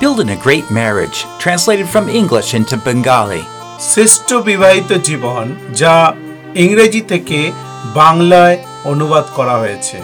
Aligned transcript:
Building 0.00 0.30
a 0.30 0.36
Great 0.36 0.68
Marriage, 0.72 1.24
translated 1.38 1.88
from 1.88 2.08
English 2.10 2.54
into 2.54 2.76
Bengali. 2.88 3.44
শ্রেষ্ঠ 3.90 4.28
বিবাহিত 4.48 4.90
জীবন 5.08 5.44
যা 5.80 5.94
ইংরেজি 6.56 7.02
থেকে 7.12 7.38
বাংলায় 7.94 8.56
অনুবাদ 8.84 9.24
করা 9.36 9.56
হয়েছে 9.56 9.96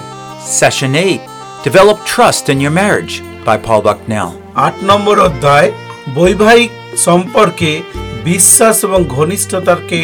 Session 0.60 0.92
8 0.96 1.20
Develop 1.66 1.98
Trust 2.06 2.44
in 2.52 2.58
Your 2.64 2.74
Marriage 2.82 3.14
by 3.46 3.56
Paul 3.66 3.80
Bucknell. 3.88 4.30
আট 4.66 4.74
নম্বর 4.82 5.16
অধ্যায় 5.18 5.68
বৈবাহিক 6.14 6.70
সম্পর্কে 7.06 7.70
বিশ্বাস 8.24 8.84
এবং 8.84 9.00
ঘনিষ্ঠতাকে 9.16 10.00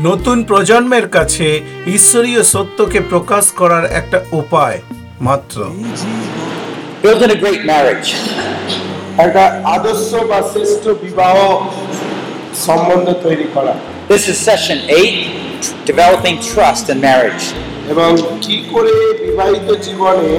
নতুন 0.09 0.39
প্রজন্মের 0.51 1.07
কাছে 1.17 1.47
ঈশ্বরীয় 1.97 2.43
সত্যকে 2.55 3.01
প্রকাশ 3.13 3.45
করার 3.61 3.85
একটা 4.01 4.19
উপায় 4.41 4.79
মাত্র 5.29 5.57
Building 7.05 7.31
a 7.37 7.39
Great 7.45 7.63
Marriage. 7.73 8.09
একটা 9.25 9.45
আদর্শ 9.77 10.09
বা 10.31 10.39
শ্রেষ্ঠ 10.53 10.85
বিবাহ 11.05 11.37
সম্বন্ধ 12.67 13.07
তৈরি 13.27 13.47
করা 13.55 13.73
This 14.13 14.25
is 14.33 14.37
session 14.51 14.79
8 14.99 15.91
Developing 15.91 16.37
Trust 16.51 16.85
in 16.93 16.99
Marriage. 17.09 17.45
এবং 17.93 18.11
কি 18.45 18.57
করে 18.73 18.95
বিবাহিত 19.25 19.69
জীবনে 19.87 20.33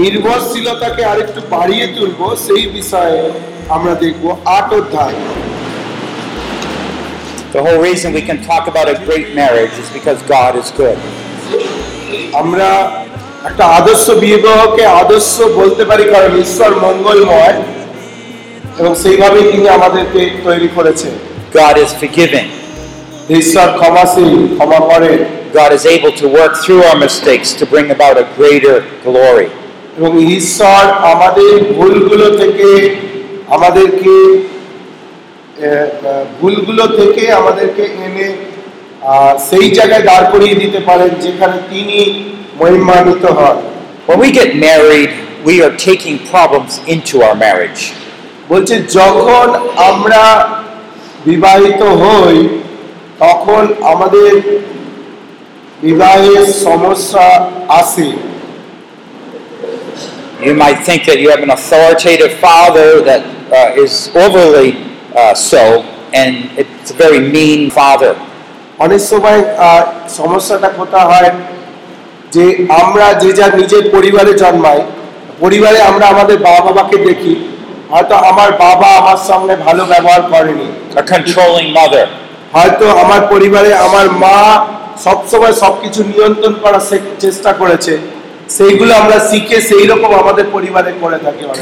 নির্ভরশীলতাকে 0.00 1.02
আরেকটু 1.12 1.40
বাড়িয়ে 1.54 1.86
তুলবো 1.96 2.26
সেই 2.46 2.64
বিষয়ে 2.76 3.20
আমরা 3.75 3.93
দেখব 4.03 4.23
আট 4.57 4.69
অধ্যায় 4.79 5.17
The 7.53 7.61
whole 7.61 7.81
reason 7.89 8.07
we 8.13 8.23
can 8.29 8.39
talk 8.41 8.63
about 8.67 8.87
a 8.95 8.97
great 9.07 9.27
marriage 9.35 9.75
is 9.77 9.87
because 9.97 10.19
God 10.37 10.51
is 10.61 10.67
good. 10.81 10.97
আমরা 12.41 12.69
একটা 13.49 13.63
আদর্শ 13.79 14.05
বিবাহকে 14.25 14.83
আদর্শ 15.01 15.33
বলতে 15.59 15.83
পারি 15.89 16.05
কারণ 16.13 16.31
ঈশ্বর 16.45 16.71
মঙ্গলময় 16.85 17.57
এবং 18.79 18.91
সেইভাবেই 19.03 19.45
তিনি 19.51 19.67
আমাদেরকে 19.77 20.21
তৈরি 20.45 20.69
করেছে 20.77 21.07
God 21.61 21.75
is 21.83 21.91
forgiving. 22.01 22.47
ঈশ্বর 23.39 23.67
ক্ষমাশীল 23.79 24.31
ক্ষমা 24.55 24.79
করেন 24.91 25.19
God 25.59 25.71
is 25.77 25.83
able 25.95 26.13
to 26.21 26.25
work 26.39 26.53
through 26.63 26.81
our 26.89 26.97
mistakes 27.05 27.49
to 27.59 27.63
bring 27.73 27.87
about 27.97 28.15
a 28.23 28.25
greater 28.37 28.75
glory. 29.05 29.49
এবং 29.97 30.11
ঈশ্বর 30.39 30.81
আমাদের 31.13 31.51
ভুলগুলো 31.77 32.27
থেকে 32.41 32.67
আমাদেরকে 33.48 34.14
ভুলগুলো 36.40 36.84
থেকে 36.98 37.22
আমাদেরকে 37.32 37.82
এনে 38.04 38.26
সেই 39.48 39.66
জায়গায় 39.70 40.04
দাঁড় 40.10 40.26
করিয়ে 40.32 40.56
দিতে 40.62 40.80
পারেন 40.80 41.10
যেখানে 41.24 41.56
তিনি 41.70 41.98
মহিমান্বিত 42.60 43.24
হন 43.38 43.58
When 44.08 44.20
we 44.20 44.30
get 44.32 44.50
married, 44.58 45.10
we 45.44 45.54
are 45.62 45.74
taking 45.78 46.16
problems 46.26 46.72
into 46.86 47.14
our 47.22 47.36
marriage. 47.36 47.82
বলছে 48.48 48.74
যখন 48.98 49.46
আমরা 49.90 50.22
বিবাহিত 51.24 51.82
হই 52.02 52.38
তখন 53.18 53.62
আমাদের 53.92 54.30
বিবাহের 55.82 56.44
সমস্যা 56.66 57.26
আসে 57.80 58.08
You 60.38 60.54
might 60.54 60.78
think 60.78 61.04
that 61.06 61.18
you 61.18 61.30
have 61.30 61.42
an 61.42 61.50
authoritative 61.50 62.32
father 62.34 63.02
that 63.02 63.22
uh, 63.50 63.74
is 63.76 64.14
overly 64.14 64.70
uh, 65.12 65.34
so, 65.34 65.82
and 66.14 66.46
it's 66.56 66.92
a 66.92 66.94
very 66.94 67.18
mean 67.18 67.70
father. 67.70 68.12
অনেক 68.78 69.00
সময় 69.12 69.40
সমস্যাটা 70.18 70.68
কোথা 70.78 71.00
হয় 71.10 71.30
যে 72.32 72.44
আমরা 72.82 73.06
যে 73.22 73.30
যার 73.32 73.52
নিজের 73.60 73.84
পরিবারে 73.90 74.32
জন্মাই 74.42 74.80
পরিবারে 75.40 75.78
আমরা 75.80 76.04
আমাদের 76.06 76.38
বাবা 76.38 76.60
বাবাকে 76.66 76.96
দেখি 77.08 77.34
হয়তো 77.90 78.14
আমার 78.30 78.50
বাবা 78.64 78.88
আমার 79.00 79.18
সামনে 79.28 79.54
ভালো 79.66 79.82
ব্যবহার 79.84 80.22
করেনি 80.32 80.68
A 80.94 81.02
controlling 81.12 81.70
mother. 81.78 82.06
হয়তো 82.52 82.86
আমার 83.02 83.20
পরিবারে 83.32 83.70
আমার 83.86 84.06
মা 84.24 84.38
সবসময় 85.04 85.54
সবকিছু 85.62 86.00
নিয়ন্ত্রণ 86.04 86.54
করার 86.64 86.84
চেষ্টা 87.20 87.50
করেছে 87.52 87.94
সেইগুলো 88.56 88.92
আমরা 89.02 89.16
শিখে 89.30 89.58
সেই 89.70 89.84
রকম 89.92 90.10
আমাদের 90.22 90.46
পরিবারে 90.56 90.92
করে 91.02 91.18
থাকি 91.24 91.42
সময়। 91.42 91.56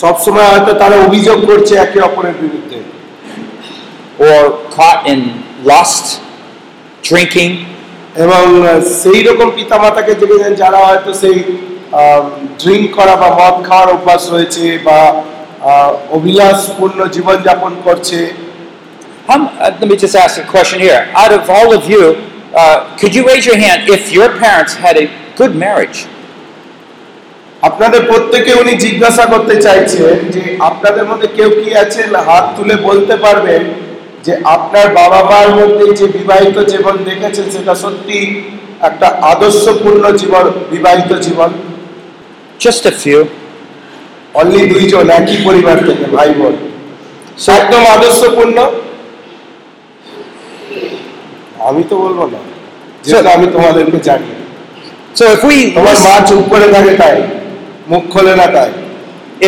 সবসময় 0.00 0.48
হয়তো 0.52 0.72
তারা 0.82 0.96
অভিযোগ 1.06 1.38
করছে 1.50 1.72
একে 1.76 1.98
অপরের 2.08 2.36
বিরুদ্ধে 2.42 2.78
or 4.28 4.42
caught 4.76 5.00
in 5.12 5.20
lust, 5.64 6.04
drinking, 7.08 7.52
এবং 8.24 8.44
সেই 9.00 9.20
রকম 9.28 9.48
পিতামাতাকে 9.56 10.12
দেখেছেন 10.20 10.52
যারা 10.62 10.78
হয়তো 10.88 11.10
সেই 11.22 11.36
ড্রিঙ্ক 12.60 12.86
করা 12.98 13.14
বা 13.22 13.28
মদ 13.38 13.56
খাওয়ার 13.68 13.88
অভ্যাস 13.96 14.22
রয়েছে 14.34 14.64
বা 14.86 14.98
আহ, 15.62 15.90
অবিলাসপূর্ণ 16.16 16.98
জীবনযাপন 17.16 17.72
করছে 17.86 18.18
uh, 19.32 19.38
let 19.78 19.86
me 19.90 19.96
just 19.96 20.16
ask 20.16 20.34
a 20.44 20.46
question 20.54 20.78
here. 20.80 21.00
Out 21.20 21.32
of 21.38 21.42
all 21.48 21.70
of 21.78 21.82
you, 21.92 22.02
uh, 22.52 22.96
could 22.96 23.14
you 23.14 23.26
raise 23.26 23.46
your 23.46 23.56
hand 23.56 23.88
if 23.88 24.12
your 24.12 24.28
parents 24.36 24.74
had 24.76 24.96
a 24.96 25.06
good 25.36 25.54
marriage? 25.56 25.98
আপনাদের 27.62 28.02
প্রত্যেকে 28.06 28.52
উনি 28.54 28.72
জিজ্ঞাসা 28.76 29.24
করতে 29.24 29.54
চাইছেন 29.62 30.14
যে 30.34 30.42
আপনাদের 30.60 31.04
মধ্যে 31.10 31.28
কেউ 31.36 31.50
কি 31.60 31.70
আছেন 31.74 32.08
হাত 32.28 32.44
তুলে 32.56 32.74
বলতে 32.88 33.14
পারবেন 33.16 33.62
যে 34.24 34.32
আপনার 34.56 34.86
বাবা 34.94 35.20
মার 35.30 35.48
মধ্যে 35.58 35.86
যে 35.98 36.06
বিবাহিত 36.18 36.56
জীবন 36.72 36.94
দেখেছেন 37.04 37.46
সেটা 37.50 37.74
সত্যি 37.74 38.18
একটা 38.80 39.06
আদর্শপূর্ণ 39.32 40.04
জীবন 40.20 40.44
বিবাহিত 40.70 41.10
জীবন 41.26 41.50
Just 42.60 42.82
a 42.84 42.92
few. 42.94 43.20
অনলি 44.34 44.62
দুইজন 44.66 45.06
একই 45.10 45.38
পরিবার 45.44 45.76
থেকে 45.86 46.04
ভাই 46.16 46.30
বোন 46.38 46.54
একদম 47.52 47.82
আদর্শপূর্ণ 47.96 48.56
আমি 51.68 51.82
তো 51.90 51.94
বলব 52.02 52.20
না। 52.34 52.40
যেহেতু 53.04 53.28
আমি 53.36 53.46
তোমাদেরকে 53.54 53.98
জানি। 54.08 54.30
So 55.18 55.22
if 55.34 55.42
we 55.48 55.56
তোমার 55.76 55.96
মা 56.06 56.14
চুপ 56.28 56.42
করে 56.52 56.66
থাকে 56.74 56.92
তাই 57.02 57.18
মুখ 57.90 58.02
খোলে 58.12 58.34
না 58.40 58.46
তাই। 58.56 58.70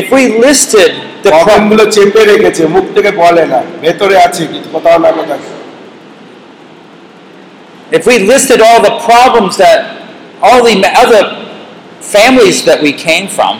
If 0.01 0.07
we 0.15 0.23
listed 0.45 0.91
the 1.23 1.31
প্রবলেমগুলো 1.33 1.85
চেপে 1.95 2.23
রেখেছে 2.31 2.63
মুখ 2.75 2.85
থেকে 2.95 3.11
বলে 3.23 3.45
না। 3.53 3.61
ভেতরে 3.83 4.17
আছে 4.27 4.43
কিন্তু 4.53 4.69
কোথাও 4.75 4.99
না 5.05 5.11
কোথাও। 5.19 5.41
If 7.97 8.03
we 8.11 8.17
listed 8.33 8.59
all 8.67 8.81
the 8.89 8.95
problems 9.09 9.55
that 9.65 9.81
all 10.47 10.61
the 10.69 10.77
other 11.03 11.25
families 12.15 12.59
that 12.69 12.79
we 12.87 12.93
came 13.07 13.27
from, 13.37 13.55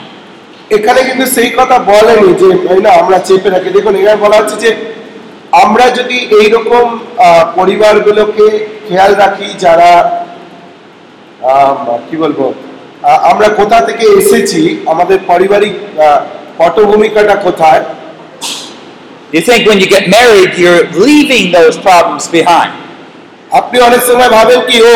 এখানে 0.75 0.99
কিন্তু 1.07 1.25
সেই 1.35 1.49
কথা 1.59 1.77
বলেনি 1.91 2.29
যে 2.39 2.47
আমরা 3.01 3.17
চেপে 3.27 3.49
রাখি 3.55 3.69
দেখুন 3.75 3.93
এখানে 3.99 4.17
বলা 4.25 4.35
হচ্ছে 4.39 4.55
যে 4.63 4.69
আমরা 5.53 5.85
যদি 5.89 6.17
এইরকম 6.39 6.85
আহ, 6.97 7.43
পরিবারগুলোকে 7.57 8.45
খেয়াল 8.87 9.11
রাখি 9.15 9.47
যারা 9.59 9.91
কি 12.07 12.15
বলব 12.17 12.39
আমরা 13.23 13.47
কোথা 13.59 13.77
থেকে 13.81 14.05
এসেছি 14.19 14.61
আমাদের 14.87 15.17
পারিবারিক 15.29 15.75
পটভূমিকাটা 16.59 17.35
কোথায় 17.47 17.83
you 19.33 19.41
think 19.41 19.61
when 19.65 19.79
you 19.79 19.89
get 19.89 20.05
married, 20.09 20.51
you're 20.55 20.85
leaving 20.99 21.45
those 21.51 21.75
problems 21.79 22.23
behind. 22.29 22.71
আপনি 23.51 23.77
অনেক 23.79 24.01
সময় 24.09 24.31
ভাবেন 24.37 24.59
কি 24.69 24.77
ও 24.85 24.95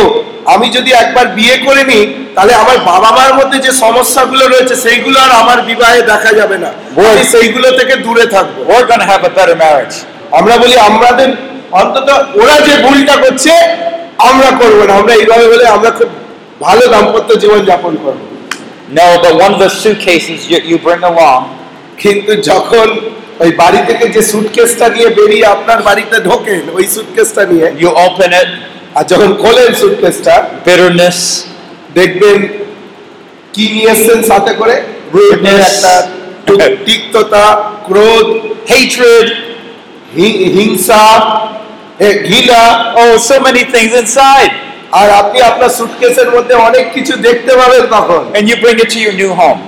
আমি 0.53 0.67
যদি 0.77 0.91
একবার 0.93 1.25
বিয়ে 1.37 1.55
করে 1.65 1.83
নিই 1.91 2.03
তাহলে 2.35 2.53
আমার 2.63 2.77
বাবা 2.91 3.09
মার 3.17 3.31
মধ্যে 3.39 3.57
যে 3.65 3.71
সমস্যাগুলো 3.85 4.43
রয়েছে 4.45 4.75
সেইগুলো 4.85 5.17
আর 5.25 5.31
আমার 5.41 5.59
বিবাহে 5.69 6.01
দেখা 6.11 6.31
যাবে 6.39 6.57
না 6.63 6.69
সেইগুলো 7.33 7.67
থেকে 7.79 7.93
দূরে 8.05 8.25
থাকব 8.35 8.55
We're 8.69 8.87
going 8.89 9.03
to 9.05 9.09
have 9.13 9.23
a 9.23 9.31
better 9.31 9.57
marriage. 9.57 9.97
আমরা 10.39 10.55
বলি 10.61 10.75
আমাদের 10.89 11.29
অন্তত 11.81 12.07
ওরা 12.41 12.57
যে 12.67 12.73
ভুলটা 12.85 13.15
করছে 13.23 13.53
আমরা 14.29 14.49
করব 14.61 14.79
না। 14.87 14.93
আমরা 14.99 15.13
এইভাবে 15.21 15.45
বলে 15.51 15.65
আমরা 15.75 15.89
খুব 15.97 16.09
ভালো 16.65 16.83
দাম্পত্য 16.93 17.29
জীবন 17.41 17.61
যাপন 17.71 17.93
করব। 18.05 18.21
No, 18.99 19.07
but 19.23 19.33
one 19.45 19.53
of 19.55 19.59
the 19.65 19.71
suitcases 19.81 20.39
you, 20.51 20.59
you 20.69 20.77
bring 20.85 21.03
along. 21.11 21.41
কিন্তু 22.01 22.31
যখন 22.51 22.87
ওই 23.43 23.51
বাড়ি 23.61 23.79
থেকে 23.89 24.05
যে 24.15 24.21
সুটকেসটা 24.31 24.87
নিয়ে 24.95 25.09
বেরিয়ে 25.17 25.45
আপনার 25.55 25.79
বাড়িতে 25.87 26.17
ঢোকেন 26.27 26.63
ওই 26.77 26.85
সুটকেসটা 26.95 27.43
নিয়ে 27.51 27.67
You 27.81 27.89
open 28.05 28.31
it, 28.41 28.49
আর 28.97 29.03
যখন 29.11 29.29
খোলেন 29.43 29.71
সুটকেসটা 29.81 30.33
bitterness, 30.65 31.19
দেখবেন 31.97 32.39
কি 33.55 33.65
নিয়ে 33.75 33.91
এসছেন 33.95 34.19
সাথে 34.31 34.51
করে? 34.59 34.75
Rudeness. 35.15 35.71
একটা 36.47 36.67
তিক্ততা 36.87 37.45
ক্রোধ। 37.87 38.27
Hatred, 38.71 39.27
হিংসা 40.55 41.03
ঘৃণা 42.27 42.61
oh, 42.95 43.13
so 43.19 43.35
many 43.39 43.63
things 43.73 43.93
inside. 44.03 44.53
আর 44.91 45.07
আপনি 45.21 45.37
আপনার 45.49 45.71
সুটকেসের 45.77 46.29
মধ্যে 46.35 46.53
অনেক 46.67 46.85
কিছু 46.95 47.13
দেখতে 47.27 47.51
পাবেন 47.59 47.83
তখন 47.95 48.23
And 48.37 48.43
you 48.49 48.55
bring 48.63 48.77
it 48.83 48.89
to 48.95 48.99
your 49.05 49.15
new 49.21 49.31
home. 49.41 49.59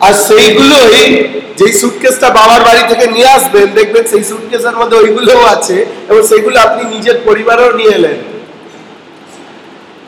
আর 0.00 0.14
সেইগুলোই 0.28 1.04
যেই 1.58 1.72
সুটকেসটা 1.80 2.28
বাবার 2.38 2.62
বাড়ি 2.68 2.82
থেকে 2.90 3.06
নিয়ে 3.14 3.28
আসবেন 3.36 3.66
দেখবেন 3.78 4.04
সেই 4.12 4.22
সুটকেসের 4.30 4.76
মধ্যে 4.80 4.96
ওইগুলোও 5.02 5.42
আছে 5.54 5.76
এবং 6.10 6.22
সেইগুলো 6.30 6.56
আপনি 6.66 6.82
নিজের 6.94 7.16
পরিবারেও 7.28 7.70
নিয়ে 7.78 7.94
এলেন 7.98 8.18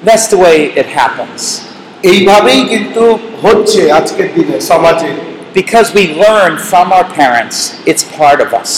That's 0.09 0.27
the 0.33 0.39
way 0.44 0.59
it 0.83 0.89
happens. 1.00 1.41
এইভাবেই 2.12 2.61
কিন্তু 2.73 3.05
হচ্ছে 3.44 3.81
আজকের 3.99 4.29
দিনে 4.37 4.56
সমাজে 4.73 5.11
Because 5.55 5.89
we 5.93 6.05
learn 6.15 6.53
from 6.71 6.87
our 6.97 7.06
parents, 7.12 7.56
it's 7.87 8.05
part 8.11 8.39
of 8.41 8.50
us. 8.55 8.73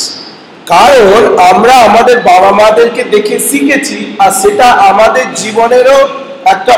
কারণ 0.72 1.20
আমরা 1.50 1.74
আমাদের 1.88 2.16
বাবা 2.30 2.50
মাদেরকে 2.62 3.02
দেখে 3.14 3.36
শিখেছি 3.48 3.98
আর 4.22 4.30
সেটা 4.42 4.66
আমাদের 4.90 5.26
জীবনেরও 5.42 5.98
একটা 6.54 6.74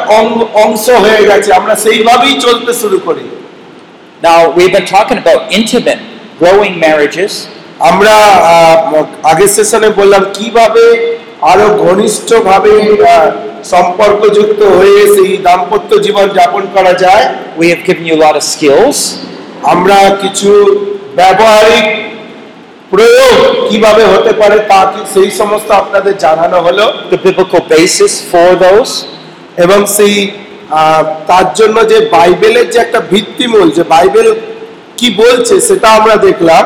অংশ 0.64 0.84
হয়ে 1.04 1.22
গেছে। 1.30 1.50
আমরা 1.60 1.74
সেইভাবেই 1.84 2.34
চলতে 2.44 2.72
শুরু 2.82 2.98
করি। 3.06 3.24
Now, 4.28 4.38
we've 4.56 4.74
been 4.76 4.88
talking 4.96 5.18
about 5.24 5.40
intimate, 5.58 6.00
growing 6.40 6.74
marriages, 6.84 7.32
আমরা 7.90 8.14
আগের 9.30 9.50
সেশনে 9.56 9.88
বললাম 10.00 10.22
কীভাবে 10.36 10.84
আরও 11.50 11.66
ঘনিষ্ঠ 11.84 12.28
ভাবে 12.48 12.74
সম্পর্কযুক্ত 13.72 14.60
হয়ে 14.76 15.00
সেই 15.16 15.32
দাম্পত্য 15.46 15.90
জীবন 16.04 16.26
যাপন 16.38 16.62
করা 16.74 16.92
যায়। 17.04 17.24
We 17.60 17.66
have 17.72 17.82
given 17.88 18.04
you 18.08 18.14
a 18.18 18.22
lot 18.26 18.34
of 18.40 18.44
skills. 18.54 18.98
আমরা 19.72 19.98
কিছু 20.22 20.50
ব্যবহারিক 21.18 21.86
প্রয়োগ 22.92 23.34
কীভাবে 23.68 24.04
হতে 24.12 24.32
পারে 24.40 24.56
তা 24.70 24.80
কি 24.92 25.00
সেই 25.14 25.30
সমস্ত 25.40 25.68
আপনাদের 25.82 26.14
জানানো 26.24 26.58
হলো 26.66 26.84
the 27.12 27.18
biblical 27.24 27.62
basis 27.72 28.12
for 28.32 28.50
those. 28.64 28.92
এবং 29.64 29.78
সেই 29.96 30.14
তার 31.30 31.46
জন্য 31.58 31.76
যে 31.92 31.98
বাইবেলের 32.16 32.66
যে 32.72 32.78
একটা 32.82 33.00
ভিত্তিমূল 33.12 33.66
যে 33.78 33.82
বাইবেল 33.94 34.28
কি 34.98 35.08
বলছে 35.22 35.54
সেটা 35.68 35.88
আমরা 35.98 36.14
দেখলাম 36.28 36.64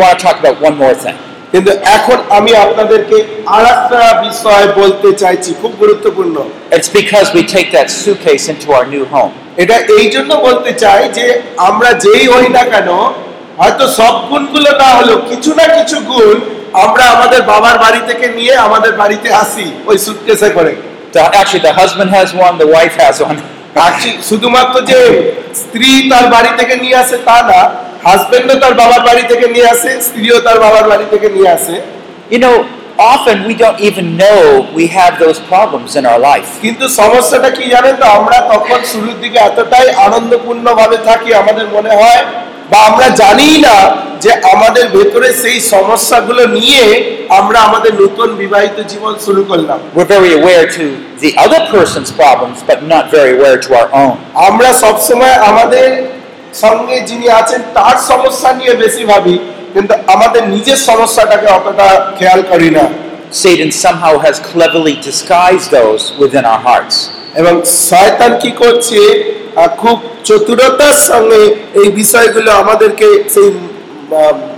want 0.00 0.14
to 0.14 0.24
talk 0.24 0.36
about 0.38 0.56
one 0.60 0.76
more 0.76 0.96
কিন্তু 1.52 1.70
এখন 1.96 2.18
আমি 2.38 2.52
আপনাদেরকে 2.64 3.16
আর 3.54 3.64
একটা 3.74 4.00
বিষয় 4.26 4.66
বলতে 4.80 5.08
চাইছি 5.22 5.50
খুব 5.60 5.72
গুরুত্বপূর্ণ 5.82 6.36
It's 6.76 6.90
because 6.90 7.26
we 7.36 7.42
take 7.54 7.68
that 7.76 7.88
suitcase 7.94 8.44
into 8.52 8.66
our 8.76 8.86
new 8.94 9.04
home. 9.14 9.32
এটা 9.62 9.76
এই 9.96 10.06
জন্য 10.14 10.30
বলতে 10.46 10.70
চাই 10.82 11.00
যে 11.16 11.24
আমরা 11.68 11.90
যেই 12.04 12.24
হই 12.32 12.46
না 12.56 12.62
কেন 12.72 12.88
হয়তো 13.60 13.84
সব 13.98 14.14
গুণগুলো 14.28 14.70
না 14.82 14.88
হলেও 14.98 15.18
কিছু 15.30 15.50
না 15.58 15.64
কিছু 15.76 15.96
গুণ 16.10 16.36
আমরা 16.84 17.04
আমাদের 17.14 17.40
বাবার 17.50 17.76
বাড়ি 17.84 18.00
থেকে 18.10 18.26
নিয়ে 18.38 18.54
আমাদের 18.66 18.92
বাড়িতে 19.00 19.28
আসি 19.42 19.66
ওই 19.86 19.96
সুটকেসে 20.04 20.50
করে 20.58 20.72
actually, 21.32 21.60
the 21.60 21.72
husband 21.72 22.10
has 22.10 22.28
one, 22.36 22.54
the 22.56 22.68
wife 22.68 22.96
has 22.96 23.16
one. 23.22 23.38
শুধুমাত্র 24.28 24.76
যে 24.90 25.00
স্ত্রী 25.62 25.90
তার 26.12 26.26
বাড়ি 26.34 26.50
থেকে 26.60 26.74
নিয়ে 26.84 26.96
আসে 27.02 27.16
তা 27.28 27.36
না 27.50 27.60
হাজবেন্ডও 28.06 28.56
তার 28.62 28.74
বাবার 28.80 29.02
বাড়ি 29.08 29.22
থেকে 29.30 29.46
নিয়ে 29.54 29.68
আসে 29.74 29.90
স্ত্রীও 30.06 30.38
তার 30.46 30.58
বাবার 30.64 30.84
বাড়ি 30.90 31.06
থেকে 31.12 31.28
নিয়ে 31.36 31.50
আসে 31.56 31.76
You 32.32 32.38
know, 32.38 32.56
often 33.12 33.36
we 33.48 33.54
don't 33.54 33.78
even 33.80 34.06
know 34.16 34.40
we 34.72 34.84
have 34.90 35.12
those 35.18 35.38
problems 35.42 35.90
in 35.98 36.04
our 36.06 36.20
life. 36.30 36.50
কিন্তু 36.64 36.84
সমস্যাটা 37.00 37.50
কি 37.56 37.64
জানেন 37.74 37.94
তো 38.02 38.06
আমরা 38.18 38.38
তখন 38.52 38.80
শুরুর 38.92 39.16
দিকে 39.22 39.38
এতটাই 39.40 39.86
আনন্দপূর্ণ 40.06 40.66
ভাবে 40.80 40.98
থাকি 41.08 41.30
আমাদের 41.42 41.66
মনে 41.76 41.92
হয় 42.00 42.22
বা 42.71 42.77
আমরা 42.89 43.07
জানি 43.23 43.49
না 43.67 43.75
যে 44.23 44.31
আমাদের 44.53 44.85
ভেতরে 44.95 45.29
সেই 45.43 45.57
সমস্যাগুলো 45.73 46.43
নিয়ে 46.57 46.83
আমরা 47.39 47.59
আমাদের 47.67 47.93
নতুন 48.03 48.29
বিবাহিত 48.35 48.77
জীবন 48.91 49.13
শুরু 49.25 49.41
করলাম 49.51 49.79
We're 49.97 50.11
very 50.17 50.33
aware 50.41 50.65
to 50.77 50.85
the 51.25 51.31
other 51.45 51.61
person's 51.75 52.11
problems, 52.21 52.57
but 52.69 52.79
not 52.93 53.05
very 53.11 53.31
aware 53.37 53.59
to 53.65 53.69
our 53.79 53.89
own. 54.03 54.15
আমরা 54.49 54.69
সবসময় 54.83 55.35
আমাদের 55.51 55.87
সঙ্গে 56.63 56.97
যিনি 57.09 57.27
আছেন 57.41 57.61
তার 57.77 57.97
সমস্যা 58.11 58.49
নিয়ে 58.59 58.73
বেশি 58.83 59.03
ভাবি 59.11 59.35
কিন্তু 59.73 59.93
আমাদের 60.07 60.43
নিজের 60.55 60.79
সমস্যাটাকে 60.89 61.47
অতটা 61.57 61.87
খেয়াল 62.17 62.41
করি 62.51 62.69
না 62.77 62.85
Satan 63.35 63.71
somehow 63.85 64.13
has 64.19 64.35
cleverly 64.41 64.95
disguised 65.01 65.69
those 65.71 66.03
within 66.21 66.43
our 66.45 66.61
hearts. 66.67 66.95
এবং 67.34 67.54
শয়তান 67.88 68.32
কি 68.42 68.50
করছে 68.62 69.00
খুব 69.78 69.96
চতুরতার 70.24 70.96
সঙ্গে 71.10 71.42
এই 71.80 71.88
বিষয়গুলো 72.00 72.50
আমাদেরকে 72.62 73.08
সেই 73.34 73.48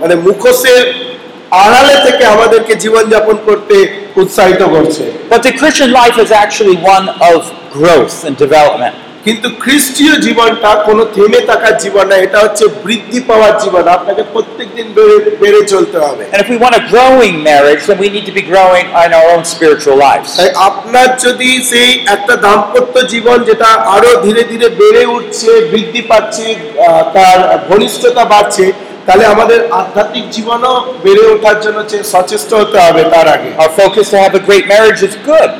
মানে 0.01 0.15
মুখোশের 0.25 0.83
আড়ালে 1.63 1.95
থেকে 2.05 2.23
আমাদেরকে 2.25 2.73
জীবনযাপন 2.75 3.35
করতে 3.45 3.75
উৎসাহিত 4.17 4.61
করছে 4.75 5.03
But 5.31 5.41
the 5.47 5.53
Christian 5.59 5.89
life 5.91 6.17
is 6.17 6.29
actually 6.43 6.77
one 6.95 7.05
of 7.29 7.39
growth 7.71 8.15
and 8.27 8.35
development. 8.37 8.95
কিন্তু 9.23 9.47
খ্রিস্টীয় 9.63 10.13
জীবনটা 10.25 10.69
কোনো 10.87 11.03
থেমে 11.15 11.41
থাকার 11.49 11.75
জীবন 11.83 12.05
না 12.11 12.15
এটা 12.25 12.39
হচ্ছে 12.45 12.65
বৃদ্ধি 12.85 13.19
পাওয়ার 13.29 13.53
জীবন 13.63 13.83
আপনাকে 13.97 14.23
প্রত্যেকদিন 14.33 14.87
বেড়ে 14.95 15.17
বেড়ে 15.41 15.61
চলতে 15.73 15.97
হবে 16.05 16.23
And 16.33 16.39
if 16.43 16.49
we 16.53 16.57
want 16.57 16.75
a 16.75 16.83
growing 16.93 17.35
marriage, 17.43 17.81
then 17.87 17.97
we 17.97 18.09
need 18.15 18.25
to 18.31 18.35
be 18.39 18.43
growing 18.43 18.85
in 19.03 19.11
our 19.17 19.27
own 19.33 19.43
spiritual 19.45 19.97
lives. 20.07 20.29
তাই 20.39 20.49
আপনার 20.69 21.07
যদি 21.25 21.49
সেই 21.71 21.91
একটা 22.15 22.33
দাম্পত্য 22.45 22.95
জীবন 23.13 23.37
যেটা 23.49 23.69
আরও 23.95 24.11
ধীরে 24.25 24.43
ধীরে 24.51 24.67
বেড়ে 24.81 25.03
উঠছে 25.15 25.49
বৃদ্ধি 25.71 26.01
পাচ্ছে 26.11 26.45
তার 27.15 27.37
ঘনিষ্ঠতা 27.69 28.23
বাড়ছে 28.33 28.65
তাহলে 29.07 29.25
আমাদের 29.33 29.59
আধ্যাত্মিক 29.81 30.25
জীবনও 30.35 30.73
বেড়ে 31.03 31.23
ওঠার 31.33 31.57
জন্য 31.63 31.79
সচেষ্ট 32.13 32.49
হতে 32.61 32.77
হবে 32.85 33.01
তার 33.13 33.27
আগে 33.35 33.49
Our 33.61 33.71
focus 33.81 34.05
to 34.11 34.17
have 34.23 34.33
a 34.35 34.43
great 34.49 34.65
marriage 34.73 35.01
is 35.01 35.15
good. 35.25 35.51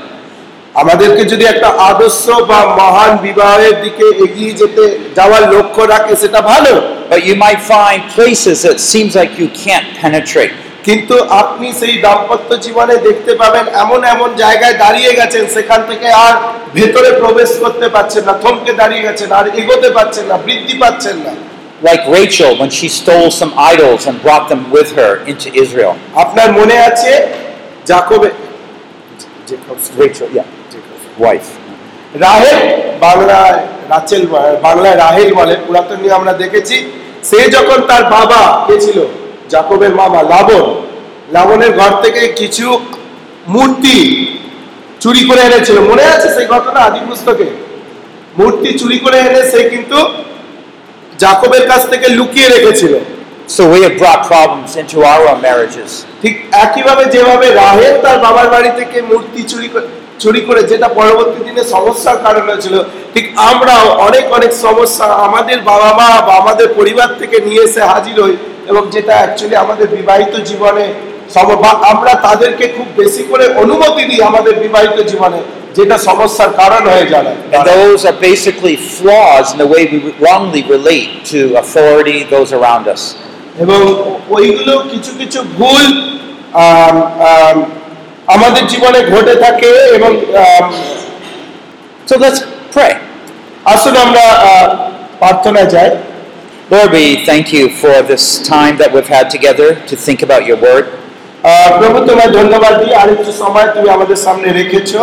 আমাদেরকে 0.75 1.23
যদি 1.31 1.43
একটা 1.45 1.69
আদর্শ 1.91 2.23
বা 2.49 2.59
মহান 2.79 3.11
বিবাহের 3.25 3.75
দিকে 3.83 4.05
এগিয়ে 4.25 4.53
যেতে 4.61 4.83
যাওয়ার 5.17 5.43
লক্ষ্য 5.53 5.81
রাখে 5.93 6.13
সেটা 6.23 6.39
ভালো 6.51 6.73
But 7.09 7.21
you 7.29 7.35
might 7.37 7.61
find 7.73 7.99
places 8.09 8.57
that 8.65 8.77
seems 8.91 9.11
like 9.15 9.31
you 9.41 9.49
can't 9.63 9.87
penetrate. 10.01 10.53
কিন্তু 10.87 11.15
আপনি 11.41 11.67
সেই 11.81 11.95
দাম্পত্য 12.05 12.49
জীবনে 12.65 12.95
দেখতে 13.07 13.31
পাবেন 13.41 13.65
এমন 13.83 13.99
এমন 14.13 14.29
জায়গায় 14.43 14.75
দাঁড়িয়ে 14.83 15.11
গেছেন 15.19 15.43
সেখান 15.55 15.81
থেকে 15.89 16.07
আর 16.25 16.33
ভেতরে 16.77 17.09
প্রবেশ 17.21 17.51
করতে 17.63 17.87
পারছেন 17.95 18.23
না 18.29 18.33
থমকে 18.43 18.73
দাঁড়িয়ে 18.81 19.05
গেছেন 19.07 19.29
আর 19.39 19.45
এগোতে 19.61 19.89
পারছেন 19.97 20.25
না 20.31 20.35
বৃদ্ধি 20.45 20.75
পাচ্ছেন 20.83 21.17
না 21.25 21.33
Like 21.81 22.03
Rachel 22.17 22.51
when 22.61 22.71
she 22.77 22.87
stole 23.01 23.29
some 23.41 23.53
idols 23.73 24.01
and 24.09 24.15
brought 24.25 24.45
them 24.51 24.61
with 24.75 24.89
her 24.99 25.11
into 25.31 25.47
Israel. 25.63 25.93
আপনার 26.23 26.49
মনে 26.59 26.75
আছে 26.89 27.11
জাকবে 27.85 28.29
Rachel, 29.97 30.29
yeah. 30.31 30.47
Wife. 31.19 31.49
রাহেল 32.13 32.81
বাংলায় 32.99 33.59
রাচেল 33.89 34.27
বলে- 34.27 34.57
বাংলায় 34.61 34.97
রাহেল 34.97 35.33
বলে 35.33 35.57
পুরাতন 35.67 35.95
নিয়ে 35.95 36.13
আমরা 36.13 36.33
দেখেছি। 36.33 36.91
সে 37.23 37.49
যখন 37.49 37.81
তার 37.81 38.03
বাবা 38.03 38.67
কে 38.67 38.81
ছিল? 38.81 39.05
জাকবের 39.49 39.95
মামা 39.95 40.23
লাবণ 40.23 40.81
লাবণের 41.31 41.77
ঘর 41.77 42.01
থেকে 42.01 42.27
কিছু 42.27 42.79
মূর্তি 43.47 44.27
চুরি 44.99 45.25
করে 45.25 45.41
এনেছিল। 45.41 45.79
মনে 45.79 46.03
আছে 46.03 46.33
সেই 46.33 46.45
ঘটনা 46.45 46.79
আদি 46.79 46.99
পুস্তকে? 47.09 47.45
মূর্তি 48.37 48.79
চুরি 48.79 48.99
করে 48.99 49.19
এনে 49.19 49.51
সে 49.51 49.69
কিন্তু 49.69 50.07
জাকবের 51.19 51.67
কাছ 51.67 51.89
থেকে 51.89 52.07
লুকিয়ে 52.07 52.49
রেখেছিল। 52.49 52.95
So 53.57 53.63
we 53.63 53.75
have 53.75 53.91
brought 53.91 54.19
problems 54.19 54.77
into 54.77 54.97
our 54.97 55.35
marriages. 55.43 56.05
ঠিক 56.21 56.45
একইভাবে 56.51 57.05
যেভাবে 57.05 57.49
রাহেল 57.49 58.01
তার 58.01 58.19
বাবার 58.19 58.47
বাড়ি 58.47 58.69
থেকে 58.75 59.01
মূর্তি 59.01 59.43
চুরি 59.43 59.67
করে 59.67 59.87
চুরি 60.21 60.41
করে 60.47 60.61
যেটা 60.71 60.87
পরবর্তী 60.99 61.39
দিনে 61.47 61.63
সমস্যার 61.75 62.17
কারণ 62.25 62.43
হয়েছিল 62.49 62.75
ঠিক 63.13 63.25
আমরাও 63.51 63.85
অনেক 64.07 64.25
অনেক 64.37 64.51
সমস্যা 64.65 65.07
আমাদের 65.27 65.57
বাবা 65.71 65.89
মা 65.99 66.09
বা 66.27 66.33
আমাদের 66.41 66.67
পরিবার 66.79 67.09
থেকে 67.19 67.37
নিয়ে 67.47 67.61
এসে 67.67 67.81
হাজির 67.93 68.17
হই 68.23 68.35
এবং 68.67 68.83
যেটা 68.93 69.13
অ্যাকচুয়ালি 69.19 69.55
আমাদের 69.65 69.87
বিবাহিত 69.97 70.33
জীবনে 70.49 70.85
বা 71.63 71.71
আমরা 71.91 72.13
তাদেরকে 72.27 72.65
খুব 72.67 72.87
বেশি 72.97 73.23
করে 73.23 73.45
অনুমতি 73.63 74.03
দিই 74.09 74.21
আমাদের 74.21 74.53
বিবাহিত 74.55 74.97
জীবনে 75.11 75.39
যেটা 75.75 75.97
সমস্যার 76.09 76.49
কারণ 76.61 76.83
হয়ে 76.87 77.07
দাঁড়ায় 77.13 77.37
And 77.53 77.63
those 77.73 78.01
are 78.09 78.17
basically 78.29 78.75
flaws 78.95 79.45
in 79.53 79.57
the 79.57 79.69
way 79.73 79.83
we 79.93 79.97
wrongly 80.23 80.63
relate 80.75 81.11
to 81.31 81.39
authority, 81.61 82.19
those 82.25 82.49
around 82.59 82.85
us. 82.95 83.03
এবং 83.63 83.79
ওইগুলো 84.29 84.73
কিছু 84.91 85.11
কিছু 85.17 85.39
ভুল 85.57 85.85
আমাদের 88.26 88.62
জীবনে 88.66 89.00
ঘটে 89.12 89.34
থাকে 89.44 89.70
এবং 89.96 90.10
আম, 90.44 90.66
So 92.08 92.14
let's 92.24 92.40
pray. 92.76 92.92
আসুন 93.64 93.94
আমরা 94.06 94.24
আহ, 94.50 94.68
প্রার্থনা 95.20 95.62
যাই 95.74 95.90
Lord, 96.70 96.90
we 96.92 97.06
thank 97.28 97.46
you 97.56 97.64
for 97.82 97.94
this 98.12 98.24
time 98.54 98.74
that 98.80 98.90
we've 98.94 99.12
had 99.18 99.26
together 99.36 99.68
to 99.90 99.94
think 100.06 100.18
about 100.26 100.42
your 100.48 100.58
word. 100.68 100.84
আহ, 101.44 101.68
প্রভু 101.80 101.98
তোমায় 102.08 102.30
ধন্যবাদ 102.38 102.74
দিই 102.80 102.92
আরেকটু 103.02 103.32
সময় 103.42 103.68
তুমি 103.74 103.88
আমাদের 103.96 104.18
সামনে 104.26 104.48
রেখেছো 104.60 105.00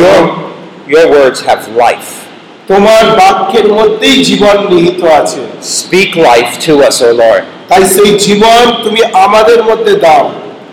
Your, 0.00 0.18
your 0.94 1.06
words 1.16 1.38
have 1.48 1.62
life. 1.86 2.10
তোমার 2.68 3.04
বাক্যের 3.20 3.66
মধ্যেই 3.78 4.16
জীবন 4.28 4.56
নিহিত 4.72 5.00
আছে 5.20 5.40
Speak 5.80 6.10
life 6.30 6.52
to 6.66 6.72
us, 6.88 6.96
O 7.08 7.10
Lord. 7.22 7.42
তাই 7.70 7.82
সেই 7.96 8.10
জীবন 8.26 8.62
তুমি 8.84 9.00
আমাদের 9.26 9.60
মধ্যে 9.68 9.92
দাও 10.06 10.24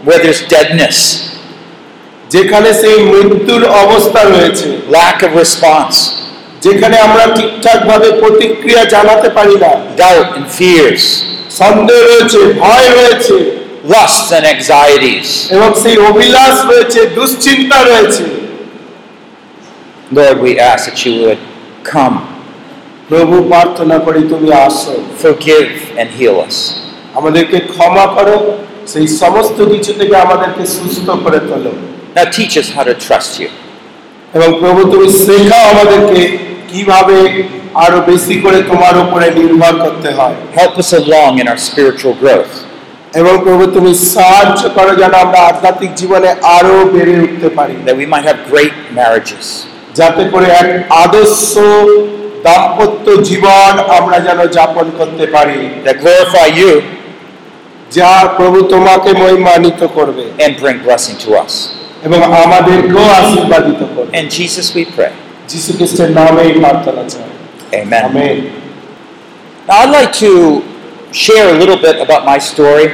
Where 0.08 0.20
there's 0.26 0.44
deadness, 0.56 0.98
যেখানে 2.35 2.71
সেই 2.83 2.99
মৃত্যুর 3.13 3.63
অবস্থা 3.85 4.21
রয়েছে। 4.25 4.69
Lack 4.97 5.19
of 5.27 5.33
response, 5.43 5.97
যেখানে 6.65 6.97
আমরা 7.07 7.25
ঠিকঠাক 7.37 7.79
ভাবে 7.91 8.09
প্রতিক্রিয়া 8.21 8.83
জানাতে 8.95 9.29
পারি 9.37 9.57
না। 9.65 9.73
Doubt 10.03 10.29
and 10.39 10.47
fears, 10.59 11.03
সন্দেহ 11.61 11.99
রয়েছে 12.11 12.41
ভয় 12.63 12.89
রয়েছে। 12.99 13.37
Lusts 13.95 14.29
and 14.37 14.45
anxieties. 14.55 15.29
এবং 15.55 15.71
সেই 15.83 15.97
অভিলাষ 16.11 16.55
রয়েছে 16.71 17.01
দুশ্চিন্তা 17.19 17.79
রয়েছে। 17.91 18.25
Lord, 20.17 20.37
we 20.47 20.53
ask 20.73 20.83
that 20.89 20.99
you 21.07 21.15
would 21.25 21.43
come, 21.93 22.17
প্রভু 23.09 23.35
প্রার্থনা 23.51 23.97
করি 24.07 24.21
তুমি 24.33 24.49
আসো। 24.67 24.95
Forgive, 25.23 25.71
and 26.01 26.09
heal 26.19 26.37
us. 26.49 26.57
আমাদেরকে 27.19 27.59
ক্ষমা 27.73 28.07
করো 28.17 28.37
সেই 28.93 29.07
সমস্ত 29.21 29.59
কিছু 29.73 29.91
থেকে 29.99 30.15
আমাদেরকে 30.25 30.63
সুস্থ 30.77 31.07
করে 31.25 31.41
তোলো। 31.51 31.73
Now 32.17 32.25
teach 32.31 32.57
us 32.57 32.69
how 32.71 32.85
to 32.85 32.95
trust 33.07 33.33
you. 33.41 33.51
এবং 34.35 34.51
প্রভু 34.61 34.81
তুমি 34.93 35.09
শেখাও 35.25 35.65
আমাদেরকে 35.73 36.21
কীভাবে 36.73 37.17
আরও 37.85 37.99
বেশি 38.11 38.35
করে 38.45 38.59
তোমার 38.71 38.95
উপরে 39.05 39.27
নির্ভর 39.39 39.73
করতে 39.85 40.09
হয় 40.19 40.37
Help 40.61 40.75
us 40.83 40.91
along 41.03 41.33
in 41.41 41.47
our 41.53 41.61
spiritual 41.69 42.15
growth. 42.23 42.53
এবং 43.21 43.35
প্রভু 43.47 43.65
তুমি 43.77 43.93
সাহায্য 44.15 44.61
করো 44.77 44.93
যেন 45.01 45.13
আমরা 45.25 45.41
আধ্যাত্মিক 45.51 45.93
জীবনে 46.01 46.31
আরও 46.57 46.77
বেড়ে 46.95 47.15
উঠতে 47.25 47.49
পারি 47.59 47.75
that 47.87 47.97
we 48.01 48.07
might 48.13 48.27
have 48.31 48.41
great 48.53 48.75
marriages, 48.99 49.47
যাতে 49.99 50.23
করে 50.33 50.49
এক 50.63 50.69
আদর্শ 51.05 51.51
দাম্পত্য 52.47 53.07
জীবন 53.29 53.73
আমরা 53.99 54.19
যেন 54.27 54.41
যাপন 54.59 54.87
করতে 54.99 55.25
পারি 55.35 55.59
that 55.85 55.97
glorify 56.03 56.49
you 56.61 56.73
যা 57.99 58.13
প্রভু 58.39 58.59
তোমাকে 58.75 59.11
মহিমান্বিত 59.23 59.81
করবে 59.97 60.25
and 60.45 60.53
bring 60.63 60.77
blessing 60.87 61.17
to 61.25 61.31
us. 61.45 61.55
এবং 62.08 62.20
আমাদেরকেও 62.44 63.06
আশীর্বাদিত 63.20 63.82
করবে 63.94 64.12
In 64.20 64.26
Jesus 64.38 64.68
we 64.76 64.84
pray. 64.96 65.14
যিশু 65.52 65.72
খ্রিস্টের 65.78 66.10
নামেই 66.20 66.52
প্রার্থনা 66.62 67.04
চাই 67.14 67.30
Amen. 67.82 68.04
Amen 68.10 68.38
Now 69.68 69.78
I'd 69.82 69.92
like 69.92 70.14
to 70.26 70.32
share 71.24 71.48
a 71.50 71.58
little 71.62 71.80
bit 71.86 71.96
about 72.06 72.22
my 72.32 72.38
story. 72.52 72.88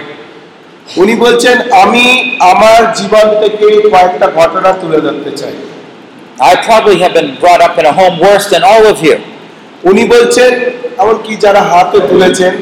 উনি 1.01 1.13
বলছেন 1.15 1.58
আমি 1.84 2.05
আমার 2.51 2.79
জীবন 3.00 3.25
থেকে 3.41 3.65
কয়েকটা 3.93 4.27
ঘটনা 4.39 4.70
তুলে 4.82 5.00
ধরতে 5.05 5.32
চাই 5.41 5.55
I 6.50 6.53
probably 6.67 6.98
have 7.03 7.13
been 7.20 7.32
brought 7.41 7.62
up 7.67 7.74
in 7.79 7.86
a 7.86 7.93
home 8.00 8.15
worse 8.25 8.46
than 8.53 8.63
all 8.72 8.84
of 8.93 8.98
you. 9.08 9.17
উনি 9.84 10.03
বলছেন 10.13 10.51
এমনকি 11.01 11.32
যারা 11.36 11.62
হাতে 11.72 11.98
তুলেছেন 12.10 12.53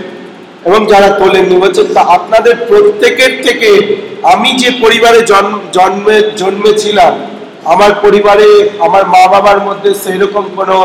এবং 0.66 0.80
যারা 0.92 1.08
তোলেননি 1.20 1.56
বলছেন 1.64 1.86
তা 1.96 2.02
আপনাদের 2.16 2.54
প্রত্যেকের 2.68 3.32
থেকে 3.46 3.70
আমি 4.32 4.50
যে 4.62 4.70
পরিবারে 4.82 5.20
জন্ম 5.32 5.54
জন্মে 5.76 6.16
জন্মেছিলাম 6.40 7.12
আমার 7.64 7.92
পরিবারে 8.04 8.48
আমার 8.86 9.02
মা 9.14 9.22
বাবার 9.32 9.60
মধ্যে 9.68 9.90
সেরকম 10.04 10.44
কোনো 10.58 10.76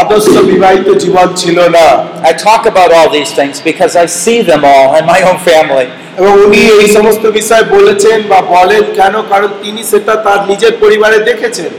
আদর্শ 0.00 0.32
বিবাহিত 0.50 0.88
জীবন 1.02 1.28
ছিল 1.42 1.58
না 1.76 1.86
I 2.22 2.32
talk 2.46 2.62
about 2.72 2.90
all 2.96 3.08
these 3.10 3.32
things 3.38 3.56
because 3.60 3.92
I 3.96 4.06
see 4.22 4.40
them 4.42 4.62
all 4.64 4.88
in 4.98 5.04
my 5.06 5.20
own 5.28 5.38
family. 5.48 5.86
এবং 6.20 6.32
উনি 6.44 6.60
এই 6.80 6.88
সমস্ত 6.96 7.24
বিষয় 7.38 7.64
বলেছেন 7.76 8.18
বা 8.30 8.38
বলেন 8.54 8.84
কেন 8.98 9.14
কারণ 9.32 9.50
তিনি 9.62 9.80
সেটা 9.90 10.14
তার 10.26 10.40
নিজের 10.50 10.72
পরিবারে 10.82 11.18
দেখেছেন 11.30 11.70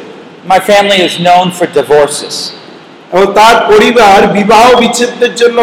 My 0.45 0.59
family 0.61 0.99
is 0.99 1.15
known 1.19 1.47
for 1.51 1.65
divorces. 1.69 2.35
এবং 3.11 3.27
তার 3.39 3.55
পরিবার 3.71 4.19
বিবাহ 4.37 4.65
বিচ্ছেদের 4.81 5.33
জন্য 5.41 5.57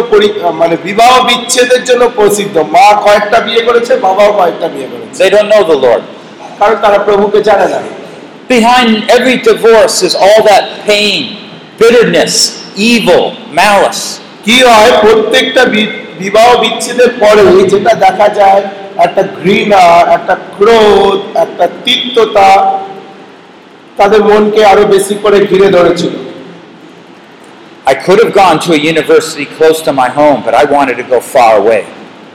মানে 0.61 0.75
বিবাহ 0.85 1.13
বিচ্ছেদের 1.29 1.83
জন্য 1.89 2.03
প্রসিদ্ধ 2.19 2.57
মা 2.75 2.87
কয়েকটা 3.05 3.39
বিয়ে 3.47 3.63
করেছে 3.69 3.93
বাবাও 4.07 4.31
কয়েকটা 4.39 4.67
বিয়ে 4.75 4.89
করেছে 4.93 5.17
They 5.21 5.31
don't 5.31 5.49
know 5.53 5.63
the 5.65 5.79
Lord. 5.79 6.03
কারণ 6.61 6.77
তারা 6.85 6.99
প্রভুকে 7.07 7.41
জানে 7.49 7.67
না 7.73 7.81
Behind 8.49 8.91
every 9.09 9.37
divorce 9.43 9.97
is 10.03 10.15
all 10.17 10.41
that 10.45 10.65
pain, 10.83 11.21
bitterness, 11.79 12.35
evil, 12.91 13.25
malice. 13.53 14.05
কি 14.47 14.57
হয় 14.69 14.91
প্রত্যেকটা 15.05 15.63
বিবাহ 16.21 16.49
বিচ্ছেদের 16.63 17.11
পরে 17.23 17.43
যেটা 17.73 17.93
দেখা 18.05 18.29
যায় 18.39 18.63
একটা 19.05 19.23
ঘৃণা 19.39 19.85
একটা 20.17 20.35
ক্রোধ 20.55 21.19
একটা 21.45 21.65
তিক্ততা 21.85 22.49
তাদের 23.99 24.21
মনকে 24.31 24.63
আরও 24.73 24.85
বেশি 24.95 25.15
করে 25.25 25.39
ঘিরে 25.51 25.69
ধরেছিল 25.77 26.13
I 27.87 27.95
could 27.95 28.19
have 28.19 28.33
gone 28.33 28.61
to 28.61 28.73
a 28.73 28.79
university 28.79 29.45
close 29.47 29.83
to 29.83 29.93
my 29.93 30.09
home, 30.11 30.43
but 30.43 30.55
I 30.55 30.65
wanted 30.67 30.97
to 30.97 31.03
go 31.05 31.21
far 31.23 31.53
away. 31.57 31.83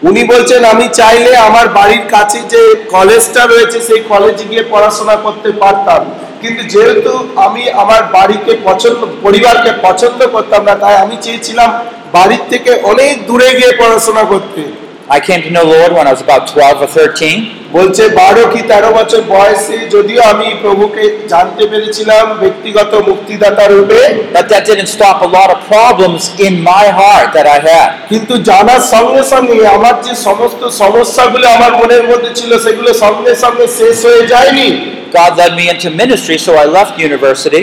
উনি 0.03 0.21
বলছেন 0.31 0.61
আমি 0.73 0.85
চাইলে 0.99 1.31
আমার 1.47 1.67
বাড়ির 1.77 2.05
কাছে 2.15 2.39
যে 2.53 2.61
কলেজটা 2.95 3.41
রয়েছে 3.43 3.77
সেই 3.87 4.01
কলেজে 4.11 4.45
গিয়ে 4.51 4.63
পড়াশোনা 4.73 5.15
করতে 5.25 5.49
পারতাম 5.61 6.01
কিন্তু 6.41 6.61
যেহেতু 6.73 7.11
আমি 7.45 7.63
আমার 7.83 8.01
বাড়িকে 8.17 8.53
পছন্দ 8.67 8.99
পরিবারকে 9.25 9.71
পছন্দ 9.85 10.19
করতাম 10.35 10.61
না 10.69 10.73
তাই 10.83 10.95
আমি 11.03 11.15
চেয়েছিলাম 11.25 11.69
বাড়ির 12.15 12.43
থেকে 12.51 12.71
অনেক 12.91 13.13
দূরে 13.29 13.49
গিয়ে 13.57 13.71
পড়াশোনা 13.81 14.23
করতে 14.31 14.61
I 15.08 15.20
came 15.20 15.42
to 15.42 15.50
know 15.50 15.64
the 15.64 15.72
Lord 15.72 15.92
when 15.92 16.06
I 16.06 16.12
was 16.12 16.22
about 16.22 16.48
12 16.48 16.82
or 16.82 16.88
13. 16.88 17.64
বলছে 17.76 18.04
বারো 18.20 18.42
কি 18.52 18.60
তেরো 18.70 18.90
বছর 18.98 19.20
বয়সে 19.34 19.78
যদিও 19.94 20.20
আমি 20.32 20.48
প্রভুকে 20.62 21.04
জানতে 21.32 21.64
পেরেছিলাম 21.70 22.24
ব্যক্তিগত 22.42 22.92
মুক্তিদাতা 23.08 23.64
রূপে 23.66 24.00
But 24.36 24.46
that 24.52 24.62
didn't 24.70 24.90
stop 24.96 25.16
a 25.28 25.30
lot 25.36 25.48
of 25.54 25.58
problems 25.74 26.22
in 26.46 26.54
my 26.72 26.84
heart 27.00 27.28
that 27.36 27.46
I 27.56 27.58
had. 27.68 27.88
কিন্তু 28.10 28.34
জানার 28.50 28.82
সঙ্গে 28.94 29.22
সঙ্গে 29.32 29.54
আমার 29.76 29.94
যে 30.06 30.14
সমস্ত 30.28 30.62
সমস্যাগুলো 30.82 31.46
আমার 31.56 31.72
মনের 31.80 32.04
মধ্যে 32.10 32.30
ছিল 32.38 32.50
সেগুলো 32.64 32.90
সঙ্গে 33.04 33.32
সঙ্গে 33.44 33.66
শেষ 33.78 33.96
হয়ে 34.06 34.22
যায়নি 34.32 34.68
God 35.14 35.32
led 35.36 35.52
me 35.54 35.64
into 35.68 35.88
ministry, 35.94 36.36
so 36.36 36.50
I 36.56 36.66
left 36.68 36.94
university. 37.00 37.62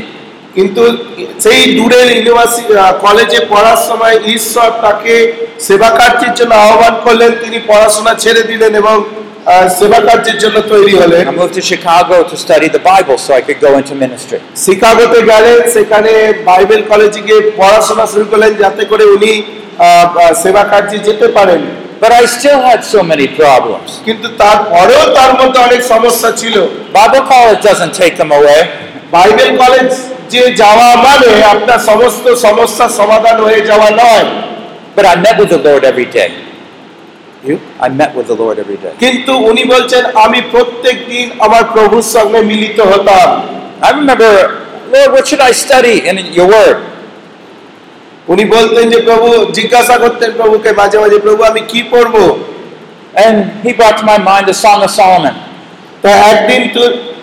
কিন্তু 0.56 0.82
সেই 1.44 1.60
দূরের 1.78 2.08
ইউনিভার্সিটি 2.16 2.75
কলেজে 3.04 3.40
পড়ার 3.52 3.80
সময় 3.88 4.16
ঈশ্বর 4.36 4.68
তাকে 4.84 5.14
সেবা 5.66 5.90
কার্যের 5.98 6.32
জন্য 6.38 6.52
আহ্বান 6.64 6.94
করলেন 7.06 7.32
তিনি 7.42 7.58
পড়াশোনা 7.70 8.12
ছেড়ে 8.22 8.42
দিলেন 8.50 8.72
এবং 8.82 8.96
সেবা 9.78 10.00
কার্যের 10.08 10.38
জন্য 10.42 10.56
তৈরি 10.72 10.94
হলেন 11.02 11.25
I 11.25 11.34
moved 11.40 11.54
to 11.58 11.64
Chicago 11.72 12.16
to 12.30 12.36
study 12.44 12.68
the 12.68 12.82
Bible 12.92 13.16
so 13.25 13.30
I 13.38 13.42
could 13.46 13.60
go 13.66 13.70
into 13.80 13.94
ministry. 14.04 14.38
শিকাগোতে 14.64 15.20
গেলেন 15.30 15.58
সেখানে 15.75 16.12
বাইবেল 16.48 16.80
কলেজে 16.90 17.20
গিয়ে 17.26 17.40
পড়াশোনা 17.60 18.04
শুরু 18.12 18.26
করলেন 18.32 18.52
যাতে 18.62 18.82
করে 18.90 19.04
উনি 19.14 19.32
সেবা 20.42 20.62
কার্যে 20.72 20.98
যেতে 21.08 21.26
পারেন 21.38 21.62
But 22.02 22.12
I 22.12 22.25
still 22.28 22.60
had 22.60 22.80
so 22.84 23.00
many 23.02 23.26
problems. 23.40 23.88
কিন্তু 24.06 24.26
তারপরেও 24.42 25.02
তার 25.18 25.32
মধ্যে 25.40 25.58
অনেক 25.68 25.80
সমস্যা 25.92 26.30
ছিল 26.40 26.56
Bible 26.98 27.25
college 27.32 27.60
doesn't 27.68 27.94
take 28.00 28.14
them 28.20 28.30
away. 28.38 28.60
Bible 29.14 29.50
college 29.62 29.90
যে 30.33 30.42
যাওয়া 30.62 30.88
মানে 31.06 31.30
আপনার 31.54 31.80
সমস্ত 31.90 32.25
সমস্যার 32.47 32.90
সমাধান 33.00 33.37
হয়ে 33.47 33.61
যাওয়া 33.71 33.88
নয় 34.02 34.26
But 34.97 35.06
I 35.06 35.16
met 35.16 35.37
with 35.40 35.50
the 35.50 35.59
Lord 35.59 35.83
every 35.85 36.09
day. 36.09 36.30
You? 37.45 37.56
I 37.78 37.88
met 37.90 38.11
with 38.16 38.26
the 38.28 38.37
Lord 38.42 38.56
every 38.59 38.78
day. 38.85 38.92
কিন্তু 39.04 39.33
উনি 39.50 39.62
বলছেন 39.75 40.02
আমি 40.25 40.38
প্রত্যেক 40.54 40.97
দিন 41.12 41.26
আমার 41.47 41.62
প্রভুর 41.75 42.06
সঙ্গে 42.16 42.40
মিলিত 42.50 42.78
হতাম 42.92 43.28
I 43.83 43.88
remember, 43.92 44.33
Lord, 44.92 45.11
what 45.14 45.25
should 45.28 45.42
I 45.50 45.52
study 45.64 45.97
in 46.11 46.16
your 46.38 46.49
word? 46.56 46.78
উনি 48.28 48.45
বলতেন 48.56 48.85
যে 48.92 48.99
প্রভু 49.09 49.28
জিজ্ঞাসা 49.59 49.97
করতেন 50.04 50.30
প্রভুকে 50.40 50.71
মাঝে 50.80 50.99
মাঝে 51.02 51.18
প্রভু 51.26 51.40
আমি 51.50 51.62
কি 51.71 51.80
পড়ব 51.92 52.14
And 53.25 53.37
he 53.64 53.71
brought 53.78 53.97
to 54.00 54.04
my 54.12 54.18
mind 54.28 54.45
the 54.52 54.59
Song 54.64 54.78
of 54.87 54.90
Solomon. 55.00 55.35
তা 56.02 56.11
একদিন 56.33 56.62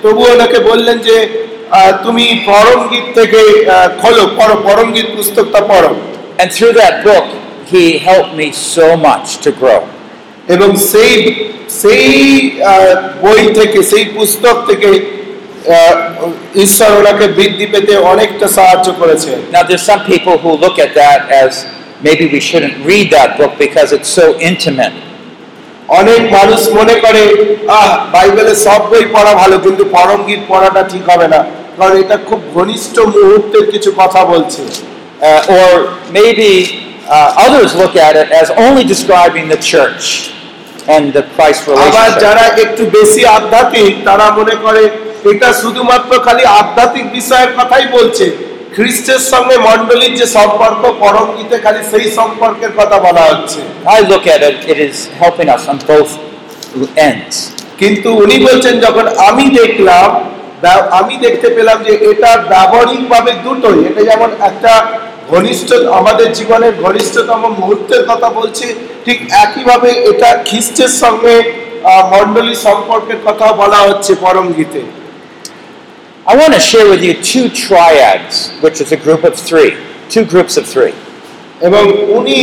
প্রভু 0.03 0.21
ওনাকে 0.33 0.57
বললেন 0.69 0.97
যে 1.07 1.15
তুমি 2.04 2.24
পরম 2.46 2.80
গীত 2.92 3.06
থেকে 3.18 3.40
আহ, 3.64 3.88
খোলো 4.00 4.24
পড়ো 4.38 4.56
পরম 4.66 4.88
গীত 4.92 5.08
পুস্তকটা 5.16 5.60
পড়ো 5.72 5.90
And 6.40 6.48
through 6.56 6.74
that 6.82 6.94
book, 7.08 7.26
he 7.72 7.84
helped 8.08 8.34
me 8.40 8.48
so 8.74 8.86
much 9.08 9.26
to 9.44 9.50
grow. 9.60 9.80
এবং 10.54 10.68
সেই 10.92 11.12
সেই 11.82 12.06
আহ, 12.72 12.94
বই 13.24 13.42
থেকে 13.58 13.78
সেই 13.92 14.04
পুস্তক 14.16 14.56
থেকে 14.70 14.88
আহ, 15.68 15.94
ঈশ্বর 16.64 16.90
ওনাকে 17.00 17.26
বৃদ্ধি 17.38 17.66
পেতে 17.72 17.92
অনেকটা 18.12 18.46
সাহায্য 18.58 18.88
করেছে 19.00 19.30
Now, 19.54 19.62
there's 19.68 19.86
some 19.92 20.02
people 20.12 20.34
who 20.42 20.50
look 20.64 20.76
at 20.86 20.92
that 21.02 21.20
as 21.42 21.52
maybe 22.06 22.24
we 22.34 22.40
shouldn't 22.48 22.76
read 22.90 23.06
that 23.18 23.30
book 23.38 23.52
because 23.66 23.88
it's 23.96 24.12
so 24.20 24.26
intimate. 24.50 24.94
অনেক 25.87 26.21
মানুষ 26.33 26.61
মনে 26.77 26.95
করে 26.95 27.23
আহ 27.67 28.11
বাইবেলের 28.13 28.55
সব 28.55 28.81
বই 28.91 29.05
পড়া 29.15 29.33
ভালো 29.33 29.57
কিন্তু 29.59 29.85
পরম 29.85 30.27
গীত 30.27 30.41
পড়াটা 30.47 30.83
ঠিক 30.91 31.09
হবে 31.09 31.27
না। 31.27 31.39
কারণ 31.77 31.97
এটা 32.03 32.17
খুব 32.29 32.39
ঘনিষ্ঠ 32.53 32.99
মুহূর্তের 32.99 33.71
কিছু 33.71 33.89
কথা 33.97 34.25
বলছে। 34.25 34.63
Uh, 35.23 35.57
or 35.59 35.73
maybe 36.11 36.51
uh, 37.15 37.45
others 37.45 37.71
look 37.75 37.95
at 38.07 38.15
it 38.21 38.29
as 38.41 38.47
only 38.51 38.83
describing 38.83 39.47
the 39.53 39.59
church 39.71 40.05
and 40.87 41.03
the 41.13 41.23
Christ 41.35 41.61
আবার 41.85 42.09
যারা 42.25 42.43
একটু 42.63 42.83
বেশি 42.97 43.25
আধ্যাত্মিক 43.37 43.93
তারা 44.07 44.25
মনে 44.39 44.55
করে 44.63 44.83
এটা 45.31 45.53
শুধুমাত্র 45.61 46.11
খালি 46.25 46.43
আধ্যাত্মিক 46.45 47.11
বিষয়ের 47.11 47.51
কথাই 47.57 47.85
বলছে। 47.97 48.25
খ্রিস্টের 48.75 49.21
সঙ্গে 49.31 49.55
মণ্ডলীর 49.67 50.13
যে 50.19 50.27
সম্পর্ক 50.37 50.81
পরম 51.01 51.27
গীতে 51.35 51.57
খালি 51.63 51.81
সেই 51.91 52.07
সম্পর্কের 52.19 52.71
কথা 52.79 52.97
বলা 53.07 53.23
হচ্ছে 53.29 53.59
I 53.97 53.99
look 54.03 54.25
at 54.27 54.41
it, 54.41 54.57
it 54.65 54.79
is 54.79 54.97
helping 55.13 55.49
us 55.49 55.63
on 55.71 55.77
both 55.87 56.11
ends. 57.07 57.35
কিন্তু 57.81 58.09
উনি 58.23 58.35
বলছেন 58.47 58.75
যখন 58.85 59.05
আমি 59.29 59.45
দেখলাম 59.59 60.07
আমি 60.99 61.15
দেখতে 61.25 61.47
পেলাম 61.55 61.77
যে 61.87 61.93
এটা 62.09 62.31
ব্যবহারিকভাবে 62.53 63.31
দুটোই 63.45 63.79
এটা 63.89 64.01
যেমন 64.09 64.29
একটা 64.49 64.73
ঘনিষ্ঠ 65.29 65.69
আমাদের 65.99 66.27
জীবনের 66.33 66.73
ঘনিষ্ঠতম 66.83 67.41
মুহূর্তের 67.59 68.03
কথা 68.09 68.27
বলছে 68.29 68.65
ঠিক 69.05 69.17
একইভাবে 69.43 69.89
এটা 70.09 70.29
খ্রিস্টের 70.47 70.91
সঙ্গে 71.03 71.35
মণ্ডলী 72.13 72.55
সম্পর্কের 72.67 73.19
কথা 73.27 73.47
বলা 73.61 73.79
হচ্ছে 73.87 74.11
পরম 74.23 74.47
গীতে 74.57 74.81
I 76.25 76.37
want 76.37 76.53
to 76.53 76.59
share 76.61 76.89
with 76.89 77.03
you 77.03 77.21
two 77.21 77.49
triads, 77.49 78.51
which 78.61 78.79
is 78.79 78.93
a 78.93 78.97
group 78.97 79.25
of 79.25 79.35
three, 79.37 79.75
two 80.09 80.25
groups 80.25 80.55
of 80.57 80.65
three. 80.65 80.93
এবং 81.61 81.83
উনি 82.17 82.39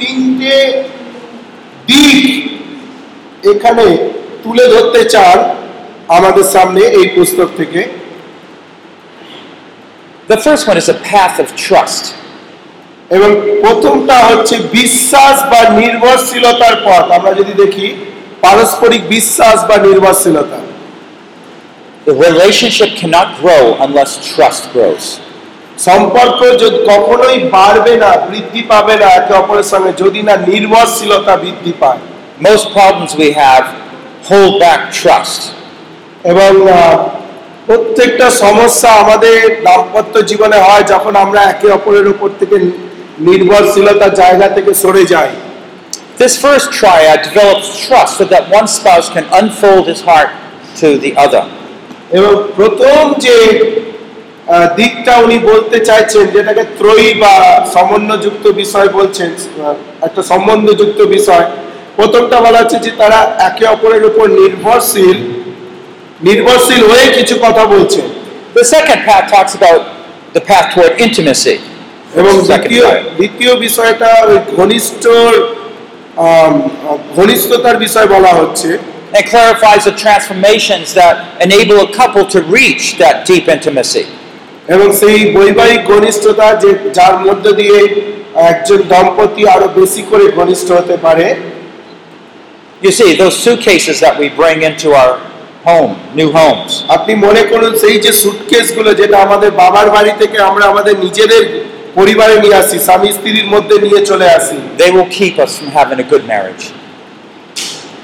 তিনটে 0.00 0.56
দিক 1.88 2.24
এখানে 3.52 3.84
তুলে 4.44 4.64
ধরতে 4.74 5.00
চান 5.14 5.38
আমাদের 6.16 6.46
সামনে 6.54 6.82
এই 6.98 7.06
পুস্তক 7.16 7.48
থেকে 7.60 7.80
The 10.28 10.38
first 10.38 10.64
one 10.70 10.78
is 10.82 10.88
a 10.88 10.98
path 11.10 11.36
of 11.44 11.48
trust. 11.66 12.04
এবং 13.10 13.30
প্রথমটা 13.62 14.16
হচ্ছে 14.28 14.54
বিশ্বাস 14.78 15.36
বা 15.52 15.60
নির্ভরশীলতার 15.80 16.76
পথ 16.86 17.04
আমরা 17.18 17.32
যদি 17.40 17.52
দেখি 17.62 17.86
পারস্পরিক 18.44 19.02
বিশ্বাস 19.16 19.58
বা 19.68 19.76
নির্ভরশীলতা 19.86 20.58
The 22.06 22.14
relationship 22.14 22.96
cannot 22.96 23.40
grow 23.40 23.76
unless 23.78 24.12
trust 24.28 24.62
grows. 24.72 25.04
সম্পর্ক 25.86 26.40
যদি 26.62 26.78
কখনোই 26.90 27.36
বাড়বে 27.56 27.94
না 28.04 28.10
বৃদ্ধি 28.28 28.62
পাবে 28.72 28.94
না 29.02 29.06
একে 29.18 29.32
অপরের 29.42 29.68
সঙ্গে 29.72 29.92
যদি 30.02 30.20
না 30.28 30.34
নির্ভরশীলতা 30.50 31.34
বৃদ্ধি 31.44 31.72
পায় 31.82 32.00
Most 32.40 32.66
problems 32.76 33.10
we 33.22 33.28
have 33.42 33.64
hold 34.30 34.54
back 34.64 34.80
trust. 35.02 35.40
এবং 36.24 36.50
প্রত্যেকটা 37.68 38.26
সমস্যা 38.44 38.88
আমাদের 39.02 39.38
দাম্পত্য 39.66 40.14
জীবনে 40.30 40.58
হয় 40.66 40.84
যখন 40.92 41.12
আমরা 41.24 41.40
একে 41.44 41.68
অপরের 41.78 42.06
উপর 42.14 42.28
থেকে 42.40 42.56
নির্ভরশীলতার 43.28 44.12
জায়গা 44.22 44.46
থেকে 44.56 44.72
সরে 44.82 45.04
যাই 45.14 45.32
This 46.20 46.34
first 46.36 46.66
triad 46.78 47.18
develops 47.28 47.68
trust 47.84 48.12
so 48.18 48.24
that 48.32 48.44
one 48.58 48.68
spouse 48.78 49.06
can 49.14 49.26
unfold 49.40 49.84
his 49.92 50.00
heart 50.08 50.30
to 50.80 50.88
the 51.04 51.12
other. 51.16 51.44
এবং 52.18 52.32
প্রথম 52.58 53.02
যে 53.24 53.36
দিকটা 54.78 55.12
উনি 55.24 55.38
বলতে 55.50 55.78
চাইছেন 55.88 56.24
যেটাকে 56.34 56.64
ত্রয়ী 56.78 57.08
বা 57.22 57.34
সমন্বযুক্ত 57.74 58.44
বিষয় 58.62 58.88
বলছেন 58.98 59.30
একটা 60.06 60.22
সম্বন্ধযুক্ত 60.30 61.00
বিষয় 61.16 61.46
প্রথমটা 61.98 62.36
বলা 62.40 62.58
হচ্ছে 62.60 62.78
যে 62.86 62.90
তারা 63.00 63.18
একে 63.48 63.64
অপরের 63.74 64.04
উপর 64.10 64.24
নির্ভরশীল 64.40 65.18
নির্ভরশীল 66.28 66.82
হয়ে 66.90 67.06
কিছু 67.18 67.34
কথা 67.46 67.64
বলছেন। 67.74 68.06
The 68.58 68.64
second 68.76 69.00
path 69.06 69.26
talks 69.34 69.52
about 69.60 69.82
the 70.36 70.42
path 70.48 70.66
toward 70.72 70.92
intimacy. 71.06 71.56
এবং 72.20 72.34
দ্বিতীয় 72.48 72.86
দ্বিতীয় 73.18 73.52
বিষয়টা 73.66 74.10
ওই 74.28 74.38
ঘনিষ্ঠ 74.56 75.04
ঘনিষ্ঠতার 77.16 77.76
বিষয় 77.76 78.08
বলা 78.14 78.32
হচ্ছে। 78.40 78.70
and 79.15 79.23
clarifies 79.25 79.83
the 79.89 79.95
transformations 80.03 80.87
that 80.93 81.15
enable 81.41 81.77
a 81.81 81.89
couple 81.99 82.23
to 82.25 82.39
reach 82.57 82.83
that 82.97 83.15
deep 83.29 83.45
intimacy. 83.55 84.05
এবং 84.73 84.87
সেই 85.01 85.19
বৈবাহিক 85.35 85.81
ঘনিষ্ঠতা 85.91 86.47
যে 86.63 86.69
যার 86.97 87.15
মধ্য 87.25 87.45
দিয়ে 87.59 87.77
একজন 88.51 88.79
দম্পতি 88.93 89.41
আরো 89.55 89.67
বেশি 89.79 90.01
করে 90.11 90.25
ঘনিষ্ঠ 90.39 90.67
হতে 90.79 90.95
পারে 91.05 91.27
You 92.81 92.91
see, 92.91 93.09
those 93.15 93.35
suitcases 93.35 93.97
that 94.01 94.15
we 94.21 94.27
bring 94.41 94.59
into 94.69 94.87
our 94.93 95.13
home, 95.67 95.93
new 96.19 96.29
homes, 96.39 96.71
আপনি 96.95 97.13
মনে 97.25 97.41
করুন 97.51 97.73
সেই 97.83 97.95
যে 98.05 98.11
সুটকেসগুলো 98.23 98.89
যেটা 99.01 99.17
আমাদের 99.25 99.51
বাবার 99.61 99.87
বাড়ি 99.95 100.13
থেকে 100.21 100.37
আমরা 100.49 100.65
আমাদের 100.71 100.95
নিজেদের 101.05 101.43
পরিবারে 101.99 102.35
নিয়ে 102.43 102.57
আসি 102.61 102.77
স্বামী 102.87 103.09
স্ত্রীর 103.15 103.47
মধ্যে 103.53 103.75
নিয়ে 103.85 103.99
চলে 104.11 104.27
আসি 104.37 104.57
they 104.81 104.89
will 104.95 105.09
keep 105.19 105.35
us 105.45 105.51
from 105.57 105.69
having 105.79 105.99
a 106.05 106.07
good 106.13 106.25
marriage. 106.33 106.63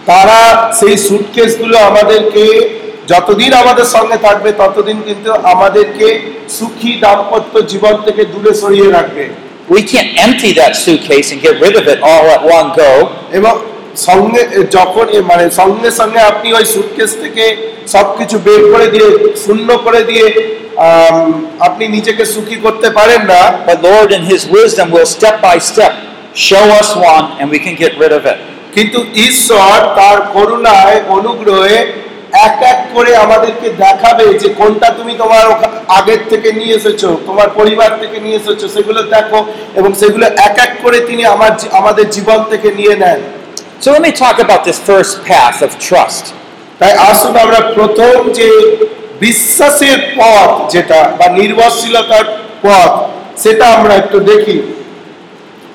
তারা 0.09 0.39
সেই 0.79 0.97
সুটকেসগুলো 1.07 1.77
আমাদেরকে 1.91 2.45
যতদিন 3.13 3.51
আমাদের 3.63 3.87
সঙ্গে 3.97 4.19
থাকবে 4.27 4.51
ততদিন 4.63 4.99
কিন্তু 5.09 5.31
আমাদেরকে 5.55 6.07
সুখী 6.59 6.93
দাম্পত্য 7.05 7.55
জীবন 7.73 7.95
থেকে 8.07 8.23
দূরে 8.33 8.53
সরিয়ে 8.63 8.91
রাখবে 8.99 9.25
We 9.69 9.83
can't 9.83 10.11
empty 10.27 10.51
that 10.55 10.73
suitcase 10.77 11.29
and 11.33 11.41
get 11.43 11.57
rid 11.61 11.75
of 11.77 11.85
it 11.87 11.99
all 12.03 12.27
at 12.37 12.43
one 12.57 12.69
go. 12.81 12.91
এবং 13.39 13.55
সঙ্গে 14.09 14.43
যখন 14.77 15.07
মানে 15.31 15.45
সঙ্গে 15.61 15.91
সঙ্গে 16.01 16.21
আপনি 16.31 16.49
ওই 16.59 16.65
সুটকেস 16.75 17.11
থেকে 17.23 17.45
সবকিছু 17.95 18.37
বের 18.47 18.63
করে 18.73 18.87
দিয়ে 18.95 19.09
শূন্য 19.45 19.69
করে 19.87 20.01
দিয়ে 20.11 20.27
আপনি 21.69 21.85
নিজেকে 21.97 22.25
সুখী 22.35 22.57
করতে 22.65 22.89
পারেন 22.99 23.23
না 23.33 23.41
But 23.69 23.79
Lord, 23.89 24.09
in 24.17 24.23
His 24.33 24.43
wisdom, 24.57 24.87
will 24.95 25.11
step 25.17 25.37
by 25.49 25.57
step 25.71 25.93
show 26.49 26.65
us 26.81 26.89
one 27.13 27.27
and 27.39 27.47
we 27.51 27.59
can 27.59 27.75
get 27.75 27.93
rid 27.99 28.13
of 28.13 28.23
it. 28.25 28.39
কিন্তু 28.79 28.99
ঈশ্বর 29.29 29.77
তার 29.99 30.19
করুণায় 30.35 30.99
অনুগ্রহে 31.09 31.79
এক 32.47 32.57
এক 32.73 32.81
করে 32.95 33.13
আমাদেরকে 33.17 33.69
দেখাবে 33.85 34.25
যে 34.43 34.49
কোনটা 34.59 34.89
তুমি 34.99 35.13
তোমার 35.23 35.45
আগের 35.99 36.21
থেকে 36.31 36.49
নিয়ে 36.53 36.75
এসেছ 36.75 37.03
তোমার 37.27 37.49
পরিবার 37.51 37.91
থেকে 38.01 38.19
নিয়ে 38.25 38.39
এসেছ 38.41 38.61
সেগুলো 38.77 39.01
দেখো 39.15 39.39
এবং 39.75 39.91
সেগুলো 39.93 40.25
এক 40.47 40.57
এক 40.59 40.73
করে 40.83 40.99
তিনি 41.01 41.23
আমার 41.27 41.53
আমাদের 41.73 42.07
জীবন 42.17 42.39
থেকে 42.51 42.69
নিয়ে 42.79 42.95
নেন 42.97 43.21
So 43.83 43.89
let 43.95 44.03
me 44.03 44.13
talk 44.15 44.37
about 44.39 44.61
this 44.65 44.79
first 44.81 45.13
path 45.25 45.59
of 45.63 45.71
trust. 45.81 46.25
তাই 46.81 46.93
আসুন 47.09 47.35
আমরা 47.45 47.61
প্রথম 47.77 48.17
যে 48.39 48.49
বিশ্বাসের 49.21 49.99
পথ 50.19 50.51
যেটা 50.75 51.01
বা 51.19 51.27
নির্ভরশীলতার 51.39 52.27
পথ 52.63 52.93
সেটা 53.43 53.65
আমরা 53.77 53.93
একটু 53.95 54.19
দেখি 54.31 54.57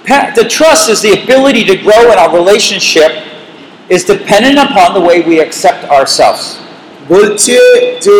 The 0.05 0.45
trust 0.49 0.89
is 0.89 1.01
the 1.01 1.23
ability 1.23 1.63
to 1.65 1.75
grow 1.77 2.11
in 2.11 2.17
our 2.17 2.33
relationship 2.33 3.11
is 3.89 4.03
dependent 4.05 4.59
upon 4.59 4.93
the 4.93 4.99
way 4.99 5.21
we 5.21 5.39
accept 5.39 5.81
ourselves. 5.89 6.43
বলছে 7.09 7.57
যে 8.05 8.17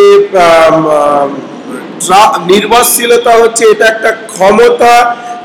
নির্ভরশীলতা 2.52 3.32
হচ্ছে 3.42 3.64
এটা 3.72 3.86
একটা 3.86 4.10
ক্ষমতা 4.32 4.92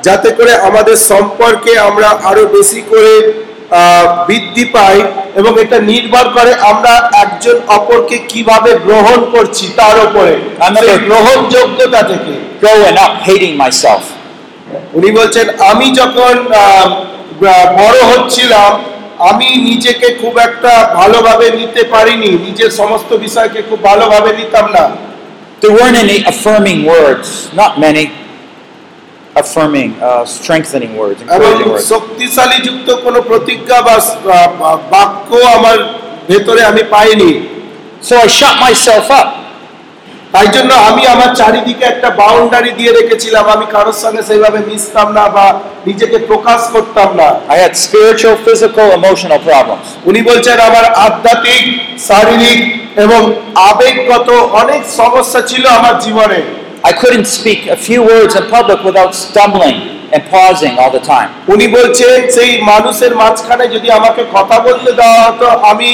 যাতে 0.03 0.29
করে 0.37 0.51
আমাদের 0.69 0.97
সম্পর্কে 1.11 1.71
আমরা 1.89 2.07
আরও 2.29 2.43
বেশি 2.57 2.81
করে 2.91 3.13
বৃদ্ধি 4.27 4.65
পাই 4.75 4.95
এবং 5.39 5.51
এটা 5.63 5.77
নির্ভর 5.91 6.25
করে 6.37 6.51
আমরা 6.71 6.93
একজন 7.23 7.57
অপরকে 7.77 8.17
কীভাবে 8.31 8.71
গ্রহণ 8.85 9.19
করছি 9.33 9.65
তার 9.79 9.97
উপরে 10.07 10.33
গ্রহণযোগ্যতা 11.09 12.01
থেকে 12.11 12.33
Growing 12.61 12.97
up 12.97 13.13
hating 13.27 13.53
myself. 13.57 14.03
উনি 14.93 15.11
বলছেন 15.11 15.45
আমি 15.71 15.87
যখন 15.91 16.33
বড় 17.77 17.97
হচ্ছিলাম 18.11 18.71
আমি 19.19 19.47
নিজেকে 19.63 20.07
খুব 20.21 20.37
একটা 20.37 20.73
ভালোভাবে 20.93 21.47
নিতে 21.51 21.83
পারিনি 21.83 22.29
নিজের 22.47 22.71
সমস্ত 22.71 23.13
বিষয়কে 23.15 23.61
খুব 23.61 23.79
ভালোভাবে 23.83 24.29
নিতাম 24.37 24.67
না 24.71 24.85
There 25.61 25.73
weren't 25.73 25.97
any 25.97 26.17
affirming 26.23 26.79
words, 26.85 27.27
not 27.53 27.71
many 27.79 28.05
affirming, 29.35 29.89
uh, 30.01 30.23
strengthening 30.25 30.93
words, 30.97 31.21
encouraging 31.21 31.69
words. 31.71 31.85
শক্তিশালী 31.89 32.57
যুক্ত 32.63 32.87
কোনো 33.05 33.21
প্রতিজ্ঞা 33.21 33.81
বা- 33.81 34.79
বাক্য 34.91 35.29
আমার 35.57 35.77
ভেতরে 36.27 36.61
আমি 36.63 36.83
পাইনি 36.89 37.31
So 38.03 38.13
I 38.17 38.27
shut 38.39 38.55
myself 38.59 39.07
up. 39.11 39.27
তাই 40.33 40.47
জন্য 40.55 40.71
আমি 40.89 41.03
আমার 41.15 41.31
চারিদিকে 41.39 41.85
একটা 41.89 42.09
বাউন্ডারি 42.21 42.71
দিয়ে 42.79 42.91
রেখেছিলাম 42.91 43.45
আমি 43.55 43.65
কারোর 43.75 43.97
সঙ্গে 44.03 44.21
সেইভাবে 44.29 44.59
মিশতাম 44.69 45.07
না 45.17 45.25
বা 45.35 45.45
নিজেকে 45.87 46.17
প্রকাশ 46.29 46.61
করতাম 46.73 47.09
না 47.19 47.29
I 47.55 47.57
had 47.63 47.73
spiritual, 47.85 48.35
physical, 48.47 48.87
emotional 48.99 49.39
problems. 49.49 49.85
উনি 50.09 50.19
বলছেন 50.29 50.57
আমার 50.69 50.85
আধ্যাত্মিক 51.07 51.63
শারীরিক 52.09 52.59
এবং 53.05 53.21
আবেগগত 53.69 54.29
অনেক 54.61 54.81
সমস্যা 54.99 55.41
ছিল 55.49 55.63
আমার 55.79 55.95
জীবনে 56.05 56.39
I 56.89 56.91
couldn't 56.93 57.27
speak 57.37 57.59
a 57.67 57.79
few 57.87 58.01
words 58.03 58.33
in 58.35 58.43
public 58.49 58.79
without 58.89 59.11
stumbling 59.23 59.77
and 60.13 60.21
pausing 60.33 60.73
all 60.81 60.91
the 60.97 61.03
time. 61.13 61.29
উনি 61.53 61.65
বলছেন 61.77 62.15
সেই 62.35 62.51
মানুষের 62.71 63.13
মাঝখানে 63.21 63.65
যদি 63.75 63.87
আমাকে 63.99 64.21
কথা 64.35 64.57
বলতে 64.67 64.91
দেওয়া 64.99 65.19
হতো 65.27 65.47
আমি 65.71 65.89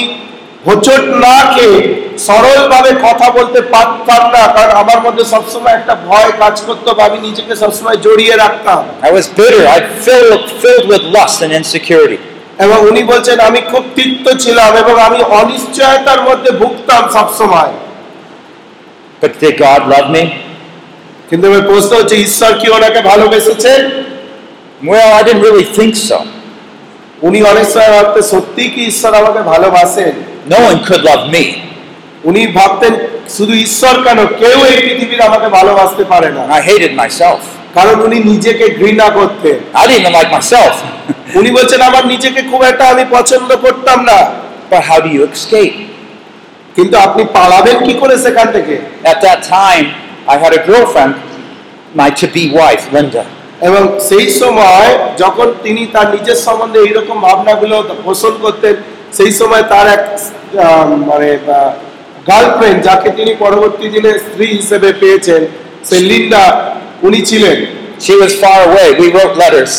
হোচট 0.66 1.04
না 1.24 1.36
খেয়ে 1.54 1.80
সরলভাবে 2.26 2.90
কথা 3.06 3.26
বলতে 3.38 3.60
পারতাম 3.74 4.22
না 4.34 4.42
কারণ 4.56 4.72
আমার 4.82 4.98
মধ্যে 5.06 5.24
সবসময় 5.24 5.74
একটা 5.76 5.94
ভয় 6.08 6.30
কাজ 6.42 6.56
করতো 6.68 6.88
বা 6.96 7.02
আমি 7.08 7.18
নিজেকে 7.28 7.54
সবসময় 7.62 7.98
জড়িয়ে 8.06 8.34
রাখতাম 8.44 8.80
I 9.08 9.10
was 9.18 9.26
bitter. 9.38 9.62
I 9.76 9.78
filled 10.04 10.44
filled 10.62 10.86
with 10.92 11.02
lust 11.16 11.38
and 11.44 11.52
insecurity. 11.60 12.18
এবং 12.64 12.78
উনি 12.90 13.02
বলছেন 13.12 13.38
আমি 13.48 13.60
খুব 13.70 13.84
তিক্ত 13.96 14.26
ছিলাম 14.44 14.70
এবং 14.82 14.94
আমি 15.08 15.20
অনিশ্চয়তার 15.40 16.20
মধ্যে 16.28 16.50
ভুগতাম 16.60 17.02
সবসময় 17.16 17.72
But 19.22 19.32
did 19.42 19.54
God 19.58 19.80
love 19.94 20.08
me? 20.16 20.24
কিন্তু 21.30 21.44
আমার 21.50 21.64
প্রশ্ন 21.70 21.92
হচ্ছে 22.00 22.16
ঈশ্বর 22.26 22.52
কি 22.60 22.66
ওনাকে 22.76 23.00
ভালোবেসেছেন 23.10 23.80
Well, 24.82 25.10
I 25.12 25.22
didn't 25.22 25.44
really 25.48 25.66
think 25.78 25.94
so. 26.08 26.18
উনি 27.22 27.38
অনেক 27.52 27.66
সময় 27.72 27.92
ভাবতে 27.96 28.20
সত্যি 28.32 28.64
কি 28.74 28.80
ঈশ্বর 28.92 29.12
আমাকে 29.22 29.40
ভালোবাসেন 29.52 30.14
No 30.46 30.58
one 30.62 30.78
could 30.84 31.02
love 31.02 31.24
me. 31.34 31.44
উনি 32.24 32.42
ভাবতেন 32.58 32.92
শুধু 33.36 33.54
ঈশ্বর 33.66 33.94
কেন 34.06 34.18
কেউ 34.42 34.58
এই 34.70 34.76
পৃথিবীর 34.86 35.20
আমাকে 35.28 35.48
ভালোবাসতে 35.58 36.04
পারে 36.12 36.28
না 36.36 36.42
I 36.58 36.60
hated 36.68 36.92
myself. 37.02 37.40
কারণ 37.74 37.96
উনি 38.06 38.18
নিজেকে 38.30 38.66
ঘৃণা 38.80 39.06
করতেন 39.18 39.56
I 39.74 39.82
didn't 39.88 40.00
even 40.02 40.14
like 40.18 40.30
myself. 40.38 40.74
উনি 41.38 41.50
বলছেন 41.58 41.80
আমার 41.90 42.04
নিজেকে 42.12 42.40
খুব 42.50 42.60
একটা 42.70 42.84
আমি 42.92 43.04
পছন্দ 43.16 43.50
করতাম 43.64 43.98
না 44.10 44.18
but 44.70 44.82
how 44.88 44.98
do 45.04 45.08
you 45.16 45.22
escape? 45.30 45.76
কিন্তু 46.76 46.94
আপনি 47.06 47.22
পালাবেন 47.36 47.76
কি 47.86 47.94
করে 48.02 48.14
সেখান 48.24 48.46
থেকে 48.56 48.74
At 49.12 49.18
that 49.26 49.40
time, 49.58 49.86
I 50.32 50.36
had 50.42 50.52
a 50.60 50.62
girlfriend, 50.68 51.12
my 51.94 52.08
to 52.20 52.26
be 52.36 52.44
wife, 52.60 52.84
Linda. 52.94 53.24
এবং 53.68 53.82
সেই 54.08 54.26
সময় 54.40 54.88
যখন 55.22 55.48
তিনি 55.64 55.82
তার 55.94 56.08
নিজের 56.14 56.38
সম্বন্ধে 56.46 56.78
এইরকম 56.86 57.16
ভাবনাগুলো 57.26 57.76
পোষণ 58.06 58.34
করতেন 58.44 58.74
সেই 59.16 59.32
সময় 59.32 59.64
তার 59.72 59.86
এক 59.96 60.02
মানে 61.10 61.28
গার্লফ্রেন্ড 62.28 62.78
যাকে 62.88 63.08
তিনি 63.18 63.32
পরবর্তী 63.44 63.86
দিনে 63.94 64.12
স্ত্রী 64.18 64.46
হিসেবে 64.58 64.88
পেয়েছেন 65.02 65.42
সেই 65.88 66.02
লিন্ডা 66.10 66.44
উনি 67.02 67.20
ছিলেন 67.30 67.58
She 67.98 68.14
was 68.14 68.32
far 68.36 68.58
away. 68.68 68.88
We 68.94 69.06
wrote 69.14 69.34
letters. 69.36 69.72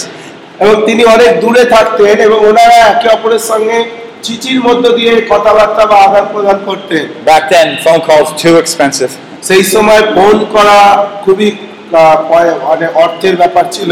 এবং 0.59 0.75
তিনি 0.85 1.03
অনেক 1.15 1.31
দূরে 1.43 1.63
থাকতেন 1.75 2.15
এবং 2.27 2.37
ওনারা 2.49 2.77
একে 2.91 3.07
অপরের 3.15 3.43
সঙ্গে 3.51 3.77
চিঠির 4.23 4.59
মধ্য 4.67 4.83
দিয়ে 4.97 5.13
কথাবার্তা 5.31 5.83
বা 5.91 5.97
আদান 6.07 6.25
প্রদান 6.33 6.57
করতেন 6.67 7.03
Back 7.25 7.43
then, 7.53 7.67
phone 7.85 8.01
calls 8.07 8.29
too 8.43 8.55
expensive. 8.63 9.11
সেই 9.47 9.63
সময় 9.73 10.03
ফোন 10.15 10.35
করা 10.55 10.79
খুবই 11.23 11.49
মানে 12.65 12.87
অর্থের 13.03 13.35
ব্যাপার 13.41 13.65
ছিল 13.75 13.91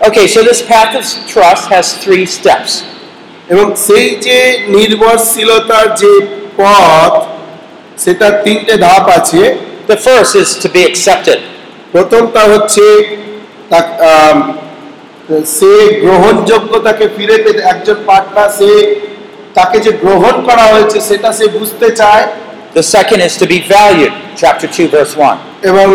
Okay, 0.00 0.26
so 0.26 0.38
this 0.42 0.60
path 0.62 0.92
of 1.00 1.04
trust 1.32 1.64
has 1.68 1.86
three 2.04 2.24
steps. 2.36 2.70
এবং 3.52 3.66
সেই 3.86 4.08
যে 4.26 4.38
নির্ভরশীলতার 4.74 5.86
যে 6.00 6.12
পথ 6.58 7.12
সেটা 7.98 8.28
তিনটে 8.44 8.74
ধাপ 8.86 9.06
আছে 9.18 9.42
The 9.88 9.98
first 9.98 10.32
is 10.36 10.50
to 10.56 10.68
be 10.68 10.82
accepted. 10.90 11.38
প্রথমটা 11.92 12.42
হচ্ছে 12.52 12.84
সে 15.56 15.72
গ্রহণযোগ্যতাকে 16.04 17.04
ফিরে 17.16 17.36
পেতে 17.44 17.60
একজন 17.72 17.96
পার্টনার 18.08 18.50
সে 18.58 18.70
তাকে 19.54 19.76
যে 19.84 19.92
গ্রহণ 20.02 20.34
করা 20.48 20.64
হয়েছে 20.72 20.98
সেটা 21.08 21.30
সে 21.38 21.46
বুঝতে 21.56 21.88
চায় 22.00 22.24
The 22.74 22.84
second 22.88 23.20
is 23.20 23.34
to 23.36 23.46
be 23.46 23.58
valued. 23.68 24.14
Chapter 24.34 24.68
2, 24.68 24.88
verse 24.88 25.14
1. 25.24 25.36
এবং 25.62 25.88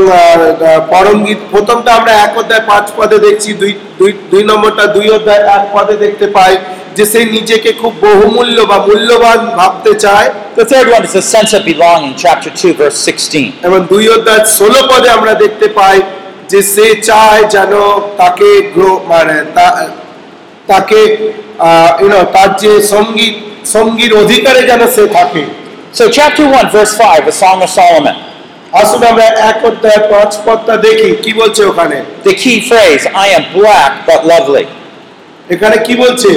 পরমগীত 0.89 1.39
প্রথমটা 1.52 1.91
আমরা 2.00 2.12
এক 2.17 2.34
অধ্যায় 2.38 2.63
পাঁচ 2.72 2.86
পদে 2.98 3.17
দেখছি 3.20 3.50
দুই 3.54 3.72
দুই 4.00 4.12
দুই 4.32 4.43
নম্বরটা 4.43 4.84
দুই 4.88 5.08
অধ্যায় 5.10 5.43
এক 5.56 5.63
পদে 5.74 5.96
দেখতে 6.04 6.26
পাই 6.36 6.54
যে 6.98 7.06
সে 7.12 7.22
নিজেকে 7.36 7.70
খুব 7.82 7.94
বহুমূল্য 8.06 8.58
বা 8.72 8.78
মূল্যবান 8.88 9.40
ভাবতে 9.58 9.92
চায় 10.06 10.30
The 10.60 10.66
third 10.66 10.88
one 10.96 11.04
is 11.04 11.16
a 11.16 11.26
sense 11.34 11.52
of 11.54 11.62
belonging. 11.66 12.14
Chapter 12.18 12.52
2, 12.52 12.74
verse 12.74 13.00
16. 13.08 13.46
এবং 13.68 13.80
দুই 13.92 14.06
অধ্যায় 14.16 14.44
ষোলো 14.58 14.82
পদে 14.92 15.10
আমরা 15.10 15.34
দেখতে 15.44 15.68
পাই 15.78 15.98
যে 16.52 16.60
সে 16.74 16.88
চায় 17.10 17.44
যেন 17.56 17.74
তাকে 18.22 18.50
মানে 19.12 19.36
তাকে 20.68 21.00
ইউনো 22.00 22.20
তার 22.36 22.50
যে 22.64 22.72
সংগীত 22.94 23.36
সঙ্গীর 23.76 24.14
অধিকারে 24.24 24.62
যেন 24.70 24.82
সে 24.96 25.04
থাকে 25.18 25.44
So, 25.94 26.04
chapter 26.10 26.46
1, 26.46 26.70
verse 26.70 26.94
5, 26.96 27.28
a 27.28 27.34
Song 27.34 27.60
of 27.62 27.70
Solomon. 27.72 28.18
আসুন 28.74 29.02
আমরা 29.12 29.28
এক 29.52 29.60
অধ্যায় 29.66 30.02
পাঁচ 30.12 30.32
পদটা 30.46 30.76
দেখি 30.78 31.10
কি 31.24 31.32
বলছে 31.34 31.62
ওখানে 31.66 31.98
The 32.24 32.36
key 32.44 32.58
phrase, 32.70 33.04
I 33.26 33.28
am 33.38 33.44
black 33.58 33.92
but 34.08 34.22
lovely. 34.34 34.66
এখানে 35.50 35.78
কি 35.86 35.94
বলছে 35.96 36.32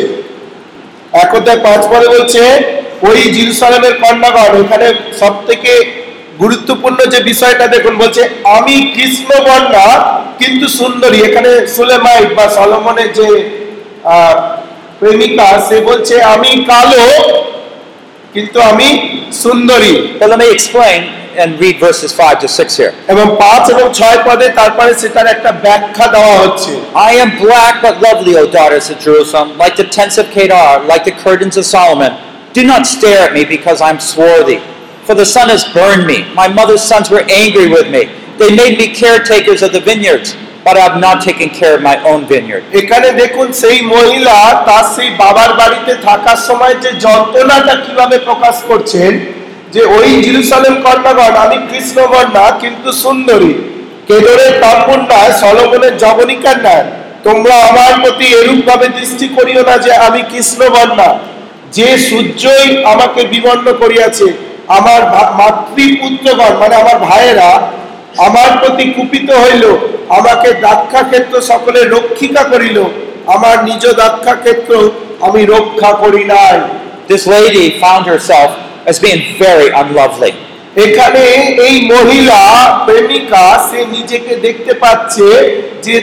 এক 1.13 1.31
অধ্যায় 1.39 1.61
পাঁচ 1.67 1.83
পরে 1.93 2.07
বলছে, 2.15 2.43
ওই 3.09 3.19
জিরুসালামের 3.37 3.95
কন্যাগণ 4.03 4.53
এখানে 4.63 4.87
সব 5.21 5.35
থেকে 5.49 5.73
গুরুত্বপূর্ণ 6.43 6.99
যে 7.13 7.19
বিষয়টা 7.31 7.65
দেখুন, 7.75 7.95
বলছে, 8.03 8.23
আমি 8.57 8.75
কৃষ্ণ 8.95 9.31
বর্ণা 9.47 9.87
কিন্তু 10.41 10.67
সুন্দরী। 10.79 11.19
এখানে 11.29 11.51
সুলেমাই 11.75 12.23
বা 12.37 12.45
সলমনের 12.57 13.11
যে 13.19 13.29
প্রেমিকা, 15.01 15.49
সে 15.69 15.77
বলছে, 15.89 16.15
আমি 16.35 16.51
কালো, 16.71 17.05
কিন্তু 18.35 18.59
আমি 18.71 18.89
সুন্দরী 19.44 19.96
But 20.20 20.28
let 20.34 20.40
me 20.44 20.50
explain 20.58 21.00
and 21.42 21.50
read 21.64 21.76
verses 21.88 22.12
5 22.14 22.40
to 22.44 22.48
6 22.48 22.78
here. 22.80 22.94
এবং 23.14 23.26
পাঁচ 23.44 23.64
এবং 23.74 23.86
ছয় 24.00 24.20
পদে 24.28 24.48
তারপরে 24.60 24.92
সেটার 25.02 25.28
একটা 25.36 25.52
ব্যাখ্যা 25.66 26.08
দেওয়া 26.16 26.36
হচ্ছে 26.44 26.72
I 27.10 27.12
am 27.24 27.30
black 27.46 27.74
but 27.86 27.96
lovely, 28.08 28.34
O 28.42 28.44
daughters 28.60 28.86
of 28.92 28.98
Jerusalem, 29.08 29.48
like 29.64 29.76
the 29.82 29.88
tents 29.98 30.16
of 30.22 30.26
Kedar, 30.36 30.70
like 30.92 31.04
the 31.10 31.16
curtains 31.26 31.56
of 31.62 31.66
Solomon. 31.78 32.12
Do 32.58 32.62
not 32.74 32.82
stare 32.96 33.20
at 33.28 33.32
me 33.38 33.44
because 33.56 33.78
I 33.88 33.90
am 33.96 34.00
swarthy. 34.14 34.60
For 35.08 35.16
the 35.22 35.30
sun 35.36 35.48
has 35.56 35.64
burned 35.78 36.06
me. 36.12 36.20
My 36.42 36.48
mother's 36.60 36.86
sons 36.92 37.08
were 37.14 37.24
angry 37.44 37.68
with 37.76 37.88
me. 37.96 38.04
They 38.41 38.57
made 38.57 38.79
me 38.79 38.89
caretakers 38.95 39.61
of 39.61 39.73
the 39.73 39.81
vineyards, 39.83 40.35
but 40.65 40.75
I 40.75 40.85
have 40.89 40.99
not 40.99 41.21
taken 41.21 41.51
care 41.51 41.75
of 41.77 41.83
my 41.83 41.97
own 42.11 42.21
vineyard. 42.25 42.65
এখানে 42.81 43.09
দেখুন 43.23 43.47
সেই 43.63 43.79
মহিলা 43.95 44.37
তার 44.69 44.85
সেই 44.95 45.11
বাবার 45.23 45.51
বাড়িতে 45.61 45.93
থাকার 46.07 46.39
সময় 46.49 46.75
যে 46.85 46.91
যন্ত্রণাটা 47.07 47.75
কীভাবে 47.85 48.17
প্রকাশ 48.29 48.57
করছেন 48.69 49.13
যে 49.75 49.83
ওই 49.97 50.09
জিরুসালেম 50.25 50.75
কন্যাগণ 50.85 51.35
আমি 51.45 51.57
কৃষ্ণবর্ণা 51.71 52.45
কিন্তু 52.63 52.89
সুন্দরী। 53.05 53.53
কেদরের 54.09 54.53
তাম্বুন্যায় 54.63 55.33
সলমনের 55.43 55.95
জবনিকার 56.03 56.57
ন্যায়। 56.65 56.87
তোমরা 57.27 57.57
আমার 57.71 57.93
প্রতি 58.03 58.27
এরূপ 58.41 58.61
ভাবে 58.69 58.87
দৃষ্টি 58.99 59.27
করিও 59.37 59.63
না 59.69 59.75
যে 59.87 59.93
আমি 60.07 60.21
কৃষ্ণবর্ণা 60.33 61.09
যে 61.77 61.89
সূর্যই 62.09 62.69
আমাকে 62.93 63.21
বিবর্ণ 63.33 63.67
করিয়াছে 63.83 64.27
আমার 64.79 65.01
মাতৃপুত্রগণ 65.41 66.53
মানে 66.63 66.75
আমার 66.83 66.97
ভাইয়েরা 67.09 67.51
আমার 68.19 68.51
প্রতি 68.61 68.85
কুপিত 68.93 69.29
হইল 69.43 69.65
আমাকে 70.09 70.49
দাক্ষা 70.61 71.03
ক্ষেত্র 71.03 71.35
সকলে 71.43 71.81
রক্ষিকা 71.87 72.43
করিল 72.45 72.79
আমার 73.27 73.57
নিজ 73.65 73.85
দাক্ষা 73.99 74.35
ক্ষেত্র 74.35 74.73
আমি 75.21 75.41
রক্ষা 75.47 75.91
করি 76.03 76.23
নাই 76.35 76.57
This 77.09 77.27
lady 77.29 77.67
found 77.75 78.05
herself 78.07 78.51
as 78.87 78.97
being 78.99 79.23
very 79.37 79.69
unlovely. 79.73 80.33
এখানে 80.77 81.25
এই 81.67 81.75
মহিলা 81.95 82.41
প্রেমিকা 82.87 83.45
সে 83.69 83.81
নিজেকে 83.87 84.33
দেখতে 84.37 84.73
পাচ্ছে 84.75 85.27
যে 85.83 85.97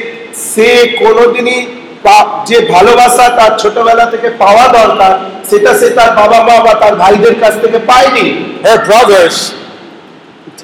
সে 0.48 0.70
কোনোদিনই 1.00 1.60
যে 2.48 2.58
ভালোবাসা 2.74 3.26
তার 3.30 3.52
ছোটবেলা 3.60 4.06
থেকে 4.06 4.30
পাওয়া 4.40 4.66
দরকার 4.78 5.14
সেটা 5.50 5.72
সে 5.80 5.88
তার 5.90 6.12
বাবা 6.20 6.40
মা 6.40 6.56
বা 6.66 6.74
তার 6.74 6.94
ভাইদের 6.96 7.36
কাছ 7.44 7.54
থেকে 7.64 7.80
পায়নি 7.92 8.26
Her 8.64 8.80
brothers 8.86 9.38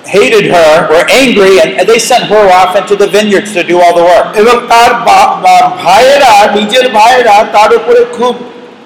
hated 0.06 0.46
her, 0.52 0.88
were 0.90 1.06
angry, 1.10 1.60
and 1.62 1.90
they 1.90 2.00
sent 2.00 2.24
her 2.24 2.46
off 2.52 2.76
into 2.76 2.96
the 2.96 3.08
vineyards 3.08 3.52
to 3.54 3.64
do 3.64 3.82
all 3.82 3.94
the 3.94 4.04
work. 4.04 4.28
এবং 4.36 4.56
তার 4.70 4.94
বা- 4.94 5.44
বা- 5.44 5.70
ভাইয়েরা 5.84 6.52
নিজের 6.56 6.90
ভাইয়েরা 6.90 7.46
তার 7.54 7.76
উপরে 7.76 8.06
খুব 8.06 8.36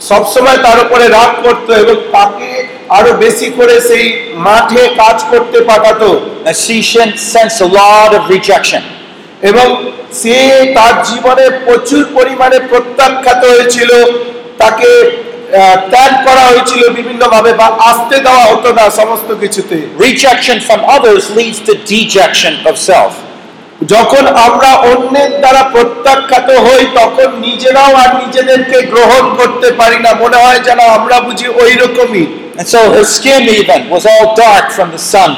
সবসময় 0.01 0.57
তার 0.57 0.79
উপরে 0.79 1.07
রাগ 1.07 1.43
করতো 1.43 1.73
এবং 1.73 1.95
তাকে 2.11 2.67
আরও 2.89 3.13
বেশি 3.13 3.51
করে 3.57 3.81
সেই 3.81 4.19
মাঠে 4.33 4.89
কাজ 4.97 5.23
করতে 5.29 5.61
পাঠাতো 5.61 6.19
she 6.45 6.81
sensed 7.33 7.61
a 7.61 7.69
lot 7.73 8.11
of 8.17 8.23
rejection. 8.29 8.81
এবং 9.41 9.91
সে 10.13 10.71
তার 10.75 11.03
জীবনে 11.03 11.49
প্রচুর 11.65 12.05
পরিমাণে 12.13 12.59
প্রত্যাখ্যাত 12.59 13.45
হয়েছিল 13.45 13.91
তাকে 14.57 15.11
ত্যাগ 15.91 16.11
করা 16.27 16.43
হয়েছিল 16.49 16.81
বিভিন্ন 16.89 17.23
ভাবে 17.35 17.51
বা 17.53 17.67
আসতে 17.89 18.17
দেওয়া 18.25 18.43
হতো 18.51 18.69
না 18.73 18.85
সমস্ত 18.99 19.29
কিছুতে 19.43 19.77
Rejection 20.07 20.57
from 20.59 20.79
others 20.95 21.23
leads 21.37 21.59
to 21.67 21.73
dejection 21.91 22.53
of 22.69 22.75
self. 22.91 23.13
যখন 23.93 24.23
আমরা 24.47 24.71
অন্যের 24.91 25.31
দ্বারা 25.41 25.63
প্রত্যাখ্যাত 25.73 26.49
হই 26.65 26.83
তখন 26.99 27.29
নিজেরাও 27.47 27.91
আর 28.03 28.09
নিজেদেরকে 28.23 28.77
গ্রহণ 28.93 29.23
করতে 29.39 29.69
পারি 29.71 29.97
না 30.05 30.11
মনে 30.23 30.37
হয় 30.43 30.59
যেন 30.67 30.79
আমরা 30.97 31.17
বুঝি 31.27 31.47
ওই 31.63 31.73
রকমই 31.83 32.25
And 32.59 32.67
so 32.67 32.79
her 32.93 33.05
skin 33.07 33.43
even 33.59 33.81
was 33.93 34.03
all 34.05 34.27
dark 34.37 34.65
from 34.71 34.87
the 34.95 35.01
sun. 35.13 35.31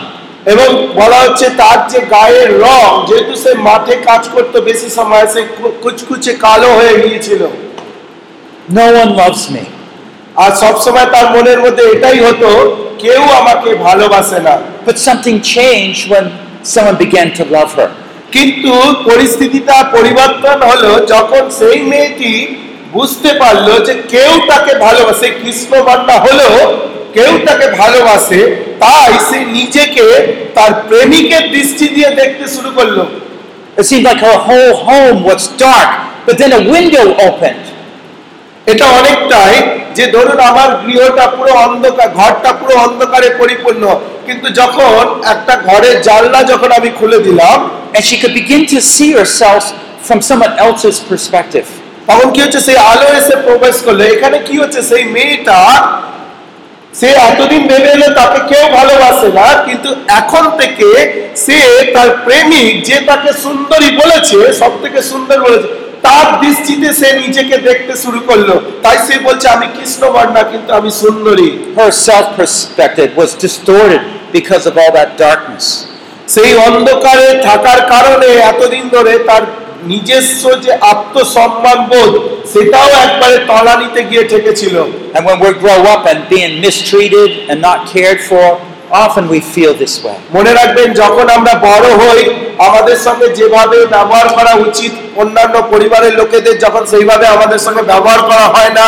এবং 0.46 0.70
বলা 1.00 1.18
হচ্ছে 1.26 1.48
তার 1.62 1.80
যে 1.92 2.00
গায়ের 2.16 2.50
রং 2.66 2.90
যেহেতু 3.10 3.34
সে 3.44 3.52
মাঠে 3.68 3.96
কাজ 4.10 4.24
করতো 4.36 4.58
বেশি 4.70 4.90
সময় 4.98 5.26
সে 5.34 5.42
কুচকুচে 5.84 6.34
কালো 6.46 6.70
হয়ে 6.80 6.96
গিয়েছিল 7.04 7.42
No 8.72 8.86
one 8.94 9.12
loves 9.16 9.44
me. 9.50 9.64
আর 10.40 10.52
সবসময় 10.62 11.08
তার 11.14 11.28
মনের 11.34 11.60
মধ্যে 11.66 11.84
এটাই 11.94 12.20
হতো 12.28 12.50
কেউ 13.04 13.22
আমাকে 13.40 13.70
ভালোবাসে 13.88 14.40
না 14.48 14.56
But 14.88 14.98
something 15.10 15.38
changed 15.56 16.04
when 16.12 16.26
someone 16.66 16.98
began 16.98 17.28
to 17.38 17.44
love 17.58 17.72
her. 17.80 17.90
কিন্তু 18.36 18.74
পরিস্থিতিটা 19.10 19.76
পরিবর্তন 19.96 20.58
হলো 20.70 20.92
যখন 21.14 21.44
সেই 21.60 21.80
মেয়েটি 21.92 22.32
বুঝতে 22.94 23.32
পারল 23.42 23.68
যে 23.88 23.94
কেউ 24.14 24.32
তাকে 24.52 24.72
ভালোবাসে 24.86 25.28
কৃষ্ণ 25.42 25.72
বান্না 25.88 26.16
হলো 26.26 26.50
কেউ 27.14 27.32
তাকে 27.48 27.68
ভালোবাসে 27.82 28.42
তাই 28.84 29.12
সে 29.28 29.40
নিজেকে 29.58 30.06
তার 30.56 30.72
প্রেমিকের 30.90 31.44
দৃষ্টি 31.56 31.86
দিয়ে 31.96 32.10
দেখতে 32.22 32.46
শুরু 32.56 32.70
করল 32.78 32.98
It 33.78 33.86
seemed 33.86 34.06
like 34.06 34.22
her 34.22 34.40
whole 34.40 34.74
home 34.82 35.20
was 35.24 35.42
dark, 35.58 35.90
but 36.26 36.36
then 36.38 36.52
a 36.52 36.62
window 36.70 37.06
opened. 37.28 37.64
এটা 38.72 38.86
অনেকটাই 39.00 39.56
যে 39.98 40.06
ধরুন 40.16 40.40
আমার 40.52 40.70
গৃহটা 40.86 41.26
পুরো 41.36 41.52
অন্ধকার 41.68 42.10
ঘরটা 42.20 42.52
পুরো 42.60 42.76
অন্ধকারে 42.86 43.30
পরিপূর্ণ। 43.42 43.84
কিন্তু 44.28 44.48
যখন 44.62 45.02
একটা 45.34 45.54
ঘরের 45.68 45.96
জানলা 46.08 46.40
যখন 46.52 46.70
আমি 46.80 46.90
খুলে 47.00 47.20
দিলাম 47.28 47.58
and 47.96 48.04
she 48.10 48.16
could 48.22 48.36
begin 48.42 48.62
to 48.74 48.80
see 48.94 49.12
herself 49.20 49.64
from 50.08 50.20
someone 50.30 50.54
else's 50.66 50.98
perspective. 51.12 51.68
তখন 52.10 52.28
কি 52.34 52.40
হচ্ছে? 52.44 52.60
সেই 52.68 52.78
আলো 52.92 53.08
এসে 53.20 53.36
প্রবেশ 53.48 53.76
করল। 53.86 54.00
এখানে 54.16 54.38
কি 54.48 54.56
হচ্ছে? 54.62 54.80
সেই 54.90 55.04
মেয়েটা 55.16 55.60
সে 57.00 57.10
এতদিন 57.30 57.62
ভেবে 57.70 57.90
এলো 57.98 58.08
তাকে 58.20 58.40
কেউ 58.50 58.64
ভালোবাসে 58.78 59.30
না 59.40 59.48
কিন্তু 59.68 59.90
এখন 60.20 60.44
থেকে 60.62 60.88
সে 61.44 61.58
তার 61.96 62.10
প্রেমিক 62.26 62.72
যে 62.90 62.98
তাকে 63.10 63.30
সুন্দরী 63.44 63.90
বলেছে 64.02 64.40
সব 64.62 64.72
থেকে 64.84 65.00
সুন্দর 65.12 65.38
বলেছে 65.46 65.68
তার 66.06 66.28
দৃষ্টিতে 66.42 66.90
সে 67.00 67.10
নিজেকে 67.24 67.56
দেখতে 67.70 67.94
শুরু 68.04 68.20
করল। 68.30 68.50
তাই 68.84 68.98
সে 69.06 69.16
বলছে 69.28 69.48
আমি 69.56 69.68
কৃষ্ণ 69.76 70.02
বর্ণা 70.16 70.42
কিন্তু 70.52 70.72
আমি 70.80 70.92
সুন্দরী। 71.02 71.50
Herself 72.06 72.30
perspective 72.38 73.08
was 73.18 73.32
distorted 73.44 74.02
because 74.36 74.62
of 74.70 74.74
all 74.84 74.92
that 74.98 75.12
darkness 75.24 75.66
সেই 76.34 76.52
অন্ধকারে 76.68 77.28
থাকার 77.48 77.80
কারণে 77.94 78.28
এতদিন 78.52 78.86
ধরে 78.96 79.14
তার 79.30 79.44
নিজস্ব 79.92 80.44
যে 80.66 80.72
আত্মসম্মান 80.94 81.80
বোধ 81.92 82.12
সেটাও 82.52 82.90
একবারে 83.06 83.38
তলা 83.50 83.74
গিয়ে 84.10 84.24
ঠেকেছিল। 84.32 84.76
And 85.16 85.26
one 85.28 85.38
way 85.42 85.54
grow 85.62 85.76
up 85.96 86.04
and 86.12 86.22
being 86.32 86.48
mistreated 86.66 87.32
and 87.52 87.60
not 87.68 87.82
cared 87.94 88.20
for 88.30 88.48
often 88.92 89.30
we 89.34 89.40
feel 89.54 89.74
this 89.84 89.96
way. 90.06 90.18
মনে 90.38 90.52
রাখবেন 90.60 90.88
যখন 91.02 91.26
আমরা 91.38 91.54
বড় 91.70 91.88
হই 92.02 92.22
আমাদের 92.68 92.98
সঙ্গে 93.06 93.28
যেভাবে 93.40 93.78
ব্যবহার 93.96 94.28
করা 94.38 94.54
উচিত 94.68 94.92
অন্যান্য 95.22 95.56
পরিবারের 95.74 96.14
লোকেদের 96.20 96.56
যখন 96.66 96.84
সেইভাবে 96.92 97.26
আমাদের 97.36 97.60
সঙ্গে 97.66 97.84
ব্যবহার 97.92 98.22
করা 98.32 98.46
হয় 98.56 98.74
না 98.80 98.86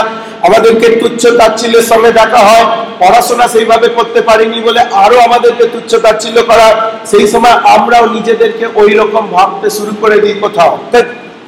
আমাদেরকে 0.48 0.88
তুচ্ছ 1.02 1.24
তাচ্ছিল্যের 1.40 1.86
সঙ্গে 1.92 2.12
দেখা 2.22 2.42
হয় 2.50 2.66
পড়াশোনা 3.02 3.46
সেইভাবে 3.54 3.88
করতে 3.98 4.20
পারিনি 4.30 4.60
বলে 4.68 4.82
আরও 5.04 5.18
আমাদেরকে 5.28 5.66
তুচ্ছ 5.74 5.92
তাচ্ছিল্য 6.06 6.38
করা। 6.50 6.68
সেই 7.12 7.26
সময় 7.34 7.56
আমরাও 7.76 8.06
নিজেদেরকে 8.16 8.66
ওই 8.82 8.92
রকম 9.02 9.24
ভাবতে 9.36 9.68
শুরু 9.78 9.94
করে 10.02 10.18
দিই 10.24 10.38
কোথাও 10.44 10.72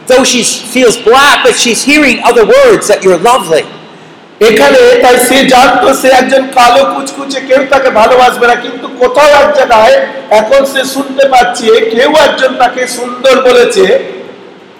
though 0.09 0.25
she 0.33 0.41
feels 0.73 0.95
black, 1.09 1.35
but 1.45 1.55
she's 1.63 1.81
hearing 1.89 2.17
other 2.29 2.45
words 2.57 2.85
that 2.89 2.99
you're 3.03 3.23
lovely. 3.31 3.63
এখানে 4.45 4.81
তাই 5.03 5.15
সে 5.27 5.37
জানতো 5.53 5.87
সে 6.01 6.09
একজন 6.21 6.43
কালো 6.57 6.81
কুচকুচে 6.93 7.39
কেউ 7.47 7.61
তাকে 7.73 7.89
ভালোবাসবে 7.99 8.45
না 8.51 8.55
কিন্তু 8.65 8.85
কোথাও 9.01 9.29
এক 9.41 9.49
জায়গায় 9.57 9.95
এখন 10.39 10.61
সে 10.71 10.81
শুনতে 10.95 11.23
পাচ্ছে 11.33 11.69
কেউ 11.93 12.11
একজন 12.27 12.51
তাকে 12.61 12.81
সুন্দর 12.97 13.35
বলেছে 13.47 13.85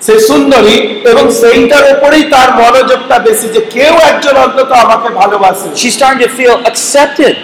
সে 0.01 0.15
সুন্দরী 0.29 0.77
এবং 1.11 1.25
সেইটার 1.41 1.85
উপরেই 1.93 2.25
তার 2.33 2.49
মনোযোগটা 2.61 3.15
বেশি 3.27 3.47
যে 3.55 3.61
কেউ 3.75 3.93
একজন 4.11 4.35
অন্তত 4.45 4.69
আমাকে 4.83 5.09
ভালোবাসে 5.19 5.67
She's 5.81 5.93
starting 5.97 6.21
to 6.23 6.29
feel 6.31 6.55
accepted. 6.71 7.35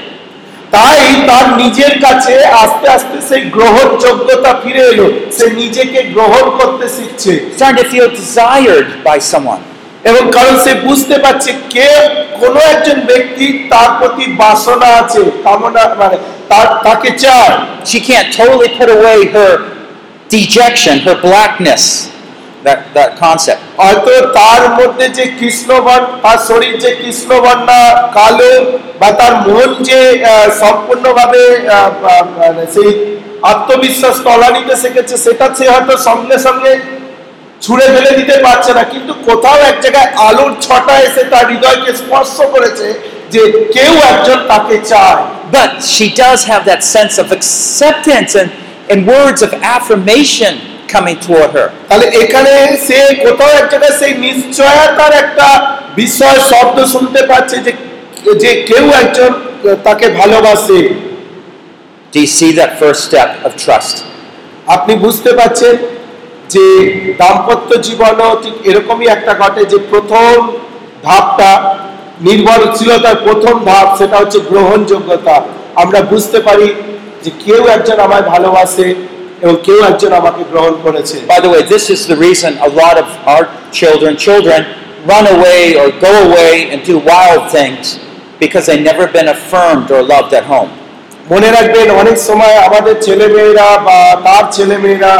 তাই 0.76 1.02
তার 1.30 1.46
নিজের 1.62 1.94
কাছে 2.06 2.34
আস্তে 2.64 2.88
আস্তে 2.96 3.18
সেই 3.30 3.42
গ্রহণযোগ্যতা 3.56 4.52
ফিরে 4.64 4.84
এলো 4.92 5.08
সে 5.38 5.46
নিজেকে 5.62 6.00
গ্রহণ 6.16 6.46
করতে 6.60 6.86
শিখছে 6.96 7.32
starting 7.56 7.80
to 7.80 7.86
feel 7.94 8.08
desired 8.20 8.88
by 9.04 9.18
someone. 9.32 9.62
এবং 10.04 10.24
কারণ 10.32 10.56
সে 10.66 10.72
বুঝতে 10.88 11.16
পারছে 11.24 11.52
কে 11.70 11.90
কোন 12.40 12.56
একজন 12.74 12.98
ব্যক্তি 13.10 13.46
তার 13.72 13.90
প্রতি 14.00 14.26
বাসনা 14.42 14.90
আছে 15.02 15.22
কামনা 15.44 15.84
মানে 16.00 16.18
তার 16.50 16.68
তাকে 16.86 17.10
চায় 17.24 17.54
She 17.86 18.00
can't 18.02 18.30
totally 18.32 18.70
put 18.70 18.90
away 18.90 19.20
her 19.28 19.52
dejection, 20.30 20.96
her 21.00 21.16
blackness, 21.20 21.84
that, 22.66 22.80
that 22.96 23.12
concept. 23.18 23.62
হয়তো 23.80 24.12
তার 24.40 24.64
মধ্যে 24.80 25.06
যে 25.18 25.26
কৃষ্ণবর্ণ 25.40 26.06
তার 26.24 26.40
শরীর 26.50 26.74
যে 26.84 26.92
কৃষ্ণবর্ণা 27.02 27.80
কালো 28.18 28.54
বা 29.00 29.10
তার 29.20 29.34
মন 29.46 29.70
যে 29.90 30.00
সম্পূর্ণভাবে 30.64 31.42
মানে 32.38 32.64
সেই 32.76 32.90
আত্মবিশ্বাস 33.52 34.16
তলানিতে 34.26 34.76
শিখেছে 34.84 35.16
সেটা 35.26 35.46
সে 35.58 35.66
হয়তো 35.74 35.94
সঙ্গে 36.08 36.38
সঙ্গে 36.48 36.72
ছুঁড়ে 37.62 37.88
ফেলে 37.94 38.12
দিতে 38.20 38.36
পারছে 38.46 38.72
না 38.78 38.84
কিন্তু 38.94 39.12
কোথাও 39.28 39.58
এক 39.72 39.78
জায়গায় 39.84 40.10
আলোর 40.28 40.52
ছটা 40.66 40.96
এসে 41.08 41.22
তার 41.32 41.46
হৃদয়কে 41.52 41.92
স্পর্শ 42.02 42.36
করেছে 42.54 42.88
যে 43.34 43.42
কেউ 43.76 43.92
একজন 44.12 44.40
তাকে 44.52 44.76
চায় 44.92 45.22
But 45.52 45.72
she 45.86 46.08
does 46.16 46.40
have 46.46 46.64
that 46.66 46.82
sense 46.86 47.16
of 47.18 47.28
acceptance 47.32 48.32
and, 48.36 48.50
and 48.92 49.00
words 49.08 49.40
of 49.42 49.52
affirmation 49.76 50.54
coming 50.88 51.18
toward 51.18 51.52
her. 51.58 51.68
তাহলে 51.90 52.08
এখানে 52.24 52.54
সে 52.88 52.98
কোথাও 53.26 53.52
এক 53.60 53.66
জায়গায় 53.72 53.96
সেই 54.02 54.14
নিশ্চয়তার 54.28 55.14
একটা 55.24 55.48
বিষয় 56.02 56.38
শব্দ 56.52 56.78
শুনতে 56.94 57.22
পাচ্ছে 57.32 57.56
যে 57.66 57.72
যে 58.44 58.52
কেউ 58.70 58.86
একজন 59.04 59.32
তাকে 59.88 60.06
ভালোবাসে 60.20 60.80
Do 62.14 62.18
you 62.20 62.32
see 62.40 62.52
that 62.60 62.72
first 62.82 63.02
step 63.10 63.30
of 63.48 63.52
trust? 63.66 63.96
আপনি 64.76 64.94
বুঝতে 65.06 65.32
পারছেন 65.40 65.74
যে 66.50 66.66
দাম্পত্য 67.22 67.70
জীবনও 67.88 68.32
ঠিক 68.44 68.56
এরকমই 68.70 69.08
একটা 69.08 69.34
ঘটে 69.42 69.62
যে 69.72 69.78
প্রথম 69.92 70.34
ধাপটা 71.04 71.52
নির্ভরশীলতার 72.22 73.18
প্রথম 73.26 73.56
ধাপ 73.66 73.88
সেটা 74.00 74.16
হচ্ছে 74.22 74.40
গ্রহণযোগ্যতা 74.52 75.36
আমরা 75.76 76.00
বুঝতে 76.12 76.40
পারি 76.48 76.68
যে 77.24 77.30
কেউ 77.44 77.62
একজন 77.68 77.98
আমায় 78.00 78.26
ভালোবাসে 78.34 78.88
এবং 79.42 79.56
কেউ 79.64 79.80
একজন 79.84 80.12
আমাকে 80.14 80.42
গ্রহণ 80.52 80.74
করেছে 80.86 81.18
By 81.28 81.40
the 81.46 81.52
way, 81.54 81.62
this 81.66 81.86
is 81.90 82.02
the 82.12 82.18
reason 82.18 82.52
a 82.60 82.70
lot 82.82 82.96
of 83.04 83.10
our 83.32 83.44
children, 83.72 84.12
children 84.18 84.60
run 85.06 85.26
away 85.28 85.62
or 85.80 85.88
go 86.00 86.14
away 86.28 86.54
and 86.72 86.80
do 86.84 86.96
wild 87.12 87.44
things 87.50 87.86
because 88.40 88.64
they 88.66 88.78
never 88.82 89.06
been 89.08 89.28
affirmed 89.28 89.88
or 89.92 90.02
loved 90.06 90.34
at 90.34 90.46
home. 90.46 90.72
মনে 91.30 91.50
রাখবেন 91.52 91.88
অনেক 92.02 92.18
সময় 92.30 92.56
আমাদের 92.68 92.96
ছেলেমেয়েরা 93.06 93.68
বা 93.88 94.00
তার 94.26 94.44
ছেলেমেয়েরা 94.52 95.14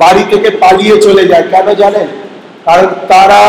বাড়ি 0.00 0.22
থেকে 0.32 0.48
পালিয়ে 0.62 0.96
চলে 1.06 1.24
যায়। 1.30 1.46
কেন 1.52 1.66
জানেন? 1.82 2.08
কারণ 2.66 2.88
তারা 3.12 3.42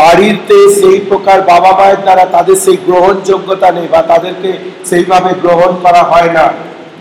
বাড়িতে 0.00 0.58
সেই 0.80 0.98
প্রকার 1.10 1.38
বাবা 1.52 1.70
মায়ের 1.78 2.00
দ্বারা 2.04 2.24
তাদের 2.34 2.56
সেই 2.64 2.78
গ্রহণযোগ্যতা 2.86 3.68
নেই 3.76 3.86
বা 3.94 4.00
তাদেরকে 4.02 4.50
সেইভাবে 4.88 5.30
গ্রহণ 5.42 5.70
করা 5.84 6.02
হয় 6.12 6.30
না। 6.38 6.46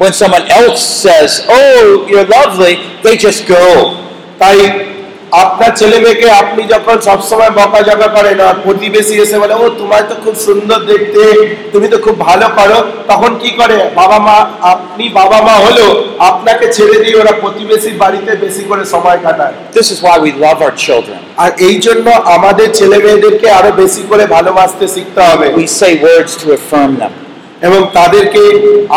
When 0.01 0.13
someone 0.21 0.45
else 0.59 0.81
says, 1.05 1.31
Oh, 1.59 1.83
you're 2.09 2.29
lovely, 2.39 2.73
they 3.03 3.15
just 3.27 3.41
go. 3.57 3.65
তাই 4.41 4.57
আপনার 5.39 5.71
ছেলে 5.79 5.97
মেয়েকে 6.03 6.27
আপনি 6.41 6.61
যখন 6.73 6.95
সবসময় 7.07 7.51
বকাঝকা 7.57 8.07
করেন 8.17 8.37
আর 8.41 8.55
প্রতিবেশী 8.65 9.15
এসে 9.23 9.37
বলে 9.41 9.53
ও 9.55 9.65
তোমায় 9.79 10.05
তো 10.09 10.15
খুব 10.23 10.35
সুন্দর 10.47 10.79
দেখতে 10.91 11.21
তুমি 11.73 11.87
তো 11.93 11.97
খুব 12.05 12.15
ভালো 12.27 12.47
করো 12.57 12.77
তখন 13.07 13.31
কি 13.41 13.49
করে 13.59 13.77
বাবা 13.95 14.17
মা 14.19 14.37
আপনি 14.73 15.05
বাবা 15.19 15.39
মা 15.47 15.55
হলো 15.65 15.85
আপনাকে 16.29 16.65
ছেড়ে 16.75 16.97
দিয়ে 17.03 17.15
ওরা 17.17 17.33
প্রতিবেশীর 17.43 17.95
বাড়িতে 18.03 18.31
বেশি 18.45 18.63
করে 18.69 18.83
সময় 18.93 19.19
কাটায় 19.25 19.55
This 19.73 19.87
is 19.93 19.99
why 20.01 20.15
we 20.17 20.31
love 20.37 20.59
our 20.61 20.75
children. 20.85 21.19
আর 21.37 21.49
এই 21.67 21.75
জন্য 21.85 22.07
আমাদের 22.35 22.67
ছেলে 22.73 22.97
মেয়েদেরকে 23.05 23.47
আরও 23.49 23.71
বেশি 23.81 24.01
করে 24.09 24.23
ভালোবাসতে 24.35 24.85
শিখতে 24.95 25.21
হবে 25.29 25.45
We 25.55 25.65
say 25.79 25.91
words 26.01 26.31
to 26.41 26.45
affirm 26.51 26.91
them. 27.01 27.13
এবং 27.61 27.81
তাদেরকে 27.97 28.43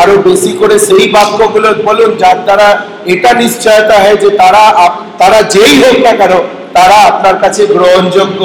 আরও 0.01 0.15
বেশি 0.29 0.53
করে 0.61 0.77
সেই 0.89 1.05
বাক্যগুলো 1.17 1.69
বলুন 1.87 2.11
যার 2.23 2.39
দ্বারা 2.47 2.69
এটা 3.13 3.31
নিশ্চয়তা 3.43 3.97
হয় 4.03 4.19
যে 4.23 4.31
তারা 4.43 4.63
তারা 5.21 5.39
যেই 5.55 5.75
হোক 5.83 5.97
না 6.07 6.13
কেন 6.21 6.33
তারা 6.77 6.97
আপনার 7.11 7.37
কাছে 7.43 7.63
গ্রহণযোগ্য 7.75 8.43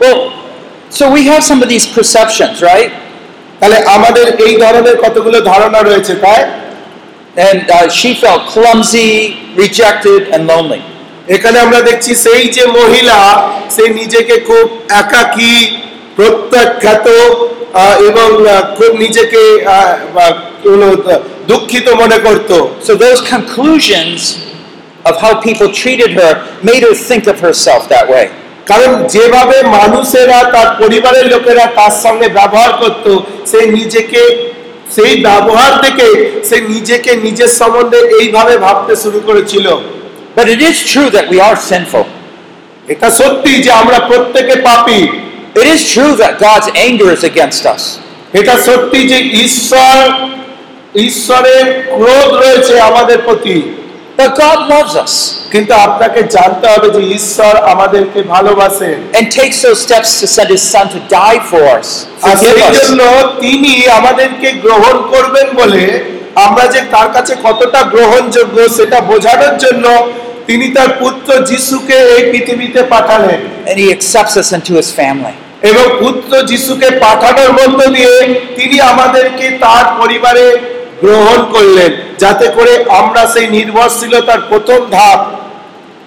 Well, 0.00 0.18
so 0.90 1.04
we 1.08 1.22
have 1.24 1.42
some 1.42 1.60
of 1.62 1.68
these 1.68 1.86
perceptions, 1.88 2.56
right? 2.62 2.90
তাহলে 3.60 3.78
আমাদের 3.96 4.26
এই 4.46 4.54
ধরনের 4.64 4.96
কতগুলো 5.04 5.38
ধারণা 5.52 5.80
রয়েছে 5.80 6.14
তাই 6.24 6.42
And 7.38 7.60
uh, 7.68 7.88
she 7.90 8.10
felt 8.14 8.42
clumsy, 8.46 9.10
rejected, 9.54 10.20
and 10.34 10.42
lonely. 10.46 10.82
এখানে 11.28 11.56
আমরা 11.58 11.80
দেখছি 11.80 12.12
সেই 12.24 12.44
যে 12.56 12.64
মহিলা 12.78 13.18
সে 13.74 13.84
নিজেকে 14.00 14.36
খুব 14.48 14.66
একাকী 15.00 15.54
প্রত্যাখ্যাত 16.16 17.06
এবং 18.08 18.28
খুব 18.78 18.90
নিজেকে 18.98 19.42
দুঃখিত 21.50 21.86
মনে 22.02 22.18
করতো 22.18 22.56
So 22.88 22.92
those 22.96 23.20
conclusions 23.34 24.18
of 25.08 25.14
how 25.22 25.32
people 25.40 25.68
treated 25.72 26.10
her 26.12 26.32
made 26.62 26.82
her 26.82 26.94
think 27.08 27.24
of 27.26 27.36
herself 27.40 27.82
that 27.88 28.06
way. 28.08 28.26
কারণ 28.66 28.90
যেভাবে 29.14 29.56
মানুষেরা 29.78 30.38
তার 30.54 30.68
পরিবারের 30.80 31.26
লোকেরা 31.34 31.64
তার 31.78 31.94
সঙ্গে 32.04 32.28
ব্যবহার 32.38 32.72
করত 32.82 33.06
সে 33.50 33.60
নিজেকে 33.78 34.22
সেই 34.96 35.14
ব্যবহার 35.28 35.72
থেকে 35.84 36.06
সে 36.48 36.56
নিজেকে 36.74 37.10
নিজের 37.26 37.50
সম্বন্ধে 37.60 38.00
এইভাবে 38.20 38.54
ভাবতে 38.58 38.94
শুরু 39.04 39.18
করেছিল 39.28 39.66
But 40.36 40.46
it 40.48 40.60
is 40.60 40.76
true 40.92 41.08
that 41.10 41.26
we 41.32 41.38
are 41.40 41.56
sinful. 41.70 42.04
এটা 42.88 43.08
সত্যি 43.20 43.52
যে 43.64 43.70
আমরা 43.82 43.98
প্রত্যেকে 44.10 44.54
পাপী 44.68 45.00
It 45.56 45.66
is 45.66 45.80
true 45.90 46.12
that 46.16 46.32
God's 46.38 46.68
anger 46.78 47.08
is 47.10 47.22
against 47.24 47.64
us. 47.66 47.82
এটা 48.34 48.54
সত্যি 48.68 49.00
যে 49.12 49.18
ঈশ্বর 49.44 49.96
ঈশ্বরের 51.06 51.64
ক্রোধ 51.94 52.30
রয়েছে 52.42 52.74
আমাদের 52.90 53.18
প্রতি 53.26 53.56
But 54.18 54.30
God 54.44 54.58
loves 54.74 54.94
us 55.04 55.14
কিন্তু 55.52 55.72
আপনাকে 55.86 56.20
জানতে 56.36 56.66
হবে 56.72 56.88
যে 56.96 57.02
ঈশ্বর 57.18 57.54
আমাদেরকে 57.72 58.20
ভালোবাসেন 58.34 58.96
and 59.16 59.24
takes 59.38 59.58
those 59.64 59.80
steps 59.86 60.10
to 60.20 60.26
send 60.36 60.48
his 60.56 60.64
son 60.74 60.86
to 60.94 61.00
die 61.20 61.38
for 61.50 61.62
us. 61.78 61.88
আর. 62.22 62.36
জন্য 62.78 63.00
তিনি 63.44 63.72
আমাদেরকে 63.98 64.48
গ্রহণ 64.64 64.96
করবেন 65.12 65.48
বলে 65.60 65.84
আমরা 66.46 66.64
যে 66.74 66.80
তার 66.94 67.08
কাছে 67.16 67.32
কতটা 67.46 67.80
গ্রহণযোগ্য 67.94 68.56
সেটা 68.76 68.98
বোঝানোর 69.10 69.54
জন্য 69.64 69.84
তিনি 70.48 70.66
তার 70.76 70.90
পুত্র 71.02 71.28
যিশুকে 71.48 71.96
এই 72.16 72.22
পৃথিবীতে 72.32 72.80
পাঠালেন 72.92 73.40
And 73.68 73.76
he 73.82 73.86
accepts 73.96 74.34
us 74.42 74.48
into 74.56 74.72
his 74.80 74.90
family. 74.92 75.36
এবং 75.68 75.86
পুত্র 76.00 76.32
যিশুকে 76.42 76.88
পাঠানোর 77.04 77.50
মধ্য 77.58 77.78
দিয়ে 77.96 78.14
তিনি 78.56 78.76
আমাদেরকে 78.92 79.46
তার 79.64 79.86
পরিবারে 80.00 80.44
গ্রহণ 81.02 81.40
করলেন 81.54 81.90
যাতে 82.22 82.46
করে 82.56 82.72
আমরা 83.00 83.22
সেই 83.34 83.46
নির্ভরশীলতার 83.56 84.40
প্রথম 84.50 84.80
ধাপ 84.90 85.20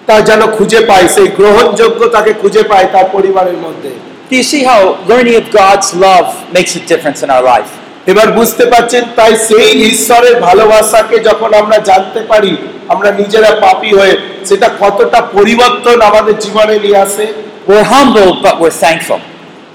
তা 0.08 0.14
যেন 0.28 0.42
খুঁজে 0.56 0.80
পাই 0.90 1.04
সেই 1.14 1.28
গ্রহণযোগ্যতাকে 1.38 2.32
খুঁজে 2.32 2.62
পাই 2.62 2.84
তার 2.94 3.06
পরিবারের 3.12 3.58
মধ্যে 3.66 3.92
you 4.32 4.44
see 4.44 4.62
how 4.62 4.80
learning 5.04 5.36
of 5.36 5.46
God's 5.52 5.88
love 5.96 6.28
makes 6.52 6.72
a 6.76 6.82
difference 6.82 7.20
in 7.24 7.30
our 7.30 7.44
life? 7.44 7.70
এবার 8.06 8.28
বুঝতে 8.38 8.64
পারছেন 8.66 9.02
তাই 9.16 9.32
সেই 9.48 9.70
ঈশ্বরের 9.90 10.34
ভালোবাসাকে 10.40 11.16
যখন 11.28 11.50
আমরা 11.54 11.78
জানতে 11.90 12.20
পারি 12.22 12.52
আমরা 12.88 13.10
নিজেরা 13.12 13.50
পাপী 13.64 13.90
হয়ে 13.94 14.14
সেটা 14.48 14.68
কতটা 14.80 15.18
পরিবর্তন 15.36 15.96
আমাদের 16.00 16.34
জীবনে 16.44 16.76
নিয়ে 16.84 17.00
আসে 17.06 17.26
We're 17.66 17.84
humble, 17.86 18.30
but 18.42 18.54
we're 18.60 18.78
thankful. 18.78 19.20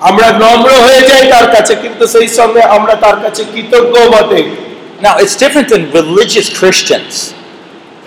আমরা 0.10 0.28
নম্র 0.44 0.70
হয়ে 0.86 1.02
যাই 1.10 1.24
তার 1.34 1.48
কাছে 1.56 1.74
কিন্তু 1.84 2.04
সেই 2.14 2.28
সঙ্গে 2.40 2.62
আমরা 2.78 2.94
তার 3.06 3.18
কাছে 3.24 3.42
কৃতজ্ঞ 3.54 3.96
বটে 4.14 4.42
Now, 5.00 5.16
it's 5.18 5.36
different 5.36 5.68
than 5.70 5.84
religious 5.92 6.48
Christians. 6.60 7.14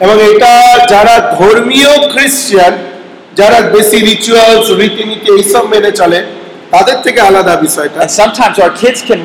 এবং 0.01 0.17
এটা 0.31 0.53
যারা 0.93 1.15
ধর্মীয় 1.39 1.93
খ্রিস্টান 2.13 2.75
যারা 3.41 3.59
বেশি 3.75 3.99
রিচুয়ালস 4.11 4.67
রীতিনীতি 4.81 5.29
এইসব 5.39 5.65
মেনে 5.73 5.91
চলে 6.01 6.19
তাদের 6.75 6.99
থেকে 7.05 7.21
আলাদা 7.29 7.55
বিষয়টা 7.67 7.99
And 8.05 8.13
sometimes 8.21 8.57
our 8.65 8.73
kids 8.83 9.01
can 9.11 9.23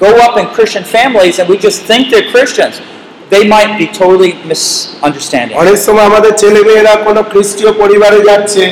go 0.00 0.10
up 0.26 0.34
in 0.40 0.46
Christian 0.56 0.84
families 0.96 1.34
and 1.40 1.46
we 1.52 1.56
just 1.58 1.78
think 1.82 2.02
they're 2.10 2.30
Christians. 2.34 2.74
They 3.30 3.44
might 3.48 3.72
be 3.82 3.86
totally 4.00 4.32
misunderstanding. 4.50 5.54
অনেক 5.62 5.78
সময় 5.86 6.06
আমাদের 6.10 6.32
ছেলে 6.42 6.60
মেয়েরা 6.68 6.92
কোনো 7.06 7.20
খ্রিস্টীয় 7.32 7.70
পরিবারে 7.82 8.20
যাচ্ছে 8.28 8.62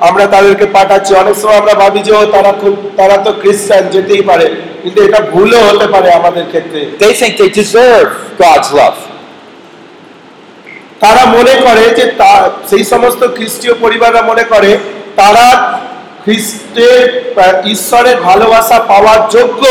আমরা 0.00 0.26
তাদেরকে 0.26 0.66
পাঠাচ্ছি। 0.66 1.14
অনেক 1.14 1.36
সময় 1.40 1.56
আমরা 1.56 1.74
ভাবি 1.74 2.00
যে 2.02 2.12
তারা 2.32 2.52
খুব 2.52 2.74
তারা 2.96 3.16
তো 3.16 3.32
খ্রিস্টান 3.32 3.84
যেতেই 3.94 4.22
পারে। 4.22 4.46
কিন্তু 4.82 4.98
এটা 5.06 5.20
ভুলও 5.32 5.60
হতে 5.68 5.86
পারে 5.86 6.08
আমাদের 6.12 6.44
ক্ষেত্রে। 6.52 6.80
They 7.02 7.12
think 7.20 7.32
they 7.40 7.50
deserve 7.60 8.08
God's 8.44 8.70
love. 8.80 8.98
তারা 11.00 11.22
মনে 11.36 11.54
করে 11.66 11.84
যে 11.98 12.12
সেই 12.70 12.84
সমস্ত 12.84 13.22
খ্রিস্টীয় 13.36 13.74
পরিবাররা 13.74 14.22
মনে 14.22 14.44
করে 14.44 14.78
তারা 15.16 15.46
খ্রিস্টের 16.24 17.02
ঈশ্বরের 17.64 18.16
ভালোবাসা 18.20 18.78
পাওয়ার 18.78 19.20
যোগ্য। 19.30 19.62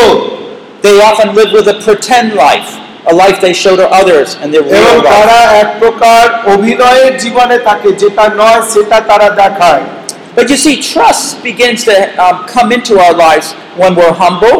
They 0.83 0.95
often 1.09 1.29
live 1.39 1.51
with 1.57 1.67
a 1.75 1.77
pretend 1.85 2.27
life, 2.45 2.69
a 3.11 3.13
life 3.23 3.37
they 3.45 3.53
show 3.63 3.75
to 3.81 3.87
others 3.99 4.29
and 4.41 4.49
their 4.53 4.65
এবং 4.65 4.71
real 4.71 4.97
life. 5.03 5.13
তারা 5.13 5.39
এক 5.61 5.69
প্রকার 5.79 6.23
অভিনয়ের 6.53 7.17
জীবনে 7.17 7.57
থাকে 7.59 7.91
যেটা 7.91 8.29
নয় 8.41 8.61
সেটা 8.73 8.97
তারা 9.09 9.29
দেখায়। 9.29 9.85
But 10.34 10.50
you 10.50 10.56
see, 10.56 10.74
trust 10.82 11.42
begins 11.42 11.84
to 11.84 11.94
um, 12.16 12.46
come 12.46 12.68
into 12.70 12.98
our 12.98 13.14
lives 13.16 13.46
when 13.76 13.92
we're 13.94 14.16
humble 14.24 14.58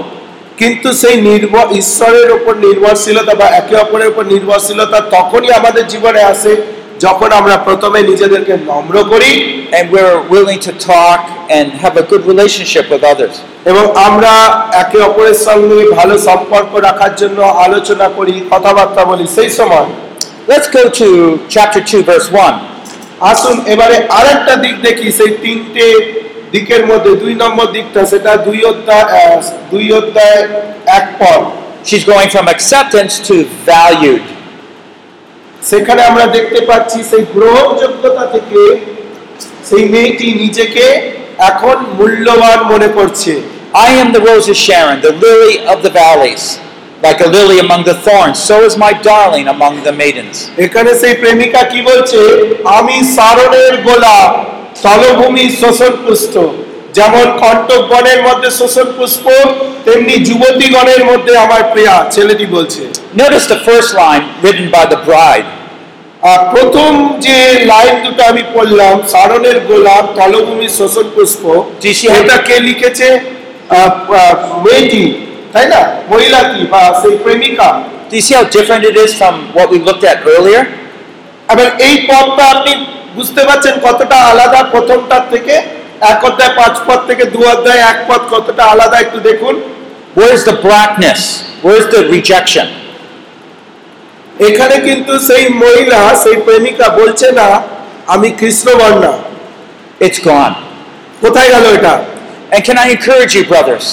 কিন্তু 0.58 0.88
সেই 1.02 1.16
নির্ভর 1.28 1.66
ঈশ্বরের 1.80 2.28
উপর 2.38 2.54
নির্ভরশীলতা 2.66 3.34
বা 3.40 3.46
একে 3.60 3.74
অপরের 3.84 4.08
উপর 4.12 4.24
নির্ভরশীলতা 4.34 4.98
তখনই 5.16 5.50
আমাদের 5.60 5.84
জীবনে 5.92 6.22
আসে 6.32 6.52
যখন 7.00 7.30
আমরা 7.40 7.56
প্রথমে 7.68 8.00
নিজেদেরকে 8.10 8.54
নম্র 8.70 8.96
করি 9.12 9.32
and 9.76 9.84
we're 9.94 10.18
willing 10.34 10.60
to 10.68 10.72
talk 10.90 11.20
and 11.56 11.66
have 11.82 11.94
a 12.02 12.04
good 12.10 12.22
relationship 12.32 12.84
with 12.92 13.02
others. 13.12 13.34
এবং 13.70 13.84
আমরা 14.08 14.32
একে 14.82 14.98
অপরের 15.08 15.38
সঙ্গে 15.48 15.78
ভালো 15.98 16.14
সম্পর্ক 16.28 16.72
রাখার 16.88 17.12
জন্য 17.20 17.38
আলোচনা 17.66 18.06
করি 18.16 18.34
কথাবার্তা 18.52 19.02
বলি 19.10 19.26
সেই 19.36 19.50
সময় 19.58 19.88
Let's 20.48 20.68
go 20.70 20.82
to 21.00 21.08
chapter 21.48 21.80
2, 21.82 22.02
verse 22.10 22.28
1. 22.32 22.71
আসুন 23.23 23.57
এবারে 23.73 23.97
আরেকটা 24.19 24.53
দিক 24.63 24.75
দেখি 24.81 25.07
সেই 25.11 25.31
তিনটে 25.43 25.85
দিকের 26.51 26.83
মধ্যে 26.85 27.11
দুই 27.15 27.33
নম্বর 27.43 27.67
দিকটা 27.71 28.01
সেটা 28.11 28.31
দুই 28.47 28.59
অধ্যায় 28.71 29.07
দুই 29.71 29.85
অধ্যায় 29.99 30.41
এক 30.97 31.05
পদ 31.19 31.43
She's 31.85 32.05
going 32.05 32.29
from 32.29 32.45
acceptance 32.47 33.13
to 33.27 33.35
valued. 33.65 34.25
সেখানে 35.61 36.01
আমরা 36.03 36.25
দেখতে 36.27 36.59
পাচ্ছি 36.69 36.99
সেই 37.11 37.23
গ্রহণযোগ্যতা 37.35 38.25
থেকে 38.25 38.61
সেই 39.69 39.83
মেয়েটি 39.93 40.27
নিজেকে 40.43 40.85
এখন 41.49 41.77
মূল্যবান 41.97 42.59
মনে 42.73 42.89
করছে 42.97 43.33
I 43.87 43.89
am 43.93 44.09
the 44.11 44.21
rose 44.21 44.47
of 44.47 44.57
Sharon, 44.57 44.97
the 45.01 45.13
lily 45.15 45.55
of 45.65 45.77
the 45.81 45.91
valleys. 45.91 46.43
Like 47.03 47.19
a 47.19 47.27
lily 47.27 47.59
among 47.59 47.83
the 47.83 47.95
thorns, 48.05 48.39
so 48.39 48.63
is 48.63 48.77
my 48.77 48.93
darling 48.93 49.47
among 49.55 49.73
the 49.87 49.93
maidens. 50.01 50.35
এখানে 50.65 50.91
সেই 51.01 51.13
প্রেমিকা 51.21 51.61
কি 51.71 51.79
বলছে? 51.89 52.19
আমি 52.79 52.95
সারণের 53.15 53.73
গোলাপ 53.87 54.31
স্থলভূমি 54.79 55.45
শোষণ 55.61 55.93
পুষ্ট 56.05 56.33
যেমন 56.97 57.25
কণ্টক 57.41 57.81
বনের 57.91 58.19
মধ্যে 58.27 58.49
শোষণ 58.59 58.87
পুষ্প 58.97 59.25
তেমনি 59.85 60.15
যুবতীগণের 60.27 61.01
মধ্যে 61.09 61.33
আমার 61.45 61.61
প্রিয়া 61.73 61.95
ছেলেটি 62.15 62.45
বলছে। 62.55 62.81
Notice 63.21 63.45
the 63.53 63.61
first 63.69 63.91
line 64.03 64.23
written 64.43 64.67
by 64.75 64.83
the 64.93 64.99
bride. 65.09 65.47
আর 66.31 66.39
প্রথম 66.53 66.91
যে 67.25 67.37
লাইন 67.71 67.95
দুটো 68.05 68.21
আমি 68.31 68.43
পড়লাম 68.55 68.95
সারণের 69.13 69.57
গোলাপ 69.69 70.05
তলভূমি 70.17 70.67
শোষণ 70.77 71.07
পুষ্প 71.15 71.43
এটা 72.19 72.37
কে 72.47 72.55
লিখেছে? 72.67 73.07
মেয়েটি। 74.65 75.05
তাই 75.53 75.65
না? 75.73 75.81
মহিলা 76.11 76.39
কি 76.51 76.61
বা 76.73 76.81
সেই 77.01 77.15
প্রেমিকা? 77.23 77.69
This 78.11 78.25
is 78.31 78.45
different 78.55 78.83
it 78.89 78.95
is 79.05 79.11
from 79.19 79.35
what 79.53 79.69
we 79.73 79.79
looked 79.87 80.03
at 80.11 80.19
earlier 80.35 80.65
আবার 81.51 81.67
এই 81.87 81.95
পথটা 82.09 82.43
আপনি 82.53 82.71
বুঝতে 83.17 83.41
পারছেন 83.47 83.75
কতটা 83.87 84.17
আলাদা 84.31 84.59
প্রথমটার 84.73 85.23
থেকে? 85.33 85.55
এক 86.11 86.19
অধ্যায় 86.29 86.53
পাঁচ 86.59 86.75
পথ 86.87 86.99
থেকে 87.09 87.23
দু 87.33 87.41
অধ্যায় 87.53 87.81
এক 87.91 87.99
পথ 88.09 88.21
কতটা 88.33 88.63
আলাদা 88.73 88.97
একটু 89.05 89.19
দেখুন। 89.29 89.55
Where 90.17 90.29
is 90.35 90.41
the 90.49 90.55
blackness 90.65 91.21
where 91.63 91.75
is 91.81 91.85
the 91.93 92.01
rejection 92.13 92.67
এখানে 94.47 94.75
কিন্তু 94.87 95.13
সেই 95.27 95.43
মহিলা 95.63 95.99
সেই 96.23 96.37
প্রেমিকা 96.45 96.87
বলছে 96.99 97.27
না 97.39 97.47
আমি 98.13 98.29
কৃষ্ণবর্ণ। 98.39 99.03
না 99.05 99.13
ইটস 100.05 100.19
গন 100.27 100.51
কোথায় 101.23 101.49
গেল 101.53 101.65
এটা? 101.77 101.93
এখানে 102.57 102.79
I 102.85 102.89
encourage 102.95 103.31
you 103.37 103.43
brothers 103.51 103.87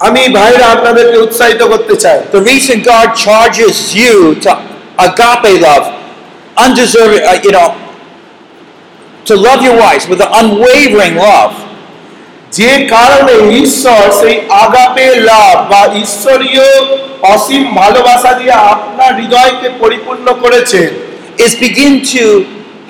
আমি 0.00 0.22
ভাইরা 0.36 0.66
আপনাদেরকে 0.76 1.16
উৎসাহিত 1.26 1.62
করতে 1.72 1.94
চাই 2.04 2.18
The 2.36 2.42
reason 2.50 2.76
God 2.92 3.08
charges 3.26 3.76
you 4.02 4.14
to 4.44 4.50
agape 4.98 5.52
love, 5.68 5.86
undeserving, 6.56 7.22
uh, 7.22 7.46
you 7.46 7.52
know, 7.56 7.68
to 9.28 9.34
love 9.48 9.60
your 9.68 9.76
wives 9.84 10.04
with 10.10 10.20
an 10.26 10.30
unwavering 10.40 11.16
love, 11.28 11.54
যে 12.58 12.70
কারণে 12.94 13.34
ঈশ্বর 13.62 14.02
সেই 14.20 14.36
আগাপে 14.64 15.06
লাভ 15.30 15.56
বা 15.72 15.82
ঈশ্বরীয় 16.04 16.68
অসীম 17.34 17.64
ভালোবাসা 17.80 18.30
দিয়ে 18.38 18.54
আপনার 18.74 19.10
হৃদয়কে 19.20 19.68
পরিপূর্ণ 19.82 20.26
করেছেন 20.42 20.88
is 21.44 21.52
begin 21.66 21.92
to 22.16 22.24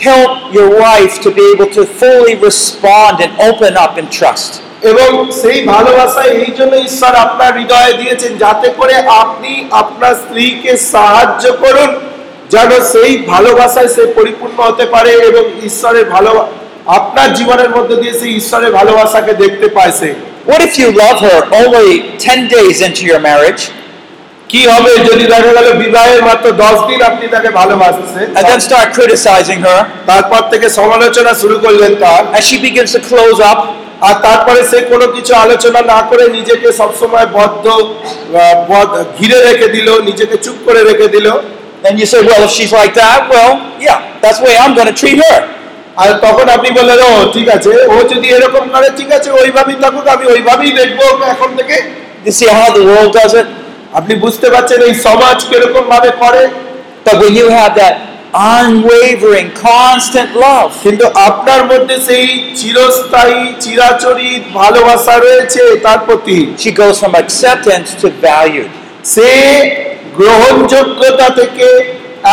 help 0.00 0.32
your 0.56 0.68
wife 0.80 1.14
to 1.24 1.28
be 1.30 1.44
able 1.52 1.70
to 1.78 1.82
fully 2.00 2.34
respond 2.48 3.14
and 3.24 3.32
open 3.48 3.72
up 3.76 3.92
in 4.00 4.06
trust. 4.18 4.52
এবং 4.81 5.31
সেই 5.41 5.59
ভালোবাসা 5.65 6.21
এই 6.21 6.51
জন্য 6.57 6.75
ঈশ্বর 6.75 7.13
আপনার 7.15 7.51
হৃদয়ে 7.59 7.93
দিয়েছেন 8.01 8.37
যাতে 8.37 8.69
করে 8.77 8.95
আপনি 9.23 9.67
আপনার 9.71 10.13
স্ত্রীকে 10.15 10.77
সাহায্য 10.77 11.43
করুন 11.63 11.89
যেন 12.49 12.71
সেই 12.93 13.17
ভালোবাসায় 13.33 13.87
সে 13.87 14.03
পরিপূর্ণ 14.17 14.57
হতে 14.69 14.85
পারে 14.85 15.11
এবং 15.29 15.43
ঈশ্বরের 15.63 16.05
ভালো 16.05 16.31
আপনার 16.87 17.33
জীবনের 17.33 17.69
মধ্যে 17.69 17.95
দিয়ে 17.95 18.13
সেই 18.19 18.33
ঈশ্বরের 18.41 18.71
ভালোবাসাকে 18.71 19.33
দেখতে 19.33 19.67
পায় 19.69 19.93
সে। 19.99 20.09
What 20.49 20.61
if 20.67 20.73
you 20.81 20.89
love 21.03 21.19
her 21.27 21.39
only 21.61 21.89
10 22.19 22.39
days 22.55 22.77
into 22.87 23.01
your 23.11 23.21
marriage? 23.29 23.61
কি 24.49 24.61
হবে 24.67 24.91
যদি 25.09 25.25
দেখা 25.25 25.51
গেল 25.57 25.73
বিবাহের 25.83 26.21
মাত্র 26.23 26.51
দশ 26.51 26.77
দিন 26.89 27.01
আপনি 27.01 27.27
তাকে 27.27 27.49
ভালোবাসছেন? 27.49 28.27
And 28.37 28.43
then 28.49 28.59
start 28.69 28.87
criticizing 28.97 29.59
her? 29.67 29.79
তারপর 30.09 30.41
থেকে 30.51 30.69
সমালোচনা 30.69 31.33
শুরু 31.41 31.59
করলেন 31.59 31.95
তার। 32.03 32.21
And 32.35 32.43
she 32.49 32.57
begins 32.67 32.91
to 32.97 33.01
close 33.11 33.39
up? 33.51 33.59
আর 34.01 34.15
তারপরে 34.21 34.61
সে 34.71 34.79
কোনো 34.91 35.05
কিছু 35.07 35.31
আলোচনা 35.35 35.79
না 35.93 35.99
করে 36.09 36.23
নিজেকে 36.37 36.67
সবসময় 36.79 37.27
বদ্ধ 37.37 37.65
ঘিরে 39.17 39.39
রেখে 39.47 39.67
দিল 39.67 39.87
নিজেকে 40.09 40.35
চুপ 40.45 40.57
করে 40.65 40.81
রেখে 40.83 41.07
দিল 41.15 41.27
Then 41.83 41.99
you 41.99 42.07
say, 42.07 42.25
well, 42.25 42.41
if 42.41 42.49
she's 42.49 42.71
like 42.71 42.95
that, 42.95 43.29
well, 43.29 43.77
yeah, 43.79 44.17
that's 44.19 44.39
the 44.39 44.45
way 44.45 44.57
I'm 44.57 44.73
going 44.73 44.87
to 44.87 44.97
treat 45.01 45.19
her. 45.21 45.39
আর 45.97 46.09
তখন 46.25 46.45
আপনি 46.55 46.69
বললেন 46.77 46.99
ও 47.09 47.11
ঠিক 47.35 47.47
আছে 47.55 47.69
ও 47.93 47.95
যদি 48.11 48.27
এরকম 48.37 48.63
করে 48.73 48.87
ঠিক 48.99 49.09
আছে 49.17 49.29
ওইভাবেই 49.39 49.77
থাকুক 49.83 50.05
আমি 50.15 50.25
ওইভাবেই 50.33 50.71
দেখব 50.79 50.99
এখন 51.33 51.49
থেকে 51.59 51.75
You 52.25 52.33
see 52.39 52.49
how 52.57 52.67
the 52.77 52.83
world 52.89 53.11
does 53.19 53.33
it? 53.41 53.47
আপনি 53.99 54.13
বুঝতে 54.23 54.47
পারছেন 54.53 54.79
এই 54.87 54.93
সমাজ 55.07 55.37
কীরকম 55.49 55.83
ভাবে 55.93 56.11
করে 56.21 56.43
But 57.05 57.15
when 57.21 57.33
you 57.39 57.47
have 57.49 57.73
that 57.81 57.95
unwavering, 58.35 59.49
constant 59.67 60.29
love. 60.37 60.71
কিন্তু 60.85 61.05
আপনার 61.27 61.61
মধ্যে 61.71 61.95
সেই 62.07 62.27
চিরস্থায়ী 62.59 63.41
চিরাচরিত 63.63 64.43
ভালোবাসা 64.59 65.15
রয়েছে 65.17 65.63
তার 65.85 65.99
প্রতি 66.07 66.37
She 66.63 66.71
goes 66.73 66.95
from 67.01 67.13
acceptance 67.23 67.89
to 68.01 68.07
value. 68.27 68.67
সে 69.13 69.29
গ্রহণযোগ্যতা 70.19 71.27
থেকে 71.39 71.67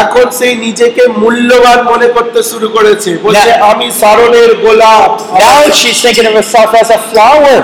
এখন 0.03 0.27
সেই 0.39 0.55
নিজেকে 0.67 1.03
মূল্যবান 1.23 1.79
মনে 1.93 2.09
করতে 2.17 2.41
শুরু 2.51 2.69
করেছে 2.77 3.11
বলছে 3.25 3.51
আমি 3.71 3.87
সারণের 4.01 4.51
গোলাপ 4.65 5.11
Now 5.45 5.61
she's 5.79 5.99
thinking 6.05 6.27
of 6.31 6.35
herself 6.41 6.71
as 6.83 6.89
a 6.91 7.01
flower. 7.11 7.59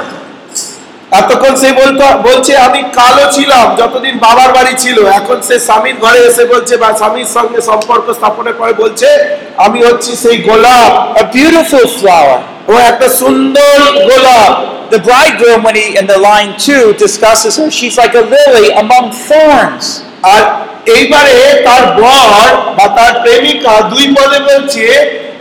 এতক্ষণ 1.13 1.53
সে 1.63 1.71
বলতো 1.73 2.05
বলছে 2.29 2.53
আমি 2.67 2.81
কালো 2.99 3.25
ছিলাম 3.33 3.67
যতদিন 3.81 4.15
বাবার 4.25 4.51
বাড়ি 4.57 4.75
ছিল 4.79 4.97
এখন 5.11 5.39
সে 5.49 5.57
স্বামীর 5.59 5.97
ঘরে 6.05 6.21
এসে 6.31 6.45
বলছে 6.45 6.75
বা 6.77 6.89
স্বামীর 7.01 7.29
সঙ্গে 7.37 7.61
সম্পর্ক 7.71 8.07
স্থাপনের 8.19 8.57
পরে 8.61 8.73
বলছে 8.83 9.09
আমি 9.57 9.79
হচ্ছি 9.89 10.13
সেই 10.17 10.37
গোলাপ 10.49 10.91
beautiful 11.35 11.87
flower. 11.99 12.39
ও 12.69 12.73
একটা 12.91 13.07
সুন্দর 13.21 13.77
গোলাপ 14.09 14.55
The 14.91 15.01
bridegroom, 15.01 15.61
when 15.65 15.77
he 15.77 15.87
in 15.99 16.07
the 16.07 16.19
line 16.21 16.51
two 16.59 16.85
discusses 16.97 17.53
her, 17.59 17.69
she's 17.71 17.97
like 17.99 18.15
a 18.15 18.25
lily 18.27 18.69
among 18.75 19.05
thorns. 19.23 19.85
আর 20.27 20.43
এইবারে 20.91 21.37
তার 21.67 21.85
বর 21.99 22.49
বা 22.77 22.87
তার 22.99 23.13
প্রেমিকা 23.23 23.75
দুই 23.93 24.07
পদে 24.17 24.39
বলছে 24.49 24.85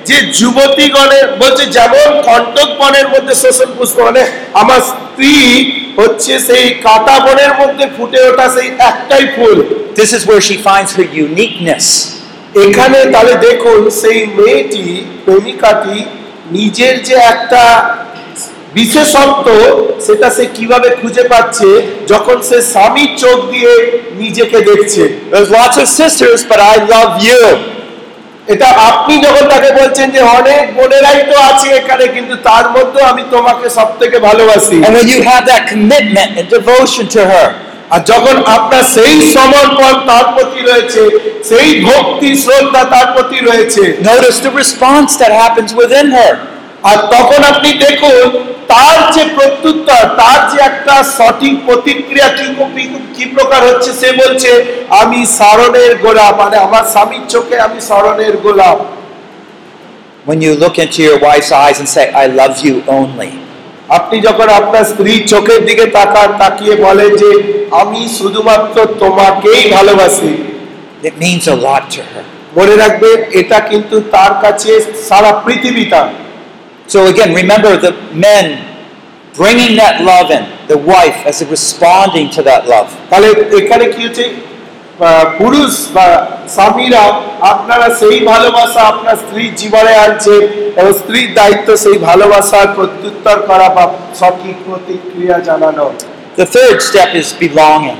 যে 0.07 0.17
যুবতীগণের 0.37 1.25
বলছে 1.41 1.63
যেমন 1.77 2.07
কণ্টক 2.27 2.69
বনের 2.79 3.07
মধ্যে 3.13 3.33
শোষণ 3.43 3.69
পুষ্প 3.77 3.97
মানে 4.07 4.21
আমার 4.61 4.79
স্ত্রী 4.89 5.35
হচ্ছে 5.99 6.33
সেই 6.47 6.65
কাটা 6.85 7.15
বনের 7.25 7.53
মধ্যে 7.59 7.85
ফুটে 7.95 8.19
ওঠা 8.29 8.47
সেই 8.55 8.67
একটাই 8.89 9.25
ফুল 9.35 9.57
This 9.97 10.11
is 10.13 10.21
where 10.23 10.41
she 10.41 10.55
finds 10.59 10.91
her 10.93 11.07
uniqueness. 11.25 11.85
এখানে 12.63 12.99
তাহলে 13.13 13.33
দেখুন 13.47 13.79
সেই 14.01 14.19
মেয়েটি 14.37 14.85
প্রেমিকাটি 15.25 15.97
নিজের 16.51 16.95
যে 17.07 17.15
একটা 17.33 17.63
বিশেষত্ব 18.73 19.47
সেটা 20.05 20.27
সে 20.29 20.45
কীভাবে 20.57 20.89
খুঁজে 20.99 21.23
পাচ্ছে 21.33 21.69
যখন 22.07 22.37
সে 22.41 22.57
স্বামীর 22.73 23.11
চোখ 23.23 23.37
দিয়ে 23.51 23.73
নিজেকে 24.21 24.59
দেখছে 24.69 25.03
There's 25.31 25.51
lots 25.51 25.77
of 25.77 25.87
sisters, 25.99 26.39
but 26.43 26.59
I 26.65 26.75
love 26.87 27.13
you. 27.23 27.41
এটা 28.47 28.67
আপনি 28.89 29.13
যখন 29.25 29.45
তাকে 29.53 29.69
বলছেন 29.79 30.07
যে 30.15 30.21
অনেক 30.37 30.63
বোনেরাই 30.77 31.19
তো 31.29 31.35
আছে 31.49 31.67
এখানে 31.79 32.05
কিন্তু 32.15 32.35
তার 32.49 32.65
মধ্যে 32.75 32.99
আমি 33.11 33.23
তোমাকে 33.35 33.67
সব 33.77 33.89
থেকে 34.01 34.17
ভালোবাসি 34.27 34.75
And 34.79 34.93
when 34.97 35.07
you 35.15 35.21
have 35.23 35.43
that 35.51 35.63
commitment 35.73 36.29
and 36.39 36.45
devotion 36.49 37.05
to 37.15 37.21
her, 37.31 37.47
আর 37.93 38.01
যখন 38.11 38.35
আপনার 38.57 38.83
সেই 38.95 39.13
সমর্পণ 39.35 39.93
তার 40.09 40.25
প্রতি 40.35 40.59
রয়েছে 40.69 41.01
সেই 41.49 41.69
ভক্তি 41.87 42.29
শ্রদ্ধা 42.43 42.81
তার 42.93 43.07
প্রতি 43.15 43.37
রয়েছে 43.41 43.83
notice 44.09 44.39
the 44.47 44.53
response 44.61 45.11
that 45.21 45.31
happens 45.43 45.71
within 45.81 46.07
her. 46.17 46.31
আর 46.83 46.97
তখন 47.11 47.41
আপনি 47.43 47.69
দেখুন 47.79 48.17
তার 48.67 48.97
যে 49.13 49.23
প্রত্যুত্তর 49.35 50.03
তার 50.17 50.39
যে 50.51 50.57
একটা 50.61 51.03
সঠিক 51.17 51.53
প্রতিক্রিয়া 51.65 52.27
কি 52.29 52.45
কি- 53.13 53.31
প্রকার 53.33 53.61
হচ্ছে 53.67 53.91
সে 53.93 54.09
বলছে 54.11 54.51
আমি 54.89 55.25
স্মরণের 55.25 55.97
গোলাপ 55.97 56.33
মানে 56.39 56.57
আমার 56.57 56.83
স্বামীর 56.83 57.25
চোখে 57.29 57.59
আমি 57.59 57.79
স্মরণের 57.81 58.35
গোলাপ 58.37 58.77
When 60.25 60.41
you 60.41 60.53
look 60.55 60.77
into 60.77 61.01
your 61.03 61.19
wife's 61.19 61.51
eyes 61.53 61.79
and 61.79 61.87
say, 61.87 62.05
I 62.13 62.25
love 62.27 62.55
you 62.59 62.75
only. 62.89 63.31
আপনি 63.89 64.21
যখন 64.21 64.49
আপনার 64.49 64.83
স্ত্রীর 64.83 65.27
চোখের 65.27 65.65
দিকে 65.65 65.85
তাকান 65.85 66.29
তাকিয়ে 66.37 66.75
বলেন 66.75 67.11
যে 67.15 67.29
আমি 67.71 68.07
শুধুমাত্র 68.17 68.77
তোমাকেই 68.99 69.71
ভালোবাসি 69.71 70.31
It 71.03 71.15
means 71.19 71.43
a 71.47 71.57
lot 71.57 71.83
to 71.91 72.01
her. 72.01 72.23
মনে 72.57 72.75
রাখবেন 72.75 73.17
এটা 73.31 73.59
কিন্তু 73.59 73.95
তার 74.11 74.33
কাছে 74.41 74.71
সারা 75.09 75.31
পৃথিবীটা 75.45 76.01
So 76.88 76.98
again, 77.06 77.30
remember 77.34 77.72
the 77.78 77.92
men 78.18 78.46
bringing 79.34 79.72
that 79.76 79.94
love 80.02 80.28
in, 80.30 80.44
the 80.68 80.76
wife 80.86 81.18
as 81.24 81.36
responding 81.48 82.26
to 82.36 82.40
that 82.42 82.62
love. 82.66 82.88
তাহলে 83.10 83.28
এখানে 83.60 83.84
কি 83.94 84.00
হচ্ছে 84.06 84.24
আহ, 84.28 85.24
পুরুষ 85.40 85.72
বা 85.96 86.06
স্বামীরা 86.56 87.02
আপনারা 87.52 87.86
সেই 88.00 88.18
ভালোবাসা 88.32 88.80
আপনার 88.92 89.16
স্ত্রীর 89.16 89.52
জীবনে 89.54 89.94
আনছে 90.06 90.34
এবং 90.80 90.92
স্ত্রীর 90.92 91.28
দায়িত্ব 91.40 91.68
সেই 91.84 91.96
ভালোবাসার 92.08 92.68
প্রত্যুত্তর 92.76 93.38
করা 93.50 93.68
বা 93.76 93.84
সঠিক 94.20 94.56
প্রতিক্রিয়া 94.66 95.36
জানানো 95.48 95.84
The 96.40 96.46
third 96.56 96.78
step 96.88 97.10
is 97.22 97.28
belonging. 97.44 97.98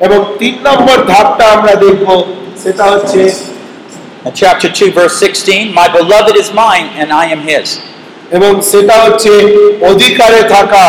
এবং 0.00 0.18
তিন 0.40 0.54
নম্বর 0.68 0.96
ধাপটা 1.12 1.44
আমরা 1.56 1.74
দেখব 1.84 2.08
সেটা 2.62 2.84
হচ্ছে 2.92 3.20
In 4.26 4.32
chapter 4.42 4.68
2, 4.70 4.92
verse 4.92 5.16
16, 5.18 5.74
My 5.74 5.86
beloved 5.98 6.34
is 6.36 6.48
mine 6.54 6.88
and 7.00 7.08
I 7.14 7.24
am 7.34 7.40
his. 7.42 7.68
এবং 8.35 8.51
সেটা 8.71 8.95
হচ্ছে 9.03 9.31
অধিকারে 9.91 10.41
থাকা। 10.55 10.85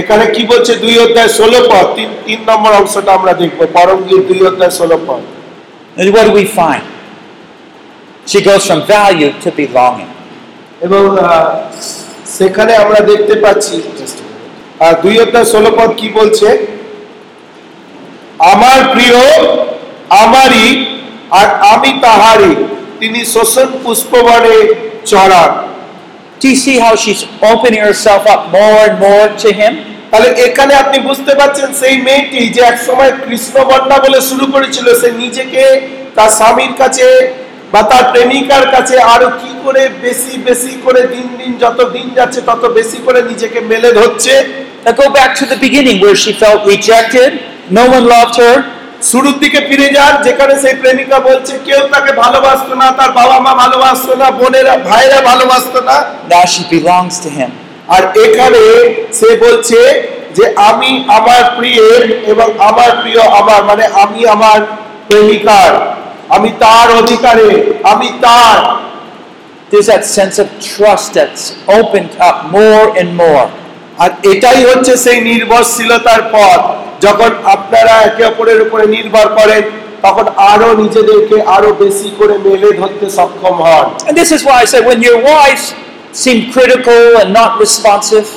এখানে 0.00 0.24
কি 0.34 0.42
বলছে? 0.50 0.72
দুই 0.84 0.94
অধ্যায় 1.04 1.30
ষোলো 1.38 1.60
পদ। 1.70 1.86
তিন 1.96 2.10
তিন 2.26 2.40
নম্বর 2.48 2.72
অংশটা 2.80 3.10
আমরা 3.18 3.32
দেখব। 3.40 3.60
পরমগীর 3.76 4.22
দুই 4.28 4.40
অধ্যায় 4.50 4.74
ষোলো 4.80 4.96
পদ। 5.06 5.22
And 5.98 6.08
what 6.14 6.24
do 6.28 6.32
we 6.40 6.46
find? 6.58 6.84
She 8.30 8.38
goes 8.48 8.62
from 8.68 8.80
value 8.94 9.32
to 9.42 9.48
belonging. 9.60 10.12
এবং 10.86 11.02
সেখানে 12.36 12.72
আমরা 12.82 13.00
দেখতে 13.10 13.34
পাচ্ছি 13.44 13.76
আর 14.84 14.94
দুই 15.02 15.14
অধ্যায় 15.24 15.48
ষোলো 15.52 15.70
পদ 15.78 15.90
কি 16.00 16.08
বলছে? 16.18 16.48
আমার 18.52 18.78
প্রিয় 18.92 19.18
আমারই 20.22 20.68
আর 21.38 21.46
আমি 21.72 21.90
তাহারই। 22.04 22.54
তিনি 23.00 23.20
শোষণ 23.34 23.68
পুষ্পবনে 23.82 24.56
চড়ান। 25.10 25.52
Do 26.42 26.48
you 26.48 26.56
see 26.56 26.76
how 26.76 26.96
she's 26.96 27.22
opening 27.42 27.80
herself 27.80 28.26
up 28.26 28.50
more 28.50 28.78
and 28.82 28.98
more 28.98 29.26
to 29.38 29.48
him? 29.52 29.72
তাহলে 30.10 30.28
এখানে 30.46 30.72
আপনি 30.74 30.98
বুঝতে 31.08 31.32
পারছেন 31.40 31.68
সেই 31.80 31.96
মেয়েটি 32.06 32.40
যে 32.54 32.60
এক 32.70 32.78
সময় 32.88 33.12
কৃষ্ণ 33.24 33.54
বন্যা 33.70 33.96
বলে 34.04 34.18
শুরু 34.30 34.46
করেছিল 34.54 34.86
সে 35.00 35.08
নিজেকে 35.22 35.62
তার 36.16 36.30
স্বামীর 36.38 36.72
কাছে 36.80 37.06
বা 37.72 37.80
তার 37.90 38.04
প্রেমিকার 38.12 38.64
কাছে 38.74 38.96
আরও 39.14 39.28
কি 39.40 39.52
করে 39.64 39.82
বেশি 40.04 40.34
বেশি 40.48 40.72
করে 40.84 41.02
দিন 41.14 41.26
দিন 41.38 41.50
যত 41.62 41.78
দিন 41.96 42.06
যাচ্ছে 42.18 42.40
তত 42.48 42.62
বেশি 42.78 42.98
করে 43.06 43.20
নিজেকে 43.30 43.58
মেলে 43.70 43.90
ধরছে 43.98 44.34
Now 44.84 44.94
go 44.94 45.12
back 45.12 45.30
to 45.36 45.44
the 45.46 45.56
beginning 45.56 45.96
where 46.00 46.16
she 46.16 46.32
felt 46.34 46.60
rejected, 46.66 47.30
no 47.70 47.84
one 47.88 48.04
loved 48.06 48.36
her. 48.36 48.54
শুরুর 49.10 49.36
দিকে 49.42 49.60
ফিরে 49.68 49.88
যান 49.96 50.12
যেখানে 50.26 50.54
সেই 50.62 50.74
প্রেমিকা 50.80 51.18
বলছে 51.28 51.54
কেউ 51.66 51.82
তাকে 51.94 52.10
ভালোবাসতো 52.22 52.72
না 52.80 52.86
তার 52.98 53.10
বাবা 53.20 53.36
মা 53.46 53.52
ভালোবাসতো 53.62 54.12
না 54.20 54.26
বোনেরা 54.40 54.74
ভাইরা 54.88 55.18
ভালোবাসতো 55.30 55.78
না 55.88 55.96
Now 56.30 56.44
she 56.46 56.62
belongs 56.70 57.14
to 57.24 57.28
him. 57.30 57.50
আর 57.88 58.02
এখানে 58.24 58.62
সে 59.18 59.30
বলছে 59.44 59.78
যে 60.36 60.44
আমি 60.68 60.90
আমার 61.18 61.42
প্রিয়ের 61.56 62.02
এবং 62.32 62.48
আমার 62.68 62.90
প্রিয় 63.02 63.20
আমার 63.40 63.60
মানে 63.70 63.84
আমি 64.02 64.20
আমার 64.34 64.58
প্রেমিকার 65.08 65.70
আমি 66.36 66.50
তার 66.62 66.88
অধিকারে 67.00 67.48
আমি 67.92 68.08
তার 68.24 68.58
There's 69.70 69.88
that 69.88 70.04
sense 70.10 70.36
of 70.38 70.48
trust 70.70 71.06
that's 71.14 71.44
opened 71.70 72.12
up 72.20 72.36
more 72.50 72.86
and 73.00 73.10
more. 73.16 73.46
আর 73.98 74.10
এটাই 74.32 74.60
হচ্ছে 74.68 74.92
সেই 75.04 75.18
নির্ভরশীলতার 75.30 76.22
পথ 76.34 76.62
যখন 77.02 77.30
আপনারা 77.54 77.94
একে 78.02 78.22
অপরের 78.24 78.58
উপরে 78.66 78.84
নির্ভর 78.96 79.26
করেন 79.38 79.62
তখন 80.06 80.26
আরও 80.52 80.68
নিজেদেরকে 80.82 81.36
আরও 81.56 81.70
বেশি 81.82 82.08
করে 82.18 82.34
মেলে 82.46 82.68
ধরতে 82.80 83.06
সক্ষম 83.18 83.56
হন 83.64 83.86
And 84.08 84.14
this 84.16 84.30
is 84.36 84.40
why 84.46 84.56
I 84.56 84.66
said 84.66 84.84
when 84.90 85.00
your 85.02 85.18
wives 85.24 85.64
seem 86.14 86.38
critical 86.52 87.02
and 87.20 87.28
not 87.32 87.50
responsive, 87.64 88.28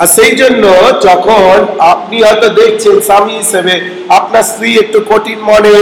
আর 0.00 0.08
সেই 0.16 0.32
জন্য 0.40 0.64
যখন 1.08 1.54
আপনি 1.92 2.16
হয়তো 2.26 2.48
দেখছেন 2.60 2.96
স্বামী 3.08 3.34
হিসেবে 3.42 3.74
আপনার 4.18 4.44
স্ত্রী 4.50 4.70
একটু 4.82 4.98
কঠিন 5.10 5.38
মনে 5.50 5.76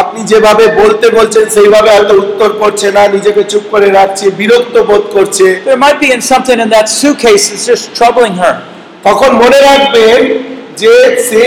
আপনি 0.00 0.20
যেভাবে 0.30 0.64
বলতে 0.80 1.06
বলছেন 1.18 1.44
সেইভাবে 1.56 1.90
হয়তো 1.94 2.14
উত্তর 2.24 2.50
করছে 2.62 2.86
না 2.96 3.02
নিজেকে 3.14 3.42
চুপ 3.52 3.64
করে 3.72 3.88
রাখছে 3.98 4.24
বিরক্ত 4.38 4.76
বোধ 4.88 5.04
করছে 5.16 5.46
there 5.64 5.82
might 5.84 5.98
be 6.04 6.08
in 6.16 6.22
something 6.32 6.58
in 6.58 6.68
that 6.76 6.86
suitcase 7.00 7.44
that's 7.44 7.66
just 7.66 7.84
troubling 7.98 8.34
her. 8.42 8.54
তখন 9.04 9.30
মনে 9.42 9.58
রাখবেন 9.68 10.20
যে 10.80 10.94
সে 11.28 11.40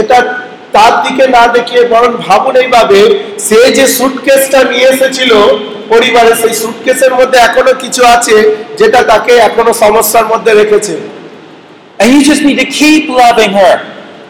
এটা 0.00 0.18
তার 0.72 0.92
দিকে 1.04 1.24
না 1.36 1.44
দেখিয়ে 1.56 1.82
বরং 1.94 2.10
ভাবুন 2.26 2.54
এইভাবে 2.62 3.00
সে 3.46 3.58
যে 3.78 3.84
সুটকেসটা 3.96 4.60
নিয়ে 4.72 4.86
এসেছিল 4.94 5.32
পরিবারে 5.88 6.32
সেই 6.42 6.54
সুটকেসের 6.62 7.12
মধ্যে 7.18 7.38
এখনও 7.38 7.74
কিছু 7.84 8.02
আছে 8.14 8.36
যেটা 8.78 9.00
তাকে 9.02 9.32
এখনও 9.48 9.72
সমস্যার 9.84 10.26
মধ্যে 10.32 10.52
রেখেছে 10.54 10.96
And 11.98 12.08
you 12.10 12.20
just 12.24 12.42
need 12.42 12.58
to 12.58 12.68
keep 12.72 13.02
loving 13.22 13.52
her. 13.52 13.76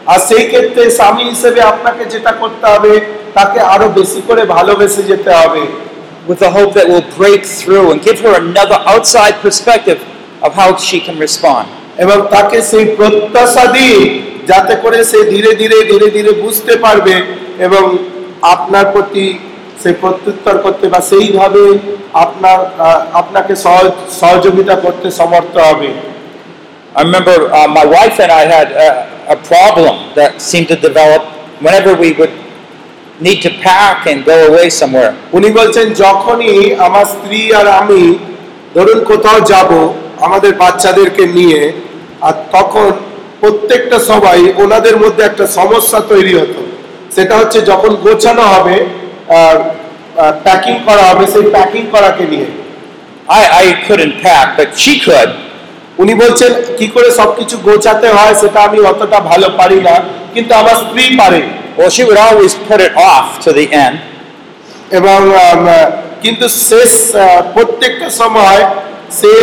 আর 0.07 0.19
সেই 0.29 0.43
ক্ষেত্রে 0.51 0.83
স্বামী 0.99 1.23
হিসেবে 1.31 1.61
আপনাকে 1.73 2.03
যেটা 2.13 2.31
করতে 2.31 2.65
হবে 2.73 2.93
তাকে 3.33 3.59
আরও 3.73 3.87
বেশি 3.99 4.21
করে 4.27 4.41
ভালোবেসে 4.55 5.03
যেতে 5.11 5.31
হবে 5.39 5.63
with 6.27 6.39
the 6.39 6.51
hope 6.51 6.71
that 6.73 6.85
we'll 6.87 7.09
break 7.17 7.41
through 7.59 7.85
and 7.91 7.97
give 8.01 8.19
her 8.19 8.33
another 8.35 8.79
outside 8.85 9.35
perspective 9.41 9.99
of 10.41 10.51
how 10.53 10.69
she 10.77 10.97
can 10.99 11.17
respond. 11.19 11.65
এবং 11.97 12.17
তাকে 12.29 12.57
সেই 12.61 12.85
প্রত্যাশা 12.97 13.65
দিয়ে 13.77 13.97
যাতে 14.47 14.73
করে 14.75 14.99
সে 15.03 15.19
ধীরে 15.33 15.51
ধীরে 15.55 15.77
ধীরে 15.91 16.07
ধীরে 16.09 16.31
বুঝতে 16.43 16.73
পারবে 16.75 17.15
এবং 17.57 17.83
আপনার 18.53 18.85
প্রতি 18.93 19.25
সে 19.81 19.89
প্রত্যুত্তর 20.01 20.55
করতে 20.57 20.85
বা 20.87 20.99
সেইভাবে 21.09 21.63
আপনার 22.25 22.59
আপনাকে 23.13 23.53
সহজ 23.65 23.91
সহযোগিতা 24.21 24.75
করতে 24.75 25.07
সমর্থ 25.11 25.55
হবে 25.69 25.89
I 26.95 27.03
remember 27.03 27.37
uh, 27.49 27.67
my 27.69 27.85
wife 27.87 28.19
and 28.19 28.31
I 28.33 28.43
had 28.45 28.67
a, 28.77 28.89
a 29.29 29.37
problem 29.41 29.95
that 30.13 30.41
seemed 30.41 30.67
to 30.67 30.75
develop 30.77 31.23
whenever 31.61 31.95
we 31.95 32.11
would 32.11 32.33
need 33.17 33.39
to 33.43 33.49
pack 33.59 34.07
and 34.07 34.25
go 34.25 34.37
away 34.49 34.67
somewhere. 34.71 35.11
উনি 35.33 35.49
বলছেন 35.49 35.85
যখনই 35.95 36.55
আমার 36.77 37.05
স্ত্রী 37.05 37.41
আর 37.59 37.67
আমি 37.81 38.01
ধরুন 38.75 38.99
কোথাও 39.03 39.39
যাব 39.43 39.71
আমাদের 40.25 40.51
বাচ্চাদেরকে 40.63 41.23
নিয়ে 41.37 41.61
আর 42.21 42.35
তখন 42.55 42.89
প্রত্যেকটা 43.41 43.97
সবাই 44.11 44.39
ওনাদের 44.63 44.95
মধ্যে 45.03 45.21
একটা 45.25 45.45
সমস্যা 45.59 45.99
তৈরি 46.11 46.33
হতো 46.41 46.61
সেটা 47.15 47.33
হচ্ছে 47.39 47.59
যখন 47.71 47.91
গোছানো 48.05 48.45
হবে 48.53 48.75
প্যাকিং 50.45 50.75
করা 50.87 51.03
হবে 51.09 51.23
সেই 51.33 51.45
প্যাকিং 51.55 51.83
করাকে 51.93 52.25
নিয়ে 52.33 52.49
I, 53.31 53.43
I 53.55 53.65
couldn't 53.85 54.15
pack, 54.19 54.47
but 54.57 54.69
she 54.75 54.93
could. 54.99 55.29
উনি 55.99 56.13
বলছেন 56.15 56.51
কি 56.77 56.87
করে 56.95 57.09
সবকিছু 57.19 57.55
গোছাতে 57.67 58.07
হয় 58.17 58.33
সেটা 58.41 58.59
আমি 58.67 58.79
অতটা 58.91 59.19
ভালো 59.31 59.47
পারি 59.59 59.79
না 59.87 59.95
কিন্তু 60.33 60.51
আমার 60.55 60.75
স্ত্রী 60.83 61.05
পারে 61.21 61.41
Well, 61.73 61.89
she 61.89 62.03
would 62.03 62.17
always 62.19 62.53
put 62.59 62.79
it 62.81 62.93
off 63.03 63.27
to 63.43 63.49
the 63.53 63.65
end. 63.85 63.95
এবং 64.91 65.19
কিন্তু 66.21 66.45
শেষ 66.67 66.91
প্রত্যেকটা 67.53 68.07
সময় 68.21 68.61
সে 69.19 69.33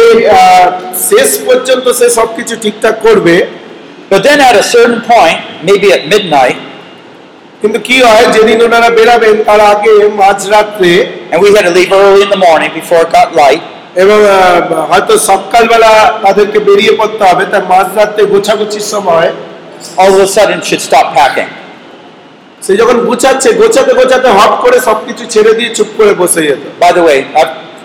শেষ 1.09 1.31
পর্যন্ত 1.47 1.87
সে 1.99 2.07
সবকিছু 2.19 2.55
ঠিকঠাক 2.63 2.97
করবে 3.07 3.37
But 4.11 4.23
then 4.23 4.41
at 4.41 4.57
a 4.57 4.63
certain 4.65 5.03
point, 5.03 5.39
maybe 5.63 5.89
at 5.93 6.03
midnight, 6.15 6.59
কিন্তু 7.63 7.79
কি 7.89 7.97
হয় 8.07 8.27
যেদিন 8.35 8.59
ওনারা 8.67 8.89
বেরাবেন 8.99 9.37
তার 9.49 9.61
আগে 9.73 9.95
মাঝরাত্রে 10.23 10.93
and 11.31 11.39
we 11.43 11.49
had 11.55 11.65
to 11.69 11.75
leave 11.79 11.93
early 12.01 12.23
in 12.27 12.31
the 12.37 12.43
morning 12.49 12.71
before 12.81 13.01
it 13.05 13.11
got 13.19 13.29
light, 13.43 13.63
এবং 14.03 14.19
হয়তো 14.91 15.15
সকালবেলা 15.31 15.93
তাদেরকে 16.25 16.59
বেরিয়ে 16.69 16.93
পড়তে 17.01 17.23
হবে 17.31 17.45
তার 17.53 17.65
মাঝরাত্রে 17.75 18.23
গোছাগুছির 18.33 18.87
সময় 18.95 19.29
all 20.01 20.11
of 20.15 20.21
a 20.27 20.29
sudden 20.37 20.59
she'd 20.67 20.83
stop 20.89 21.07
packing. 21.19 21.51
সে 22.65 22.73
যখন 22.81 22.97
গুছাচ্ছে 23.09 23.49
গোছাতে 23.61 23.93
গোছাতে 24.01 24.29
হট 24.39 24.53
করে 24.65 24.79
সবকিছু 24.89 25.23
ছেড়ে 25.35 25.53
দিয়ে 25.59 25.71
চুপ 25.77 25.89
করে 25.99 26.13
বসে 26.23 26.41
যেত 26.47 26.63
By 26.83 26.91
the 26.99 27.05
way, 27.09 27.19
I've, 27.41 27.53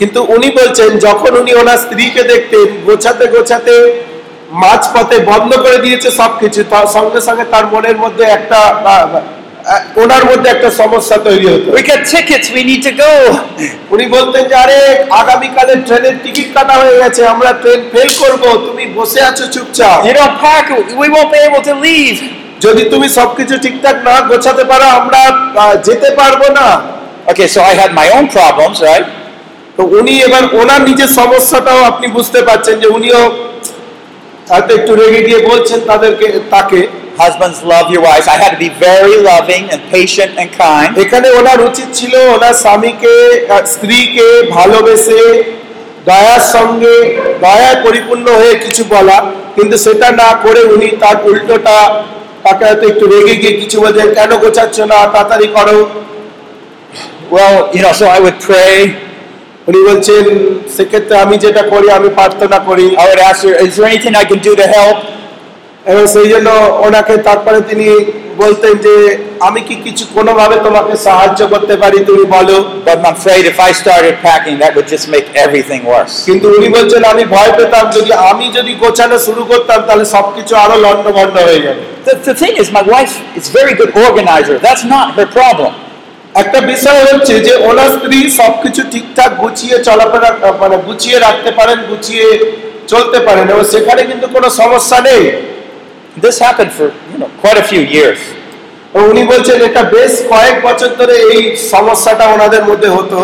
কিন্তু 0.00 0.20
উনি 0.34 0.48
বলছেন 0.58 0.90
যখন 1.06 1.32
উনি 1.40 1.52
ওনার 1.60 1.80
স্ত্রীকে 1.84 2.22
দেখতেন 2.32 2.68
গোছাতে 2.86 3.24
গোছাতে 3.34 3.74
মাঝপথে 4.62 5.16
বন্ধ 5.30 5.50
করে 5.64 5.78
দিয়েছে 5.84 6.08
সবকিছু 6.20 6.60
তার 6.72 6.86
সঙ্গে 6.96 7.20
সঙ্গে 7.28 7.44
তার 7.54 7.64
মনের 7.72 7.96
মধ্যে 8.04 8.24
একটা 8.36 8.60
ওনার 10.02 10.24
মধ্যে 10.30 10.48
একটা 10.50 10.68
সমস্যা 10.80 11.16
তৈরি 11.26 11.46
হতো 11.52 11.68
we 11.70 11.82
got 11.84 12.00
tickets, 12.06 12.46
we 12.56 12.62
need 12.70 12.82
to 12.88 12.92
go. 12.96 13.12
উনি 13.94 14.04
বলতেন 14.16 14.42
যে 14.50 14.54
আরে 14.64 14.78
আগামীকালের 15.20 15.78
ট্রেনের 15.86 16.16
টিকিট 16.24 16.48
কাটা 16.56 16.74
হয়ে 16.80 16.96
গেছে 17.02 17.22
আমরা 17.34 17.50
ট্রেন 17.62 17.80
ফেল 17.92 18.10
করব 18.22 18.42
তুমি 18.66 18.84
বসে 18.98 19.20
আছো 19.30 19.44
চুপচাপ 19.54 19.98
You 20.08 20.14
don't 20.20 20.36
pack, 20.44 20.64
we 21.00 21.06
won't 21.14 21.30
be 21.34 21.40
able 21.48 21.62
to 21.70 21.74
leave. 21.86 22.18
যদি 22.64 22.82
তুমি 22.92 23.06
সবকিছু 23.18 23.54
ঠিকঠাক 23.64 23.96
না 24.08 24.14
গোছাতে 24.30 24.64
পারো 24.70 24.86
আমরা 24.98 25.20
যেতে 25.86 26.08
পারব 26.20 26.42
না 26.58 26.68
Okay, 27.26 27.48
so 27.48 27.60
I 27.62 27.74
had 27.74 27.90
my 27.92 28.08
own 28.08 28.26
problems, 28.28 28.76
right? 28.80 29.06
তো 29.78 29.82
উনি 29.98 30.14
এবার 30.20 30.44
ওনার 30.60 30.80
নিজের 30.88 31.10
সমস্যাটাও 31.20 31.80
আপনি 31.84 32.06
বুঝতে 32.16 32.40
পারছেন 32.48 32.74
যে 32.82 32.88
উনিও 32.88 33.22
হয়তো 34.50 34.70
একটু 34.74 34.92
রেগে 34.94 35.22
গিয়ে 35.28 35.40
বলছেন 35.50 35.78
তাদেরকে 35.90 36.26
তাকে 36.54 36.80
Husbands, 37.16 37.58
love 37.64 37.86
your 37.88 38.02
wives. 38.02 38.28
I 38.28 38.36
had 38.36 38.50
to 38.50 38.58
be 38.58 38.68
very 38.70 39.16
loving 39.22 39.70
and 39.72 39.80
patient 39.88 40.32
and 40.36 40.48
kind. 40.54 40.90
এখানে 41.04 41.28
ওনার 41.38 41.58
উচিত 41.68 41.88
ছিল 41.98 42.14
ওনার 42.34 42.54
স্বামীকে 42.62 43.14
স্ত্রীকে 43.72 44.28
ভালোবেসে 44.56 45.22
দয়ার 46.06 46.42
সঙ্গে 46.54 46.94
দয়ায় 47.44 47.78
পরিপূর্ণ 47.86 48.26
হয়ে 48.40 48.54
কিছু 48.64 48.82
বলা 48.94 49.16
কিন্তু 49.56 49.76
সেটা 49.84 50.08
না 50.22 50.30
করে 50.44 50.60
উনি 50.74 50.88
তার 51.02 51.16
উল্টোটা 51.30 51.76
তাকে 52.44 52.62
হয়তো 52.68 52.84
একটু 52.92 53.04
রেগে 53.12 53.36
গিয়ে 53.42 53.54
কিছু 53.62 53.76
বলছেন 53.84 54.08
কেন 54.18 54.30
গোছাচ্ছ 54.42 54.76
না 54.92 54.98
তাড়াতাড়ি 55.06 55.48
করো 55.56 55.78
Well, 57.28 57.56
you 57.74 57.82
know, 57.82 57.92
so 57.92 58.06
I 58.06 58.18
would 58.20 58.38
pray. 58.40 58.76
উনি 59.68 59.78
বলছেন 59.88 60.24
সেক্ষেত্রে 60.76 61.18
আমি 61.18 61.36
যেটা 61.38 61.62
করি 61.62 61.90
আমি 61.90 62.08
প্রার্থনা 62.08 62.58
করি। 62.58 62.96
আর 62.96 63.08
এবং 65.92 66.06
সেই 66.06 66.28
জন্য 66.28 66.48
ওনাকে 66.86 67.16
তারপরে 67.16 67.60
তিনি 67.60 67.86
বলতেন 68.36 68.72
যে 68.78 68.94
আমি 69.40 69.60
কি 69.60 69.74
কিছু 69.84 70.04
কোনো 70.14 70.34
ভাবে 70.34 70.56
তোমাকে 70.56 70.96
সাহায্য 70.96 71.46
করতে 71.46 71.76
পারি 71.76 71.98
তুমি 72.04 72.24
বলো। 72.24 72.56
But 72.86 72.98
my 73.00 73.14
friend 73.22 73.44
if 73.46 73.60
I 73.60 73.74
started 73.74 74.16
packing 74.22 74.56
that 74.56 74.76
would 74.76 74.86
everything 75.34 75.78
worse 75.86 76.12
কিন্তু 76.24 76.46
উনি 76.56 76.68
বলছেন 76.68 77.04
আমি 77.04 77.24
ভয় 77.24 77.52
পেতাম 77.56 77.84
যদি 77.90 78.12
আমি 78.12 78.46
যদি 78.54 78.74
গোছানো 78.74 79.18
শুরু 79.18 79.44
করতাম 79.44 79.78
তাহলে 79.86 80.04
সবকিছু 80.04 80.56
আরও 80.56 80.76
লন্ডভন্ড 80.80 81.34
হয়ে 81.46 81.60
যাবে। 81.62 81.82
The 82.24 82.34
thing 82.34 82.50
is 82.62 82.68
my 82.72 82.84
wife 82.90 83.10
is 83.36 83.46
very 83.56 83.74
good 83.74 83.90
organizer 84.04 85.26
problem 85.36 85.72
একটা 86.36 86.58
বিষয় 86.72 87.02
হচ্ছে 87.08 87.34
যে 87.46 87.52
ওনার 87.68 87.90
স্ত্রী 87.96 88.18
সবকিছু 88.40 88.82
ঠিকঠাক 88.92 89.30
গুছিয়ে 89.42 89.76
চলাফেরা 89.88 90.30
মানে 90.62 90.76
গুছিয়ে 90.86 91.16
রাখতে 91.18 91.50
পারেন 91.58 91.78
গুছিয়ে 91.90 92.26
চলতে 92.88 93.18
পারেন 93.26 93.46
এবং 93.52 93.64
সেখানে 93.74 94.02
কিন্তু 94.10 94.26
কোনো 94.34 94.48
সমস্যা 94.60 94.98
নেই 95.08 95.24
This 96.16 96.36
happened 96.38 96.72
for 96.72 96.88
you 97.06 97.18
know 97.18 97.30
quite 97.36 97.58
a 97.58 97.66
few 97.72 97.82
years. 97.96 98.20
উনি 99.02 99.22
বলছেন 99.32 99.58
এটা 99.68 99.82
বেশ 99.96 100.12
কয়েক 100.32 100.56
বছর 100.62 100.90
ধরে 101.00 101.14
এই 101.30 101.42
সমস্যাটা 101.72 102.24
ওনাদের 102.34 102.62
মধ্যে 102.70 102.88
হতো 102.96 103.20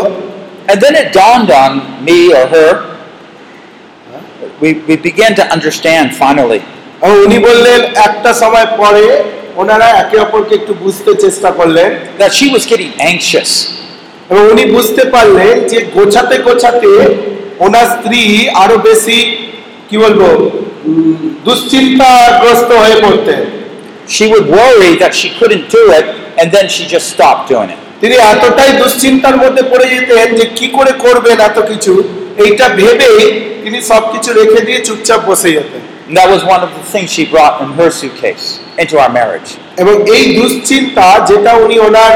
And 0.69 0.79
then 0.83 0.95
it 1.03 1.09
dawned 1.13 1.51
on 1.55 1.73
me 2.07 2.19
or 2.33 2.45
her. 2.55 2.71
We, 4.61 4.69
we 4.89 4.95
began 4.99 5.33
to 5.41 5.45
understand 5.55 6.07
finally 6.23 6.63
উনি 7.25 7.39
বললেন 7.49 7.81
একটা 8.07 8.31
সময় 8.43 8.67
পরে 8.81 9.05
ওনারা 9.57 9.89
একে 10.03 10.17
অপরকে 10.19 10.55
একটু 10.61 10.73
বুঝতে 10.85 11.13
চেষ্টা 11.15 11.51
করলেন 11.59 11.89
that 12.19 12.33
she 12.39 12.47
was 12.55 12.65
getting 12.73 12.93
anxious. 13.13 13.51
এবং 14.31 14.43
উনি 14.53 14.65
বুঝতে 14.77 15.03
পারলেন 15.15 15.55
যে 15.71 15.79
গোছাতে 15.97 16.37
গোছাতে 16.47 16.91
ওনার 17.61 17.87
স্ত্রী 17.95 18.23
আরও 18.63 18.77
বেশি 18.89 19.19
কি 19.89 19.97
বলব 20.05 20.21
দুশ্চিন্তাগ্রস্ত 21.47 22.71
হয়ে 22.83 22.99
পড়তেন 23.05 23.41
She 24.09 24.25
would 24.27 24.47
worry 24.51 24.93
that 24.97 25.13
she 25.15 25.29
couldn't 25.31 25.67
do 25.71 25.83
it, 25.93 26.07
and 26.39 26.47
then 26.51 26.67
she 26.69 26.83
just 26.87 27.07
stopped 27.15 27.45
doing 27.49 27.71
it. 27.71 27.81
তিনি 28.03 28.17
এতটাই 28.33 28.73
দুশ্চিন্তার 28.83 29.37
মধ্যে 29.43 29.63
পড়ে 29.73 29.87
যেতেন 29.95 30.29
যে 30.39 30.45
কি 30.59 30.67
করে 30.77 30.93
করবেন 31.05 31.39
এত 31.49 31.59
কিছু 31.71 31.93
এইটা 32.45 32.67
ভেবেই 32.79 33.21
তিনি 33.65 33.79
সবকিছু 33.91 34.31
রেখে 34.41 34.61
দিয়ে 34.67 34.81
চুপচাপ 34.89 35.21
বসে 35.31 35.49
যেতেন 35.57 35.83
And 36.13 36.19
that 36.19 36.29
was 36.29 36.45
one 36.45 36.61
of 36.61 36.69
the 36.71 36.83
things 36.85 37.09
she 37.11 37.25
brought 37.25 37.63
in 37.63 37.73
her 37.73 37.91
suitcase 37.91 38.45
into 38.77 38.95
our 38.99 39.09
marriage. 39.11 39.51
এবং 39.83 39.95
এই 40.15 40.25
দুশ্চিন্তা 40.39 41.07
যেটা 41.31 41.53
উনি 41.65 41.77
ওনার 41.89 42.13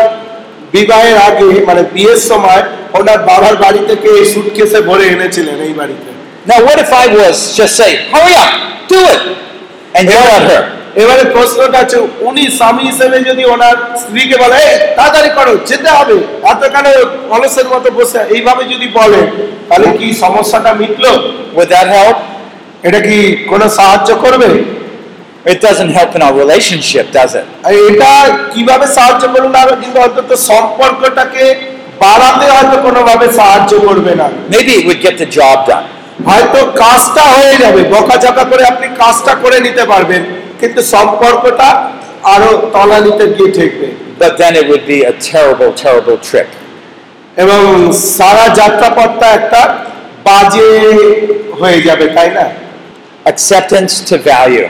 বিবাহের 0.74 1.18
আগে 1.28 1.48
মানে 1.68 1.82
বিয়ের 1.94 2.20
সময় 2.30 2.62
ওনার 2.98 3.18
বাবার 3.28 3.54
বাড়ি 3.64 3.80
থেকে 3.90 4.08
এই 4.18 4.24
সুটকেসে 4.32 4.80
ভরে 4.88 5.04
এনেছিলেন 5.14 5.58
এই 5.68 5.74
বাড়িতে 5.80 6.08
Now, 6.46 6.58
what 6.66 6.78
if 6.84 6.90
I 6.94 7.06
was 7.16 7.36
just 7.58 7.74
say, 7.80 7.92
"Hurry 8.12 8.34
up, 8.44 8.52
do 8.92 9.00
it," 9.14 9.22
and 9.96 10.04
yell 10.14 10.28
at 10.36 10.44
her? 10.50 10.62
এবারে 11.02 11.24
প্রশ্নটা 11.34 11.78
আছে 11.84 11.98
উনি 12.28 12.42
স্বামী 12.58 12.82
হিসেবে 12.90 13.16
যদি 13.28 13.42
ওনার 13.54 13.76
স্ত্রীকে 14.02 14.36
বলে 14.42 14.54
"এই, 14.64 14.74
তাড়াতাড়ি 14.96 15.30
করো 15.38 15.52
যেতে 15.70 15.88
হবে 15.96 16.16
এতখানে 16.52 16.90
অলসের 17.34 17.66
মতো 17.72 17.88
বসে 17.98 18.20
এইভাবে 18.36 18.62
যদি 18.72 18.86
বলে 18.98 19.20
তাহলে 19.68 19.86
কি 19.98 20.06
সমস্যাটা 20.24 20.70
মিটলো 20.80 21.12
Would 21.56 21.70
that 21.76 21.88
help? 21.98 22.16
এটা 22.86 23.00
কি 23.06 23.16
কোনো 23.50 23.66
সাহায্য 23.78 24.10
করবে 24.24 24.50
It 25.46 25.60
doesn't 25.60 25.90
help 25.90 26.10
in 26.16 26.22
our 26.22 26.34
relationship, 26.34 27.04
does 27.12 27.32
it? 27.40 27.46
এটা 27.88 28.12
কীভাবে 28.52 28.86
সাহায্য 28.96 29.22
করবে 29.34 29.50
না 29.56 29.60
কিন্তু 29.82 29.98
অন্তত 30.06 30.30
সম্পর্কটাকে 30.50 31.44
বাড়াতে 32.04 32.46
হয়তো 32.54 32.76
কোনোভাবে 32.86 33.26
সাহায্য 33.40 33.72
করবে 33.88 34.12
না 34.20 34.26
Maybe 34.54 34.72
it 34.80 34.84
would 34.88 35.00
get 35.06 35.14
the 35.22 35.28
job 35.38 35.58
done. 35.70 35.86
হয়তো 36.28 36.58
কাজটা 36.82 37.24
হয়ে 37.36 37.56
যাবে 37.62 37.80
বকাঝকা 37.94 38.44
করে 38.50 38.62
আপনি 38.72 38.86
কাজটা 39.00 39.32
করে 39.42 39.56
নিতে 39.66 39.84
পারবেন 39.92 40.22
কিন্তু 40.60 40.80
সম্পর্কটা 40.94 41.68
আরও 42.34 42.50
তলানিতে 42.74 43.24
গিয়ে 43.36 43.50
ঠেকবে 43.56 43.88
But 44.18 44.32
then 44.40 44.52
it 44.56 44.64
would 44.70 44.84
be 44.86 44.98
a 45.02 45.14
terrible, 45.24 45.70
terrible 45.76 46.18
trick. 46.28 46.50
এবং 47.36 47.60
সারা 48.16 48.46
যাত্রাপথটা 48.60 49.26
একটা 49.38 49.60
বাজে 50.26 50.70
হয়ে 51.60 51.78
যাবে 51.82 52.06
তাই 52.16 52.30
না 52.36 52.44
acceptance 53.26 53.92
to 54.08 54.14
value. 54.24 54.68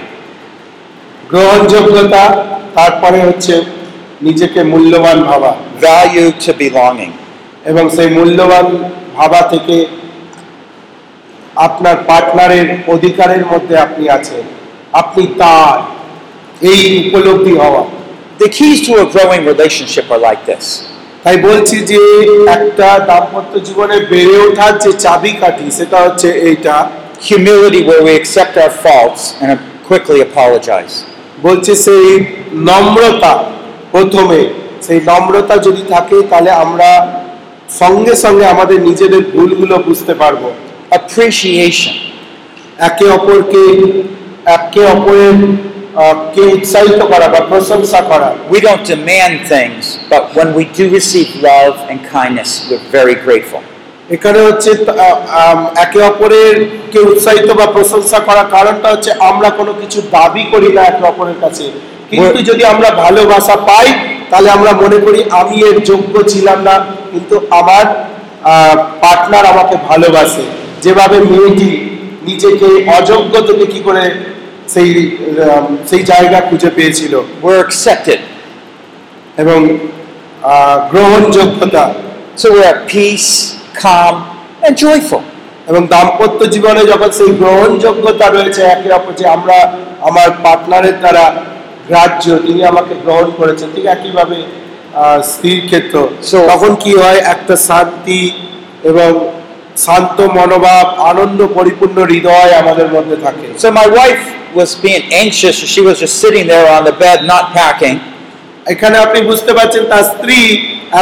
গ্রহণযোগ্যতা 1.31 2.23
তারপরে 2.75 3.19
হচ্ছে 3.27 3.55
নিজেকে 4.23 4.61
মূল্যবান 4.65 5.19
ভাবা 5.25 5.53
Value 5.81 6.29
to 6.45 6.51
belonging. 6.63 7.13
এবং 7.65 7.85
সেই 7.97 8.09
মূল্যবান 8.11 8.67
ভাবা 9.17 9.41
থেকে 9.53 9.77
আপনার 11.59 11.97
পার্টনারের 12.09 12.69
অধিকারের 12.89 13.43
মধ্যে 13.47 13.75
আপনি 13.77 14.05
আছেন 14.09 14.45
আপনি 14.93 15.23
তার 15.39 15.77
এই 16.63 16.81
উপলব্ধি 17.03 17.55
হওয়া 17.63 17.83
The 18.41 18.49
keys 18.49 18.79
to 18.87 18.93
a 18.97 19.07
growing 19.07 19.43
relationship 19.47 20.07
are 20.11 20.23
like 20.29 20.43
this. 20.47 20.67
তাই 21.25 21.37
বলছি 21.49 21.77
যে 21.91 22.01
একটা 22.57 22.89
দাম্পত্য 23.09 23.53
জীবনে 23.59 23.97
বেড়ে 24.11 24.37
ওঠার 24.47 24.75
যে 24.79 24.91
চাবি 25.05 25.33
কাঠি 25.41 25.67
সেটা 25.79 25.99
হচ্ছে 26.05 26.29
এইটা 26.49 26.75
Humility, 27.22 27.82
where 27.84 28.04
we 28.04 28.12
accept 28.16 28.54
our 28.58 28.74
faults 28.86 29.22
and 29.42 29.52
quickly 29.90 30.20
apologize. 30.30 30.94
বলছে 31.42 31.72
সেই 31.86 32.08
নম্রতা 32.70 33.34
প্রথমে 33.92 34.40
সেই 34.88 35.00
নম্রতা 35.06 35.56
যদি 35.68 35.82
থাকে 35.90 36.18
তাহলে 36.30 36.52
আমরা 36.64 36.90
সঙ্গে 37.82 38.14
সঙ্গে 38.16 38.46
আমাদের 38.46 38.78
নিজেদের 38.90 39.24
ভুলগুলো 39.34 39.76
বুঝতে 39.88 40.14
পারবো 40.14 40.48
Appreciation. 41.00 41.96
একে 42.80 43.06
অপরকে 43.18 43.64
একে 44.58 44.82
অপরের 44.96 45.38
আহ, 45.96 46.16
কে 46.36 46.44
উৎসাহিত 46.56 47.02
করা 47.12 47.28
বা 47.28 47.40
প্রশংসা 47.52 48.00
করা 48.12 48.30
We 48.54 48.60
don't 48.68 48.86
demand 48.96 49.36
things, 49.54 49.82
but 50.14 50.24
when 50.38 50.50
we 50.58 50.64
do 50.80 50.86
receive 51.00 51.30
love 51.52 51.76
and 51.90 51.98
kindness, 52.18 52.50
we're 52.68 52.88
very 53.00 53.18
grateful. 53.28 53.62
এখানে 54.15 54.39
হচ্ছে 54.47 54.71
একে 55.85 56.01
অপরের 56.11 56.57
কে 56.93 56.99
উৎসাহিত 57.11 57.49
বা 57.59 57.67
প্রশংসা 57.77 58.19
করার 58.27 58.49
কারণটা 58.57 58.89
হচ্ছে 58.93 59.11
আমরা 59.31 59.49
কোনো 59.59 59.73
কিছু 59.81 59.99
দাবি 60.17 60.45
করি 60.53 60.69
না 60.77 60.83
একে 60.91 61.05
অপরের 61.13 61.39
কাছে। 61.45 61.65
কিন্তু 62.11 62.39
যদি 62.49 62.63
আমরা 62.73 62.89
ভালোবাসা 63.05 63.57
পাই 63.69 63.89
তাহলে 64.31 64.49
আমরা 64.57 64.73
মনে 64.83 64.99
করি 65.07 65.21
আমি 65.41 65.57
এর 65.69 65.77
যোগ্য 65.91 66.15
ছিলাম 66.33 66.59
না 66.69 66.75
কিন্তু 67.13 67.35
আমার 67.61 67.85
পার্টনার 69.03 69.45
আমাকে 69.53 69.77
ভালোবাসে। 69.89 70.45
যেভাবে 70.85 71.17
মেয়েটি 71.31 71.71
নিজেকে 72.29 72.69
অযোগ্য 72.99 73.35
থেকে 73.49 73.65
কি 73.73 73.81
করে 73.87 74.05
সেই 74.73 74.89
সেই 75.91 76.03
জায়গা 76.11 76.39
খুঁজে 76.49 76.71
পেয়েছিল. 76.77 77.15
এবং 79.43 79.59
গ্রহণযোগ্যতা। 80.91 81.85
So 82.41 82.47
we're 82.53 82.69
at 82.75 82.81
peace, 82.87 83.31
calm, 83.77 84.15
and 84.63 84.75
joyful. 84.79 85.23
এবং 85.71 85.83
দাম্পত্য 85.95 86.41
জীবনে 86.55 86.83
যখন 86.93 87.11
সেই 87.19 87.31
গ্রহণযোগ্যতা 87.43 88.27
রয়েছে 88.29 88.61
একে 88.67 88.91
অপর 88.93 89.13
যে 89.21 89.25
আমরা 89.37 89.57
আমার 90.01 90.29
পার্টনারের 90.45 90.97
দ্বারা 91.03 91.25
গ্রাহ্য 91.89 92.25
তিনি 92.47 92.61
আমাকে 92.65 92.95
গ্রহণ 93.05 93.29
করেছেন 93.39 93.69
ঠিক 93.75 93.85
একইভাবে 93.87 94.39
স্ত্রীর 95.31 95.61
ক্ষেত্র 95.69 95.97
So- 96.31 96.47
তখন 96.53 96.73
কি 96.83 96.93
হয় 97.03 97.19
একটা 97.35 97.55
শান্তি 97.69 98.21
এবং 98.91 99.11
শান্ত 99.77 100.19
মনোভাব 100.37 100.87
আনন্দ 101.11 101.41
পরিপূর্ণ 101.59 101.97
হৃদয় 102.11 102.53
আমাদের 102.63 102.89
মধ্যে 102.95 103.17
থাকে 103.25 103.47
So 103.63 103.69
my 103.73 103.89
wife 104.01 104.25
was 104.55 104.71
being 104.77 105.03
anxious. 105.15 105.57
She 105.67 105.81
was 105.81 105.97
just 106.01 106.15
sitting 106.23 106.47
there 106.47 106.69
on 106.69 106.83
the 106.85 106.95
bed, 106.95 107.19
not 107.25 107.45
packing. 107.53 107.97
এখানে 108.67 108.97
আপনি 108.99 109.19
বুঝতে 109.31 109.53
পারছেন 109.53 109.83
তার 109.85 110.05
স্ত্রী 110.13 110.39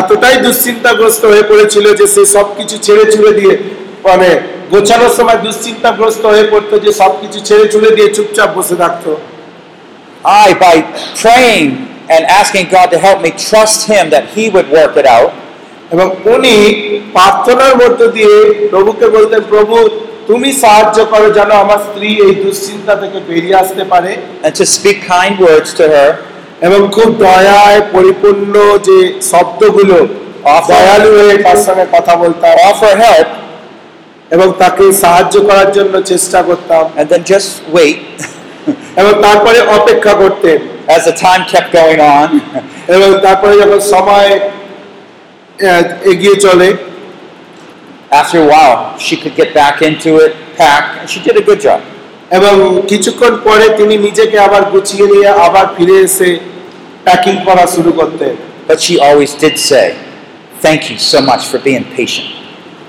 এতটাই 0.01 0.37
দুশ্চিন্তাগ্রস্ত 0.47 1.23
হয়ে 1.33 1.45
পড়েছিল 1.51 1.87
যে 2.01 2.07
সে 2.15 2.23
সবকিছু 2.37 2.77
ছেড়ে 2.87 3.05
ছুড়ে 3.13 3.33
দিয়ে 3.39 3.55
মানে 4.09 4.29
গোছানোর 4.73 5.13
সময় 5.19 5.39
দুশ্চিন্তাগ্রস্ত 5.47 6.23
হয়ে 6.33 6.47
পড়তো 6.53 6.75
যে 6.85 6.91
সবকিছু 7.03 7.39
ছেড়ে 7.49 7.65
ছুড়ে 7.73 7.91
দিয়ে 7.97 8.09
চুপচাপ 8.17 8.51
বসে 8.59 8.77
থাকতো। 8.83 9.13
I, 10.45 10.49
by 10.67 10.77
praying 11.23 11.69
and 12.15 12.23
asking 12.41 12.67
God 12.77 12.89
to 12.95 12.99
help 13.07 13.19
me 13.27 13.31
trust 13.49 13.79
Him 13.93 14.05
that 14.15 14.25
He 14.35 14.45
would 14.55 14.69
work 14.79 14.95
it 15.03 15.07
out, 15.17 15.31
এবং 15.95 16.07
উনি 16.35 16.55
প্রার্থনার 17.17 17.75
মধ্য 17.83 18.01
দিয়ে 18.17 18.35
প্রভুকে 18.73 19.07
বলতেন 19.17 19.43
প্রভু 19.53 19.77
তুমি 20.29 20.49
সাহায্য 20.63 20.99
করো 21.13 21.29
যেন 21.39 21.51
আমার 21.63 21.81
স্ত্রী 21.89 22.09
এই 22.27 22.35
দুশ্চিন্তা 22.45 22.95
থেকে 23.03 23.19
বেরিয়ে 23.29 23.57
আসতে 23.63 23.85
পারে। 23.93 24.13
And 24.45 24.53
to 24.61 24.65
speak 24.77 24.99
kind 25.15 25.35
words 25.47 25.71
to 25.79 25.85
her, 25.95 26.11
এবং 26.67 26.81
খুব 26.93 27.09
দয়ায় 27.27 27.81
পরিপূর্ণ 27.93 28.55
যে 28.89 28.99
শব্দগুলো 29.33 29.99
দয়ালু 30.71 31.11
হয়ে 31.19 31.37
তার 31.47 31.59
সঙ্গে 31.67 31.87
কথা 31.93 32.13
বলতাম। 32.17 32.53
Offer 32.71 32.95
help, 33.05 33.29
এবং 34.31 34.47
তাকে 34.59 34.85
সাহায্য 35.03 35.35
করার 35.41 35.69
জন্য 35.73 35.95
চেষ্টা 36.03 36.41
করতাম। 36.43 36.85
And 36.99 37.07
then 37.11 37.23
just 37.33 37.51
wait. 37.77 38.13
এবং 39.01 39.13
তারপরে 39.23 39.59
অপেক্ষা 39.79 40.15
করতেন। 40.23 40.59
As 40.95 41.03
the 41.11 41.17
time 41.25 41.43
kept 41.53 41.71
going 41.79 42.01
on. 42.19 42.29
এবং 42.95 43.09
তারপরে 43.23 43.55
যখন 43.63 43.81
সময় 43.95 44.31
এগিয়ে 46.13 46.37
চলে 46.47 46.69
After 48.21 48.39
a 48.45 48.47
while, 48.47 48.79
she 48.99 49.15
could 49.17 49.37
get 49.41 49.51
back 49.61 49.77
into 49.83 50.11
it, 50.25 50.33
pack, 50.61 50.85
and 50.99 51.07
she 51.13 51.19
did 51.27 51.37
a 51.43 51.45
good 51.49 51.61
job. 51.67 51.81
এবং 52.31 52.55
কিছুক্ষণ 52.89 53.33
পরে 53.45 53.67
তিনি 53.79 53.95
নিজেকে 53.97 54.37
আবার 54.39 54.63
গুছিয়ে 54.65 55.07
নিয়ে 55.13 55.29
আবার 55.47 55.67
ফিরে 55.77 55.97
এসে 56.01 56.31
প্যাকিং 57.07 57.35
করা 57.47 57.65
শুরু 57.75 57.93
করতেন 57.93 58.35
But 58.69 58.79
she 58.81 58.95
always 58.99 59.33
did 59.35 59.57
say, 59.61 59.87
Thank 60.57 60.81
you 60.91 60.99
so 61.03 61.19
much 61.21 61.43
for 61.51 61.59
being 61.61 61.87
patient. 61.97 62.29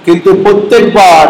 কিন্তু 0.05 0.29
প্রত্যেকবার 0.45 1.25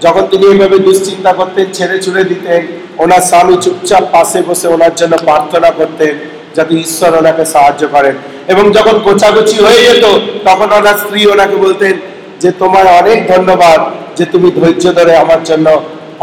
যখন 0.00 0.24
তিনি 0.30 0.44
এইভাবে 0.46 0.76
দুশ্চিন্তা 0.78 1.32
করতেন 1.32 1.66
ছেড়ে 1.72 1.96
ছুড়ে 2.04 2.22
দিতেন 2.24 2.62
ওনার 2.98 3.22
স্বামী 3.30 3.56
চুপচাপ 3.64 4.04
পাশে 4.12 4.38
বসে 4.48 4.66
ওনার 4.68 4.94
জন্য 5.00 5.14
প্রার্থনা 5.28 5.70
করতেন 5.70 6.12
যাতে 6.56 6.72
ঈশ্বর 6.84 7.10
ওনাকে 7.20 7.44
সাহায্য 7.54 7.82
করেন 7.94 8.14
এবং 8.52 8.64
যখন 8.76 8.96
গোছাগুছি 9.06 9.56
হয়ে 9.66 9.80
যেত 9.86 10.04
তখন 10.48 10.68
ওনার 10.78 10.96
স্ত্রী 11.02 11.20
ওনাকে 11.34 11.56
বলতেন 11.64 11.94
যে 12.42 12.50
তোমার 12.62 12.84
অনেক 13.00 13.18
ধন্যবাদ 13.32 13.80
যে 14.18 14.24
তুমি 14.32 14.48
ধৈর্য 14.58 14.84
ধরে 14.98 15.12
আমার 15.24 15.40
জন্য 15.50 15.66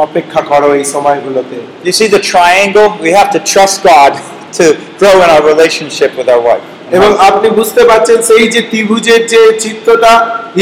অপেক্ষা 0.06 0.42
করো 0.52 0.68
এই 0.80 0.86
সময়গুলোতে 0.96 1.58
You 1.88 1.94
see 2.00 2.10
the 2.16 2.24
triangle? 2.32 2.88
We 3.06 3.12
have 3.20 3.30
to 3.36 3.42
trust 3.52 3.78
God 3.84 4.12
to 4.54 4.66
grow 4.98 5.16
in 5.16 5.30
our 5.30 5.44
relationship 5.44 6.12
with 6.18 6.30
our 6.30 6.42
wife. 6.42 6.66
এবং 6.92 7.10
আপনি 7.30 7.48
বুঝতে 7.50 7.82
পারছেন 7.84 8.18
সেই 8.22 8.46
যে 8.54 8.62
ত্রিভুজের 8.62 9.22
যে 9.28 9.42
চিত্রটা 9.60 10.14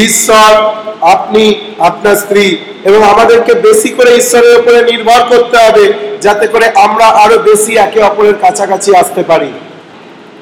ঈশ্বর 0.05 0.51
আপনি 1.13 1.43
আপনার 1.89 2.15
স্ত্রী 2.15 2.45
এবং 2.85 2.99
আমাদেরকে 3.03 3.53
বেশি 3.67 3.89
করে 3.89 4.11
ঈশ্বরের 4.15 4.53
উপরে 4.57 4.79
নির্ভর 4.81 5.21
করতে 5.31 5.57
হবে 5.57 5.83
যাতে 6.21 6.45
করে 6.47 6.65
আমরা 6.85 7.07
আরও 7.23 7.37
বেশি 7.49 7.71
একে 7.77 7.99
অপরের 8.03 8.35
কাছাকাছি 8.43 8.89
আসতে 8.95 9.21
পারি 9.23 9.51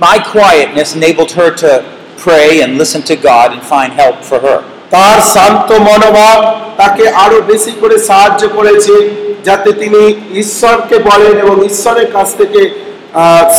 My 0.01 0.17
quietness 0.27 0.89
enabled 0.95 1.31
her 1.31 1.49
to 1.55 1.71
pray 2.17 2.61
and 2.63 2.71
listen 2.77 3.01
to 3.03 3.15
God 3.21 3.47
and 3.53 3.61
find 3.63 3.91
help 3.93 4.17
for 4.29 4.39
her. 4.39 4.59
তার 4.91 5.17
শান্ত 5.35 5.69
মনোভাব 5.89 6.37
তাকে 6.77 7.05
আরও 7.23 7.37
বেশি 7.51 7.73
করে 7.81 7.95
সাহায্য 8.09 8.41
করেছে 8.57 8.95
যাতে 9.43 9.69
তিনি 9.73 10.01
ঈশ্বরকে 10.43 10.97
বলেন 11.09 11.35
এবং 11.37 11.55
ঈশ্বরের 11.71 12.07
কাছ 12.11 12.27
থেকে 12.37 12.61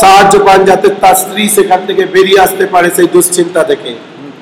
সাহায্য 0.01 0.33
পান 0.39 0.59
যাতে 0.65 0.87
তার 1.01 1.15
স্ত্রী 1.15 1.43
সেখান 1.49 1.79
থেকে 1.87 2.03
বেরিয়ে 2.05 2.39
আসতে 2.39 2.65
পারে 2.65 2.87
সেই 2.97 3.07
দুশ্চিন্তা 3.07 3.63
থেকে 3.63 3.91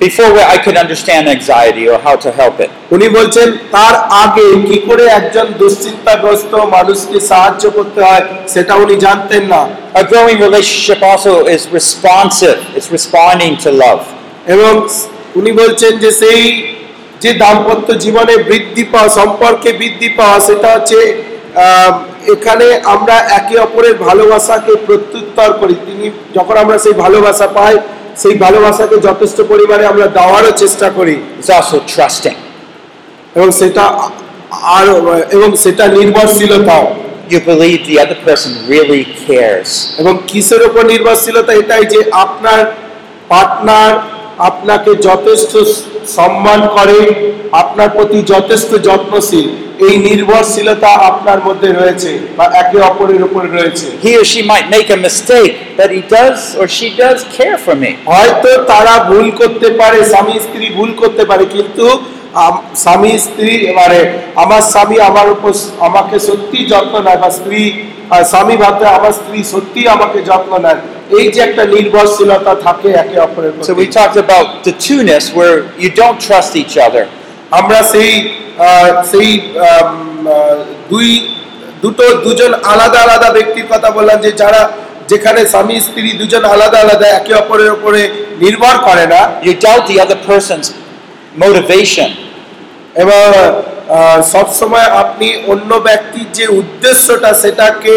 Before 0.00 0.32
I 0.54 0.58
could 0.58 0.76
understand 0.76 1.24
anxiety 1.28 1.84
or 1.88 1.98
how 2.06 2.16
to 2.16 2.30
help 2.32 2.56
it. 2.60 2.70
উনি 2.90 3.06
বলছেন 3.08 3.48
তার 3.70 3.94
আগে 4.24 4.46
কি 4.68 4.76
করে 4.88 5.04
একজন 5.18 5.46
দুশ্চিন্তাগ্রস্ত 5.58 6.52
মানুষকে 6.76 7.18
সাহায্য 7.30 7.64
করতে 7.70 8.00
হয় 8.02 8.24
সেটা 8.48 8.74
উনি 8.74 8.94
জানতেন 8.96 9.42
না 9.44 9.60
A 9.94 10.02
growing 10.04 10.38
relationship 10.38 11.00
also 11.02 11.32
is 11.46 11.62
responsive, 11.70 12.58
it's 12.76 12.90
responding 12.98 13.52
to 13.64 13.70
love. 13.84 14.02
এবং 14.46 14.72
উনি 15.36 15.50
বলছেন 15.52 15.92
যে 15.98 16.10
সেই 16.22 16.40
যে 17.20 17.30
দাম্পত্য 17.34 17.88
জীবনে 17.98 18.34
বৃদ্ধি 18.48 18.84
পাওয়া 18.84 19.10
সম্পর্কে 19.20 19.70
বৃদ্ধি 19.72 20.08
পাওয়া 20.18 20.38
সেটা 20.40 20.68
হচ্ছে 20.74 20.98
আহ, 21.56 21.92
এখানে 22.32 22.80
আমরা 22.84 23.14
একে 23.14 23.58
অপরের 23.58 23.94
ভালোবাসাকে 23.94 24.74
প্রত্যুত্তর 24.86 25.52
করি। 25.52 25.74
তিনি 25.74 26.10
যখন 26.34 26.56
আমরা 26.56 26.78
সেই 26.78 26.92
ভালোবাসা 26.92 27.46
পাই 27.46 27.78
সেই 28.16 28.34
ভালোবাসাকে 28.34 28.96
যথেষ্ট 28.96 29.40
পরিমাণে 29.40 29.86
আমরা 29.86 30.06
দেওয়ারও 30.06 30.50
চেষ্টা 30.50 30.90
করি। 30.90 31.16
Trusting. 31.96 32.34
এবং 33.34 33.50
সেটা 33.50 33.82
আর 34.50 34.86
এবং 35.30 35.56
সেটা 35.56 35.88
নির্ভরশীলতাও। 35.88 36.94
You 37.30 37.40
believe 37.46 37.78
the 37.88 37.96
other 38.02 38.18
person 38.26 38.52
really 38.72 39.04
cares. 39.28 39.70
এবং 39.98 40.18
কিসের 40.26 40.62
উপর 40.62 40.86
নির্ভরশীলতা? 40.86 41.52
এটাই 41.52 41.84
যে 41.84 42.02
আপনার 42.12 42.72
পার্টনার 43.28 43.98
আপনাকে 44.38 44.94
যথেষ্ট 44.94 45.56
সম্মান 46.08 46.68
করে 46.68 46.98
আপনার 47.52 47.88
প্রতি 47.88 48.22
যথেষ্ট 48.22 48.70
যত্নশীল। 48.74 49.63
এই 49.78 49.94
নির্ভরশীলতা 49.98 50.90
আপনার 51.10 51.38
মধ্যে 51.46 51.68
রয়েছে 51.70 52.10
বা 52.36 52.44
একে 52.60 52.78
অপরের 52.90 53.22
উপর 53.28 53.42
রয়েছে 53.56 53.86
He 54.04 54.12
or 54.20 54.24
she 54.24 54.40
might 54.44 54.68
make 54.70 54.88
a 54.88 54.98
mistake, 54.98 55.52
but 55.78 55.88
he 55.90 56.02
does 56.16 56.38
or 56.60 56.66
she 56.68 56.88
does 56.96 57.18
care 57.38 57.58
for 57.58 57.74
me. 57.74 57.90
হয়তো 58.12 58.50
তারা 58.72 58.94
ভুল 59.10 59.26
করতে 59.40 59.68
পারে 59.80 59.98
স্বামী 60.12 60.36
স্ত্রী 60.46 60.66
ভুল 60.78 60.90
করতে 61.02 61.22
পারে 61.30 61.44
কিন্তু 61.56 61.86
স্বামী 62.76 63.12
স্ত্রী 63.18 63.54
মানে 63.74 63.98
আমার 64.34 64.62
স্বামী 64.72 64.96
আমার 65.10 65.26
উপর 65.30 65.52
আমাকে 65.88 66.16
সত্যি 66.28 66.58
যত্ন 66.72 66.94
নেয় 67.06 67.20
বা 67.22 67.30
স্ত্রী 67.30 67.60
স্বামী 68.30 68.56
ভাবতে 68.56 68.84
আমার 68.98 69.12
স্ত্রী 69.12 69.38
সত্যি 69.52 69.80
আমাকে 69.88 70.18
যত্ন 70.30 70.52
নেয় 70.58 70.80
এই 71.10 71.26
যে 71.34 71.40
একটা 71.42 71.62
নির্ভরশীলতা 71.74 72.52
থাকে 72.66 72.88
একে 73.02 73.16
অপরের 73.20 73.52
So 73.52 73.72
we 73.72 73.86
প্রতি 73.86 73.86
talked 73.98 74.18
about 74.26 74.46
the 74.68 74.74
two-ness 74.84 75.24
where 75.38 75.56
you 75.82 75.90
don't 75.92 76.18
trust 76.28 76.52
each 76.62 76.76
other. 76.86 77.04
আমরা 77.50 77.78
সেই 77.92 78.12
সেই 79.12 79.30
দুই 80.90 81.08
দুটো 81.82 82.04
দুজন 82.24 82.52
আলাদা 82.64 82.98
আলাদা 83.02 83.28
ব্যক্তির 83.30 83.66
কথা 83.70 83.88
বললাম 83.90 84.18
যে 84.20 84.30
যারা 84.32 84.62
যেখানে 85.08 85.40
স্বামী 85.46 85.76
স্ত্রী 85.80 86.10
দুজন 86.12 86.42
আলাদা 86.44 86.78
আলাদা 86.80 87.06
একে 87.08 87.32
অপরের 87.34 87.70
উপরে 87.72 88.00
নির্ভর 88.38 88.74
করে 88.78 89.04
না 89.06 89.20
doubt 89.62 89.82
the 89.88 89.96
other 90.04 90.18
person's 90.30 90.68
motivation. 91.36 92.08
এবং 92.94 93.24
সব 94.32 94.46
সময় 94.52 94.88
আপনি 95.02 95.28
অন্য 95.46 95.70
ব্যক্তির 95.78 96.28
যে 96.32 96.44
উদ্দেশ্যটা 96.60 97.30
সেটাকে 97.42 97.94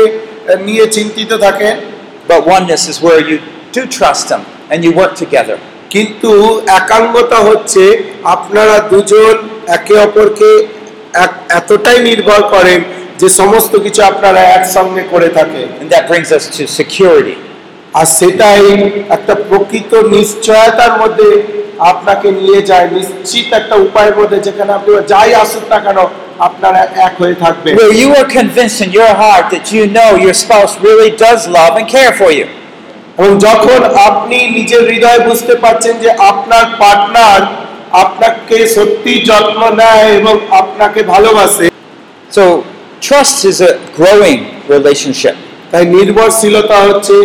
নিয়ে 0.59 0.85
চিন্তিত 0.87 1.31
থাকেন 1.45 1.75
But 2.27 2.45
oneness 2.47 2.83
is 2.89 2.97
where 3.01 3.21
you 3.21 3.37
do 3.71 3.81
trust 3.87 4.23
them 4.29 4.41
and 4.71 4.77
you 4.83 4.91
work 4.91 5.13
together. 5.15 5.57
কিন্তু 5.89 6.31
একাঙ্গতা 6.79 7.39
হচ্ছে 7.39 7.83
আপনারা 8.35 8.75
দুজন 8.91 9.35
একে 9.75 9.95
অপরকে 10.05 10.49
এতটাই 11.59 11.99
নির্ভর 12.09 12.41
করেন 12.55 12.79
যে 13.19 13.27
সমস্ত 13.29 13.73
কিছু 13.75 14.01
আপনারা 14.01 14.41
একসঙ্গে 14.57 15.03
করে 15.11 15.29
থাকেন 15.29 15.67
And 15.81 15.89
that 15.93 16.03
brings 16.09 16.29
us 16.37 16.45
to 16.57 16.63
আর 17.93 18.05
সেটাই 18.19 18.63
একটা 19.09 19.33
প্রকৃত 19.49 19.91
নিশ্চয়তার 20.15 20.93
মধ্যে 21.01 21.29
আপনাকে 21.91 22.27
নিয়ে 22.31 22.61
যায় 22.61 22.87
নিশ্চিত 22.97 23.47
একটা 23.53 23.75
উপায়ের 23.85 24.15
মধ্যে 24.19 24.37
যেখানে 24.39 24.71
আপনি 24.73 24.91
যাই 25.07 25.29
আসুন 25.43 25.63
না 25.69 25.79
কেন 25.79 25.99
আপনারা 26.39 26.81
এক 27.07 27.13
হয়ে 27.21 27.35
থাকবেন। 27.43 27.73
Where 27.79 27.97
you 28.03 28.09
are 28.19 28.29
convinced 28.39 28.79
in 28.85 28.89
your 28.99 29.13
heart 29.23 29.45
that 29.53 29.65
you 29.75 29.83
know 29.97 30.11
your 30.25 30.35
spouse 30.43 30.73
really 30.87 31.11
does 31.25 31.41
love 31.57 31.73
and 31.79 31.87
care 31.97 32.13
for 32.21 32.29
you. 32.37 32.47
এবং 33.17 33.31
যখন 33.47 33.79
আপনি 34.09 34.37
নিজের 34.57 34.83
হৃদয়ে 34.91 35.21
বুঝতে 35.29 35.53
পারছেন 35.63 35.93
যে 36.03 36.09
আপনার 36.31 36.63
পার্টনার 36.81 37.41
আপনাকে 37.93 38.57
সত্যি 38.67 39.13
যত্ন 39.29 39.61
নেয় 39.81 40.07
এবং 40.19 40.35
আপনাকে 40.61 40.99
ভালোবাসে 41.03 41.67
So 42.31 42.43
trust 43.01 43.37
is 43.45 43.57
a 43.61 43.73
growing 43.97 44.41
relationship. 44.73 45.35
তাই 45.71 45.83
নির্ভরশীলতা 45.95 46.77
হচ্ছে 46.87 47.15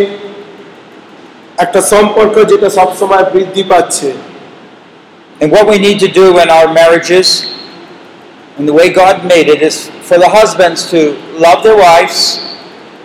একটা 1.59 1.81
সম্পর্ক 1.93 2.35
যেটা 2.51 2.69
সবসময় 2.79 3.25
বৃদ্ধি 3.35 3.65
পাচ্ছে 3.73 4.09
And 5.41 5.51
what 5.51 5.67
we 5.67 5.79
need 5.79 5.99
to 5.99 6.11
do 6.13 6.27
in 6.39 6.49
our 6.49 6.69
marriages, 6.73 7.29
and 8.57 8.65
the 8.69 8.73
way 8.73 8.89
God 8.93 9.17
made 9.25 9.49
it, 9.49 9.61
is 9.61 9.77
for 10.09 10.17
the 10.17 10.29
husbands 10.29 10.81
to 10.93 11.01
love 11.37 11.59
their 11.67 11.79
wives, 11.89 12.21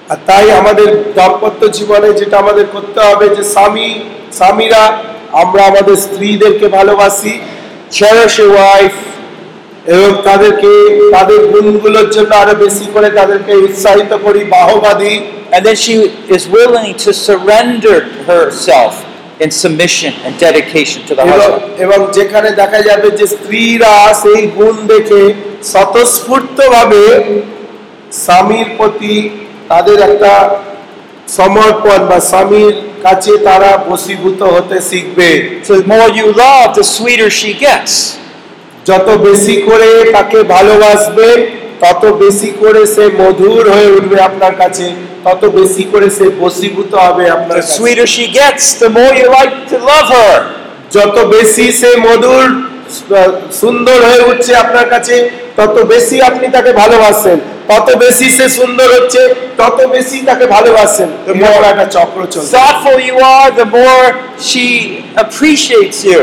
আর 0.09 0.17
তাই 0.25 0.45
আমাদের 0.51 0.89
দাম্পত্য 1.15 1.61
জীবনে 1.77 2.09
যেটা 2.13 2.35
আমাদের 2.37 2.65
করতে 2.75 2.99
হবে 3.07 3.25
যে 3.35 3.43
স্বামী 3.53 3.87
স্বামীরা 4.33 4.83
আমরা 5.33 5.61
আমাদের 5.65 5.95
স্ত্রীদেরকে 5.95 6.67
ভালোবাসি 6.67 7.33
your 8.37 8.51
wife, 8.55 8.99
এবং 9.85 10.11
তাদেরকে 10.23 10.71
তাদের 11.11 11.39
গুণগুলোর 11.51 12.07
জন্য 12.09 12.31
আরও 12.35 12.55
বেশি 12.55 12.85
করে 12.93 13.07
তাদেরকে 13.09 13.53
উৎসাহিত 13.57 14.11
করি 14.25 14.41
বাহবা 14.55 14.93
দিই 14.93 15.17
and 15.53 15.61
then 15.65 15.75
she 15.75 15.93
is 16.29 16.43
willing 16.49 16.93
to 16.95 17.13
surrender 17.27 17.97
herself 18.25 18.93
in 19.39 19.49
submission 19.53 20.13
and 20.25 20.33
dedication 20.37 20.99
to 21.07 21.13
the 21.15 21.25
husband. 21.25 21.63
এবং 21.85 21.99
যেখানে 22.13 22.49
দেখা 22.61 22.79
যাবে 22.81 23.07
যে 23.19 23.25
স্ত্রীরা 23.27 23.93
সেই 24.23 24.41
গুণ 24.57 24.75
দেখে 24.87 25.21
স্বতঃস্ফূর্ত 25.63 26.57
ভাবে 26.75 27.03
স্বামীর 28.23 28.69
প্রতি 28.77 29.15
তাদের 29.69 29.97
একটা 30.09 30.33
সমর্পণ 31.35 31.99
বা 32.09 32.19
স্বামীর 32.29 32.73
কাছে 33.05 33.33
তারা 33.47 33.71
বসীভূত 33.89 34.39
হতে 34.55 34.77
শিখবে 34.89 35.29
So 35.67 35.73
the 35.79 35.87
more 35.87 36.09
you 36.11 36.27
love, 36.35 36.67
the 36.73 36.85
sweeter 36.95 37.29
she 37.31 37.51
gets. 37.65 37.93
যত 38.85 39.07
বেশি 39.27 39.55
করে 39.67 39.89
তাকে 40.15 40.39
ভালোবাসবে 40.55 41.29
তত 41.83 42.03
বেশি 42.23 42.49
করে 42.61 42.81
সে 42.95 43.05
মধুর 43.21 43.63
হয়ে 43.75 43.89
উঠবে 43.97 44.17
আপনার 44.29 44.53
কাছে 44.61 44.85
তত 45.25 45.41
বেশি 45.57 45.83
করে 45.91 46.07
সে 46.17 46.25
বসীভূত 46.43 46.91
হবে 47.05 47.23
আপনার 47.37 47.57
কাছে। 47.57 47.75
sweeter 47.77 48.07
she 48.15 48.25
gets, 48.39 48.63
the 48.75 48.89
more 48.89 49.13
you 49.21 49.27
like 49.39 49.55
to 49.71 49.77
love 49.91 50.09
her. 50.17 50.35
যত 50.95 51.15
বেশি 51.35 51.65
সে 51.79 51.89
মধুর 52.07 52.45
সুন্দর 53.61 53.97
হয়ে 54.07 54.21
উঠছে 54.29 54.51
আপনার 54.63 54.85
কাছে 54.93 55.15
তত 55.57 55.75
বেশি 55.93 56.15
আপনি 56.29 56.45
তাকে 56.55 56.71
ভালোবাসেন 56.81 57.37
তত 57.69 57.87
বেশি 58.03 58.27
সে 58.37 58.45
সুন্দর 58.59 58.87
হচ্ছে 58.95 59.21
তত 59.59 59.77
বেশি 59.95 60.17
তাকে 60.29 60.45
ভালোবাসেন 60.55 61.09
একটা 61.71 61.85
চক্র 61.95 62.19
চলছে 62.33 62.51
Thoughtful 62.55 62.99
you 63.09 63.17
are, 63.33 63.49
the 63.53 63.67
more 63.77 64.05
she 64.49 64.65
appreciates 65.23 65.99
you. 66.09 66.21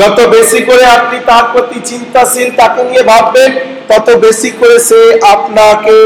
যত 0.00 0.18
বেশি 0.36 0.60
করে 0.68 0.84
আপনি 0.98 1.16
তার 1.30 1.44
প্রতি 1.52 1.78
চিন্তাশীল 1.90 2.48
তাকে 2.60 2.80
নিয়ে 2.90 3.04
ভাববেন 3.12 3.50
তত 3.90 4.06
বেশি 4.26 4.50
করে 4.58 4.76
সে 4.88 5.00
আপনাকে 5.34 5.96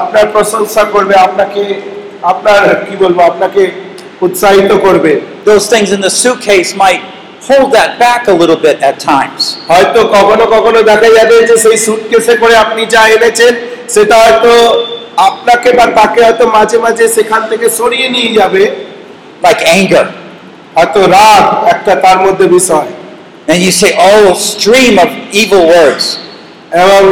আপনার 0.00 0.26
প্রশংসা 0.34 0.82
করবে 0.94 1.14
আপনাকে 1.26 1.62
আপনার 2.32 2.60
কি 2.86 2.94
বলব 3.02 3.18
আপনাকে 3.30 3.62
উৎসাহিত 4.26 4.70
করবে 4.86 5.12
Those 5.44 5.64
things 5.72 5.88
in 5.96 6.00
the 6.00 6.12
suitcase 6.22 6.70
might 6.76 7.02
hold 7.42 7.68
that 7.72 7.90
back 7.98 8.20
a 8.26 8.34
little 8.34 8.60
bit 8.66 8.76
at 8.82 8.96
times. 9.12 9.42
হয়তো 9.70 10.00
কখনো 10.16 10.44
কখনো 10.54 10.80
দেখা 10.90 11.08
যাবে 11.18 11.36
যে 11.48 11.56
সেই 11.64 11.78
সুটকেসে 11.86 12.34
করে 12.42 12.54
আপনি 12.64 12.82
যা 12.94 13.02
এনেছেন 13.16 13.52
সেটা 13.94 14.16
হয়তো 14.24 14.52
আপনাকে 15.28 15.68
বা 15.72 15.86
তাকে 15.98 16.20
হয়তো 16.26 16.44
মাঝে 16.56 16.78
মাঝে 16.78 17.04
সেখান 17.08 17.42
থেকে 17.50 17.66
সরিয়ে 17.78 18.08
নিয়ে 18.08 18.30
যাবে 18.38 18.62
like 19.42 19.62
anger. 19.76 20.06
হয়তো 20.76 21.00
রাগ 21.16 21.44
একটা 21.66 21.92
তার 22.04 22.18
মধ্যে 22.24 22.46
বিষয় 22.58 22.90
And 23.48 23.58
you 23.62 23.72
say, 23.72 23.90
oh, 24.10 24.26
stream 24.50 24.94
of 25.04 25.10
evil 25.32 25.64
words. 25.74 26.04
এবং 26.74 27.02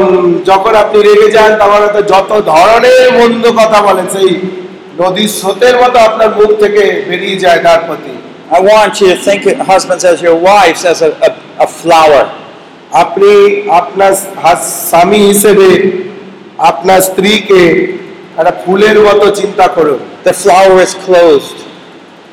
যখন 0.44 0.72
আপনি 0.74 0.98
রেগে 1.08 1.28
যান 1.30 1.50
তখন 1.60 1.80
হয়তো 1.84 2.02
যত 2.12 2.30
ধরনের 2.52 3.04
মন্দ 3.18 3.44
কথা 3.60 3.78
বলেন 3.82 4.06
সেই 4.14 4.30
নদীর 5.00 5.30
স্রোতের 5.38 5.74
মতো 5.82 5.98
আপনার 5.98 6.30
মুখ 6.38 6.50
থেকে 6.62 6.82
বেরিয়ে 7.08 7.38
যায় 7.44 7.60
তার 7.66 7.80
প্রতি 7.86 8.14
I 8.50 8.60
want 8.62 8.92
you 9.00 9.08
to 9.12 9.18
think 9.26 9.40
of 9.44 9.54
husbands 9.72 10.04
as 10.04 10.18
your 10.26 10.36
wives 10.50 10.82
as 10.92 10.98
a, 11.02 11.10
a, 11.28 11.30
a 11.66 11.68
flower. 11.80 12.24
আপনি 13.02 13.30
আপনার 13.80 14.12
স্বামী 14.88 15.20
হিসেবে 15.28 15.68
আপনার 16.57 17.01
স্ত্রীকে 17.01 17.61
একটা 18.37 18.53
ফুলের 18.65 18.97
মতো 18.99 19.27
চিন্তা 19.31 19.67
করুন 19.67 19.99
The 20.25 20.35
flower 20.43 20.77
is 20.87 20.93
closed. 21.07 21.57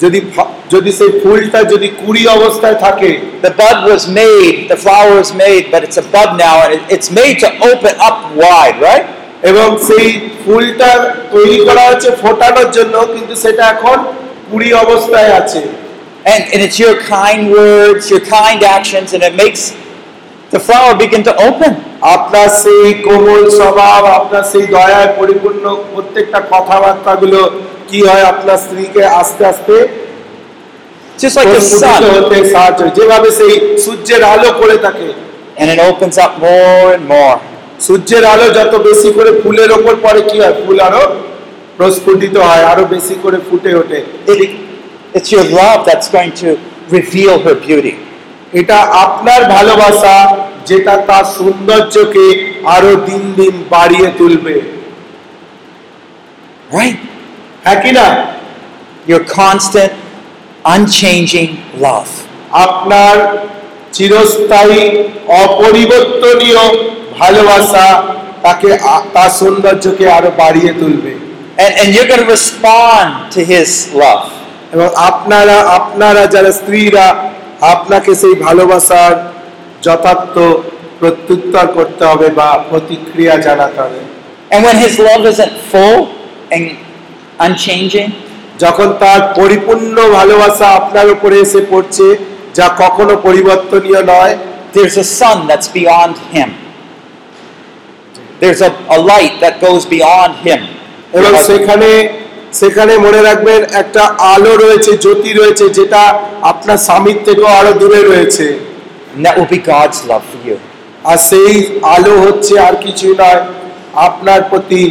যদি 0.03 0.21
ফ- 0.37 0.53
যদি 0.71 0.93
সেই 0.93 1.11
ফুলটা 1.23 1.61
যদি 1.65 1.89
কুড়ি 2.01 2.23
অবস্থায় 2.29 2.75
থাকে 2.75 3.11
The 3.43 3.53
bud 3.61 3.79
was 3.93 4.03
made, 4.21 4.55
the 4.69 4.81
flower 4.85 5.13
was 5.23 5.31
made, 5.35 5.65
but 5.73 5.81
it's 5.87 5.99
a 6.05 6.07
bud 6.15 6.31
now, 6.47 6.57
and 6.65 6.71
it- 6.77 6.87
it's 6.97 7.09
made 7.21 7.37
to 7.45 7.49
open 7.71 7.95
up 8.09 8.17
wide, 8.43 8.77
right? 8.89 9.05
এবং 9.43 9.69
সেই 9.89 10.09
ফুলটা 10.45 10.91
তৈরি 11.31 11.59
করা 11.69 11.83
হচ্ছে 11.91 12.11
ফোটানোর 12.23 12.69
জন্য 12.71 12.95
কিন্তু 13.15 13.35
সেটা 13.35 13.63
এখন 13.69 13.99
কুড়ি 14.51 14.73
অবস্থায় 14.75 15.33
আছে 15.43 15.63
And, 16.25 16.43
and 16.53 16.61
it's 16.67 16.79
your 16.87 16.97
kind 17.19 17.41
words, 17.59 18.03
your 18.11 18.25
kind 18.39 18.61
actions, 18.79 19.09
and 19.15 19.23
it 19.23 19.35
makes 19.43 19.63
the 20.52 20.60
flower 20.60 20.94
begin 20.96 21.22
to 21.24 21.34
open. 21.40 21.72
আপনার 22.16 22.48
সেই 22.64 22.88
কোমল 23.06 23.44
স্বভাব 23.60 24.02
আপনার 24.20 24.44
সেই 24.52 24.66
দয়ায় 24.76 25.10
পরিপূর্ণ 25.20 25.64
প্রত্যেকটা 25.92 26.40
কথাবার্তা 26.54 27.14
গুলো 27.22 27.42
কি 27.90 28.00
হয় 28.08 28.26
আপনার 28.34 28.58
স্ত্রীকে 28.66 29.04
আস্তে 29.22 29.44
আস্তে 29.52 29.76
Just 31.20 31.36
like 31.38 31.52
the 31.52 31.64
sun. 31.82 32.02
হতে 32.16 32.38
সাহায্য 32.54 32.82
যেভাবে 32.98 33.30
সেই 33.40 33.54
সূর্যের 33.84 34.22
আলো 34.34 34.50
করে 34.62 34.78
থাকে 34.86 35.08
And 35.58 35.68
it 35.74 35.80
opens 35.90 36.18
up 36.18 36.32
more 36.40 36.88
and 36.96 37.06
more. 37.08 37.36
সূর্যের 37.88 38.24
আলো 38.34 38.48
যত 38.58 38.74
বেশি 38.90 39.10
করে 39.18 39.32
ফুলের 39.42 39.70
ওপর 39.78 39.94
পড়ে 40.06 40.22
কি 40.30 40.36
হয় 40.42 40.56
ফুল 40.62 40.78
আরও 40.88 41.04
প্রস্ফুটিত 41.78 42.36
হয় 42.48 42.64
আরও 42.72 42.84
বেশি 42.96 43.16
করে 43.24 43.38
ফুটে 43.48 43.72
ওঠে 43.82 44.00
It, 44.34 44.40
it's 45.18 45.30
your 45.36 45.46
love 45.60 45.80
that's 45.90 46.10
going 46.10 46.34
to 46.42 46.50
reveal 46.90 47.36
her 47.46 47.56
beauty. 47.68 47.94
এটা 48.54 48.78
আপনার 49.06 49.42
ভালোবাসা 49.50 50.16
যেটা 50.66 50.94
তার 51.08 51.26
সৌন্দর্যকে 51.38 52.26
আরও 52.66 52.92
দিন 53.08 53.24
দিন 53.36 53.56
বাড়িয়ে 53.70 54.10
তুলবে 54.18 54.56
Right? 56.72 57.00
হ্যাঁ 57.64 57.80
কি 57.84 57.92
না 57.92 58.08
Your 59.08 59.24
constant, 59.40 59.94
unchanging 60.66 61.52
love. 61.78 62.12
আপনার 62.66 63.16
চিরস্থায়ী 63.94 64.82
অপরিবর্তনীয় 65.42 66.64
ভালোবাসা 67.20 67.88
তাকে 68.42 68.70
তার 69.14 69.32
সৌন্দর্যকে 69.40 70.06
আরও 70.10 70.32
বাড়িয়ে 70.38 70.72
তুলবে 70.74 71.14
And, 71.58 71.72
and 71.80 71.88
you're 71.94 72.10
going 72.12 72.24
to 72.26 72.32
respond 72.38 73.08
to 73.32 73.40
his 73.44 73.70
love. 73.96 74.26
এবং 74.74 74.88
আপনারা 75.10 75.58
আপনারা 75.80 76.24
যারা 76.26 76.52
স্ত্রীরা 76.52 77.06
আপনাকে 77.74 78.12
সেই 78.16 78.36
ভালোবাসার 78.36 79.14
যথার্থ 79.82 80.36
প্রত্যুত্তর 81.00 81.66
করতে 81.68 82.04
হবে 82.06 82.28
বা 82.30 82.50
প্রতিক্রিয়া 82.70 83.36
জানাতে 83.38 83.80
হবে 83.82 84.00
And 84.52 84.62
when 84.66 84.78
his 84.78 84.96
love 85.00 85.24
isn't 85.26 85.54
full 85.72 86.00
and 86.52 86.66
unchanging, 87.40 88.10
যখন 88.60 88.88
তার 89.00 89.22
পরিপূর্ণ 89.36 89.96
ভালোবাসা 90.10 90.68
আপনার 90.80 91.08
উপরে 91.10 91.36
এসে 91.40 91.62
পড়ছে 91.72 92.08
যা 92.56 92.68
কখনো 92.78 93.14
পরিবর্তনীয় 93.18 94.02
নয় 94.04 94.34
there's 94.74 94.98
a 94.98 95.08
sun 95.20 95.38
that's 95.48 95.70
beyond 95.70 96.16
him. 96.18 96.50
There's 98.42 98.62
a, 98.62 98.72
a 98.90 99.00
light 99.02 99.36
that 99.40 99.56
goes 99.62 99.84
beyond 99.86 100.34
him. 100.48 100.62
এবং 101.14 101.32
সেখানে 101.44 101.90
সেখানে 102.56 102.94
মনে 102.98 103.22
রাখবেন 103.22 103.62
একটা 103.82 104.04
আলো 104.34 104.54
রয়েছে 104.56 104.92
জ্যোতি 105.04 105.32
রয়েছে 105.32 105.66
যেটা 105.78 106.02
আপনার 106.52 106.78
স্বামীর 106.88 107.20
থেকেও 107.28 107.50
আরও 107.60 107.72
দূরে 107.82 108.02
রয়েছে 108.04 108.46
And 109.12 109.26
that 109.26 109.36
will 109.38 109.50
be 109.50 109.62
God's 109.66 110.00
love 110.04 110.26
for 110.26 110.40
you. 110.48 110.58
আর 111.06 111.18
সেই 111.30 111.54
আলো 111.96 112.14
হচ্ছে 112.26 112.54
আর 112.60 112.76
কিছু 112.86 113.08
নয় 113.22 113.42
আপনার 114.08 114.40
প্রতি 114.50 114.82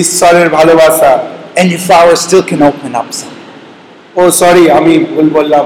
ঈশ্বরের 0.00 0.48
ভালোবাসা 0.48 1.12
And 1.56 1.66
your 1.66 1.82
flowers 1.88 2.20
still 2.20 2.44
can 2.44 2.60
open 2.62 2.92
up 2.94 3.08
some. 3.12 3.34
Oh 4.16 4.22
sorry 4.40 4.64
আমি 4.78 4.92
ভুল 5.06 5.26
বললাম 5.30 5.64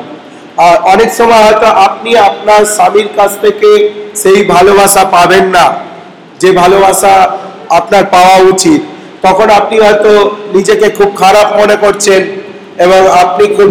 আর 0.59 0.77
অনেক 0.93 1.11
সময় 1.19 1.43
হয়তো 1.47 1.69
আপনি 1.87 2.11
আপনার 2.29 2.63
স্বামীর 2.77 3.09
কাছ 3.19 3.33
থেকে 3.45 3.71
সেই 4.23 4.39
ভালোবাসা 4.55 5.03
পাবেন 5.17 5.45
না 5.57 5.67
যে 6.41 6.49
ভালোবাসা 6.53 7.13
আপনার 7.71 8.05
পাওয়া 8.15 8.37
উচিত 8.51 8.81
তখন 9.23 9.49
আপনি 9.51 9.77
হয়তো 9.81 10.13
নিজেকে 10.55 10.87
খুব 10.99 11.11
খারাপ 11.23 11.49
মনে 11.61 11.77
করছেন 11.77 12.21
এবং 12.85 13.01
আপনি 13.23 13.45
খুব 13.57 13.69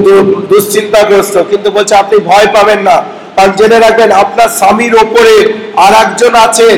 দুশ্চিন্তাগ্রস্ত। 0.52 1.36
কিন্তু 1.52 1.68
বলছে 1.72 1.94
আপনি 1.96 2.18
ভয় 2.30 2.48
পাবেন 2.56 2.80
না। 2.90 2.98
কারণ 3.36 3.52
জেনে 3.60 3.80
রাখবেন 3.80 4.12
আপনার 4.24 4.50
স্বামীর 4.60 4.96
ওপরে 4.96 5.36
আর 5.84 5.94
একজন 6.04 6.34
আছেন 6.36 6.78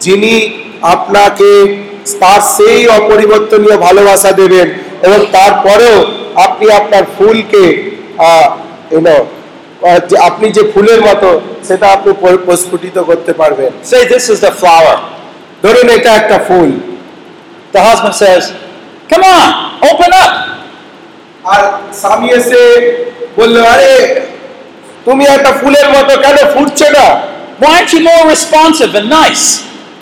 যিনি 0.00 0.32
আপনাকে 0.94 1.50
তার 2.20 2.40
সেই 2.56 2.80
অপরিবর্তনীয় 2.88 3.76
ভালোবাসা 3.76 4.30
দেবেন 4.32 4.66
এবং 5.02 5.18
তারপরেও 5.32 5.96
আপনি 6.46 6.66
আপনার 6.70 7.04
ফুলকে 7.18 7.64
ইউনো 8.92 9.16
আপনি 10.28 10.46
যে 10.50 10.62
ফুলের 10.74 11.00
মতো 11.00 11.40
সেটা 11.68 11.86
আপনি 11.86 12.10
প্রস্ফুটিত 12.46 12.96
করতে 12.98 13.32
পারবেন। 13.32 13.70
Say 13.90 14.02
this 14.12 14.24
is 14.32 14.38
the 14.46 14.52
flower. 14.60 14.96
ধরুন 15.62 15.88
এটা 15.90 16.10
একটা 16.14 16.38
ফুল। 16.48 16.70
The 17.72 17.80
husband 17.80 18.14
says, 18.14 18.42
Come 19.10 19.24
on, 19.26 19.46
open 19.82 20.10
up. 20.14 20.32
আর 21.44 21.62
স্বামী 22.02 22.28
এসে 22.38 22.62
বলল 23.38 23.56
আরে 23.72 23.92
তুমি 25.06 25.24
একটা 25.36 25.50
ফুলের 25.60 25.88
মতো 25.96 26.12
কেন 26.24 26.38
ফুটছে 26.54 26.88
না 26.96 27.06
Why 27.60 27.70
aren't 27.74 27.90
you 27.94 28.00
more 28.10 28.24
responsive 28.34 28.92
and 29.00 29.08
nice? 29.20 29.44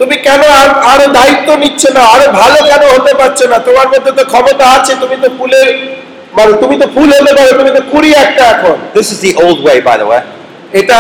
তুমি 0.01 0.17
কেন 0.27 0.43
আর- 0.61 0.77
আরও 0.93 1.07
দায়িত্ব 1.19 1.49
নিচ্ছ 1.62 1.83
না 1.97 2.03
আরও 2.14 2.27
ভালো 2.41 2.59
কেন 2.71 2.83
হতে 2.95 3.12
পারছ 3.21 3.39
না 3.53 3.57
তোমার 3.67 3.87
মধ্যে 3.93 4.12
তো 4.19 4.23
ক্ষমতা 4.33 4.64
আছে 4.77 4.93
তুমি 5.03 5.17
তো 5.25 5.29
ফুলের 5.39 5.69
মানে 6.37 6.53
তুমি 6.62 6.77
তো 6.83 6.87
ফুল 6.95 7.09
হতে 7.17 7.33
পারো 7.39 7.53
তুমি 7.61 7.71
তো 7.77 7.83
কুড়ি 7.93 8.11
একটা 8.25 8.45
এখন 8.55 8.77
This 8.97 9.09
is 9.14 9.19
the 9.27 9.33
old 9.45 9.59
way, 9.67 9.77
by 9.89 9.97
the 10.03 10.07
way. 10.11 10.23
এটা 10.81 10.99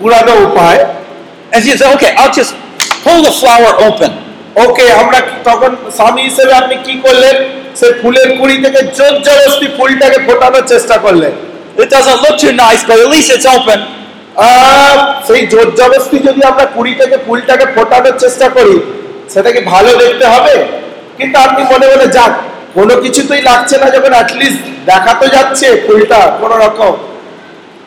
পুরানো 0.00 0.32
উপায় 0.48 0.80
And 1.52 1.60
she 1.64 1.70
says, 1.72 1.90
Okay, 1.96 2.10
I'll 2.20 2.34
just 2.40 2.52
pull 3.04 3.20
the 3.28 3.34
flower 3.40 3.72
open. 3.88 4.10
ওকে 4.56 4.86
আমরা 4.92 5.18
তখন 5.44 5.70
স্বামী 5.96 6.22
হিসেবে 6.22 6.52
আপনি 6.52 6.76
কি 6.86 6.94
করলেন 7.04 7.36
সে 7.78 7.86
ফুলের 8.02 8.28
কুড়ি 8.38 8.56
থেকে 8.64 8.80
জোর 8.98 9.14
জবরদস্তি 9.26 9.66
ফুলটাকে 9.76 10.18
ফোটানোর 10.26 10.64
চেষ্টা 10.72 10.96
করলেন 11.06 11.34
It 11.74 11.88
doesn't 11.88 12.20
look 12.20 12.38
too 12.38 12.52
nice, 12.54 12.84
but 12.84 12.96
at 12.96 13.08
least 13.08 13.30
it's 13.30 13.48
open. 13.48 13.80
সেই 15.26 15.42
জোর 15.52 15.68
জবরদস্তি 15.78 16.18
যদি 16.28 16.40
আমরা 16.50 16.64
কুড়ি 16.74 16.92
থেকে 17.00 17.16
ফুলটাকে 17.26 17.66
ফোটানোর 17.76 18.16
চেষ্টা 18.18 18.46
করি 18.56 18.76
সেটা 19.32 19.50
কি 19.54 19.60
ভালো 19.72 19.90
দেখতে 20.02 20.26
হবে 20.34 20.54
কিন্তু 21.18 21.36
আপনি 21.46 21.62
মনে 21.72 21.86
মনে 21.92 22.06
যাক 22.16 22.32
কোনো 22.74 22.94
কিছুতেই 23.04 23.42
লাগছে 23.50 23.74
না 23.82 23.86
যখন 23.96 24.12
অ্যাটলিস্ট 24.16 24.62
দেখা 24.90 25.12
তো 25.20 25.26
যাচ্ছে 25.36 25.66
ফুলটা 25.86 26.20
কোনো 26.40 26.56
রকম 26.64 26.92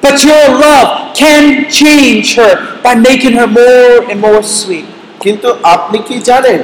But 0.03 0.17
your 0.23 0.45
love 0.59 0.89
can 1.15 1.43
change 1.71 2.27
her 2.35 2.53
by 2.83 2.93
making 2.99 3.33
her 3.33 3.49
more 3.51 3.95
and 4.11 4.17
more 4.21 4.43
sweet. 4.59 4.87
কিন্তু 5.25 5.47
আপনি 5.75 5.97
কি 6.07 6.15
জানেন? 6.29 6.59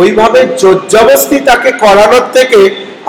ওইভাবে 0.00 0.40
জোর 0.60 0.76
জবরদস্তি 0.92 1.38
তাকে 1.50 1.70
করানোর 1.84 2.26
থেকে 2.36 2.60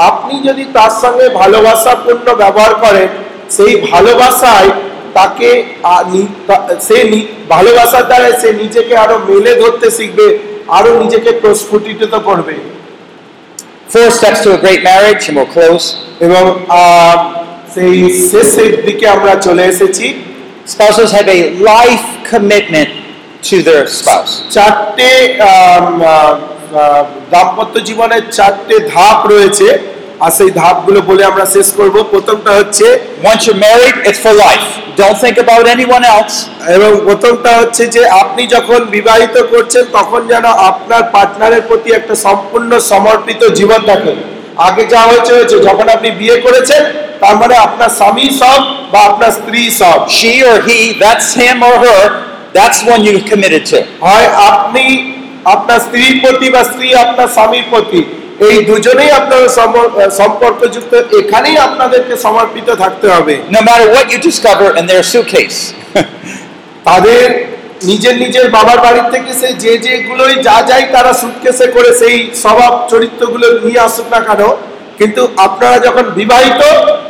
আপনি 0.09 0.33
যদি 0.47 0.63
তার 0.77 0.93
সঙ্গে 1.03 1.25
ভালোবাসাপূর্ণ 1.41 2.27
ব্যবহার 2.41 2.73
করেন 2.83 3.09
সেই 3.55 3.73
ভালোবাসায় 3.91 4.69
তাকে 5.17 5.49
সে 6.87 6.97
ভালোবাসার 7.53 8.05
দ্বারা 8.09 8.29
সে 8.41 8.49
নিজেকে 8.61 8.93
আরও 9.03 9.17
মেলে 9.29 9.53
ধরতে 9.61 9.87
শিখবে 9.97 10.27
আরও 10.77 10.91
নিজেকে 11.03 11.31
প্রস্ফুটিত 11.41 12.01
করবে। 12.27 12.55
Four 13.93 14.09
steps 14.17 14.39
to 14.43 14.49
a 14.57 14.59
great 14.63 14.81
marriage, 14.89 15.23
and 15.27 15.35
we'll 15.37 15.51
close. 15.57 15.85
এবং 16.25 16.43
সেই 17.73 17.95
শেষের 18.29 18.71
দিকে 18.87 19.05
আমরা 19.15 19.33
চলে 19.45 19.63
এসেছি। 19.71 20.05
Spouses 20.73 21.09
have 21.17 21.29
a 21.37 21.41
life 21.71 22.07
commitment 22.31 22.91
to 23.43 23.55
their 23.61 23.83
spouse. 23.89 24.31
চারটে 24.55 25.09
দাম্পত্য 27.33 27.75
জীবনের 27.87 28.23
চারটে 28.37 28.75
ধাপ 28.93 29.19
রয়েছে 29.33 29.67
আর 30.21 30.31
সেই 30.37 30.51
ধাপগুলো 30.61 30.99
বলে 31.09 31.23
আমরা 31.31 31.45
শেষ 31.55 31.67
করব 31.79 31.95
প্রথমটা 32.13 32.51
হচ্ছে 32.59 32.85
Once 33.23 33.41
you're 33.45 33.63
married, 33.67 33.95
it's 34.07 34.21
for 34.25 34.35
life. 34.39 34.67
Don't 34.97 35.19
think 35.23 35.37
about 35.37 35.63
anyone 35.75 36.05
else. 36.15 36.35
এবং 36.75 36.91
প্রথমটা 37.07 37.51
হচ্ছে 37.59 37.83
যে 37.95 38.01
আপনি 38.21 38.43
যখন 38.55 38.79
বিবাহিত 38.95 39.35
করছেন 39.53 39.83
তখন 39.97 40.21
যেন 40.31 40.45
আপনার 40.69 41.01
পার্টনারের 41.15 41.63
প্রতি 41.69 41.89
একটা 41.93 42.15
সম্পূর্ণ 42.25 42.71
সমর্পিত 42.91 43.41
জীবন 43.59 43.81
থাকে 43.89 44.11
আগে 44.67 44.83
যা 44.93 45.01
হয়েছে 45.09 45.31
হয়েছে 45.37 45.55
যখন 45.67 45.87
আপনি 45.95 46.09
বিয়ে 46.19 46.37
করেছেন 46.45 46.81
তার 47.21 47.35
মানে 47.41 47.55
আপনার 47.67 47.91
স্বামী 47.99 48.27
সব 48.41 48.59
বা 48.91 48.99
আপনার 49.09 49.31
স্ত্রী 49.39 49.61
সব 49.81 49.99
She 50.17 50.33
or 50.43 50.57
he, 50.67 50.79
that's 51.03 51.29
him 51.33 51.57
or 51.61 51.75
her, 51.85 52.01
that's 52.57 52.79
one 52.85 53.01
you 53.05 53.13
committed 53.23 53.63
to. 53.71 53.77
হয় 54.05 54.27
আপনি 54.49 54.83
আপনার 55.45 55.79
স্ত্রীর 55.79 56.15
প্রতি 56.23 56.47
বা 56.55 56.61
স্ত্রী 56.63 56.87
আপনার 57.03 57.29
স্বামীর 57.35 57.65
প্রতি 57.71 58.01
এই 58.47 58.57
দুজনেই 58.69 59.11
আপনার 59.19 59.41
সম্পর্কযুক্ত 60.21 60.91
এখানেই 61.19 61.57
আপনাদেরকে 61.67 62.13
সমর্পিত 62.25 62.67
থাকতে 62.83 63.07
হবে 63.15 63.35
No 63.49 63.61
matter 63.61 63.87
what 63.95 64.05
you 64.13 64.19
discover 64.21 64.69
in 64.79 64.83
their 64.91 65.03
suitcase. 65.11 65.59
তাদের 66.89 67.25
নিজের 67.85 68.15
নিজের 68.23 68.47
বাবার 68.55 68.79
বাড়ির 68.85 69.07
থেকে 69.13 69.31
সেই 69.41 69.55
যে 69.63 69.71
যেগুলোই 69.85 70.35
যা 70.47 70.57
যাই 70.69 70.83
তারা 70.95 71.11
সুটকেসে 71.21 71.67
করে 71.75 71.89
সেই 72.01 72.15
স্বভাব 72.43 72.73
চরিত্রগুলো 72.91 73.47
নিয়ে 73.59 73.81
আসুক 73.87 74.07
না 74.13 74.19
কেন 74.27 74.41
কিন্তু 74.99 75.21
আপনারা 75.37 75.77
যখন 75.79 76.05
বিবাহিত 76.19 76.61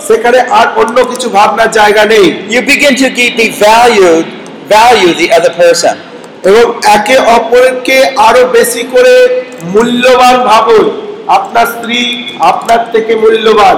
সেখানে 0.07 0.39
আর 0.59 0.67
অন্য 0.81 0.97
কিছু 1.11 1.27
ভাবনার 1.29 1.71
জায়গা 1.79 2.03
নেই 2.13 2.27
you 2.49 2.61
begin 2.63 2.93
to 2.95 3.07
be 3.09 3.25
be 3.31 3.47
valued, 3.61 4.25
value 4.68 5.11
the 5.13 5.28
other 5.32 5.53
person. 5.53 5.95
এবং 6.43 6.65
একে 6.95 7.18
অপরকে 7.38 7.97
আরও 8.28 8.43
বেশি 8.57 8.84
করে 8.93 9.15
মূল্যবান 9.74 10.36
ভাবুন 10.49 10.86
আপনার 11.38 11.68
স্ত্রী 11.68 11.99
আপনার 12.51 12.82
থেকে 12.93 13.13
মূল্যবান 13.15 13.78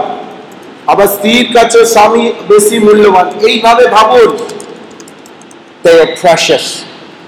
আবার 0.88 1.08
স্ত্রীর 1.08 1.48
কাছে 1.58 1.80
স্বামী 1.96 2.26
বেশি 2.50 2.78
মূল্যবান 2.88 3.28
এইভাবে 3.50 3.84
ভাবুন 3.96 4.32
They 5.84 5.98
are 5.98 6.14
precious. 6.18 6.66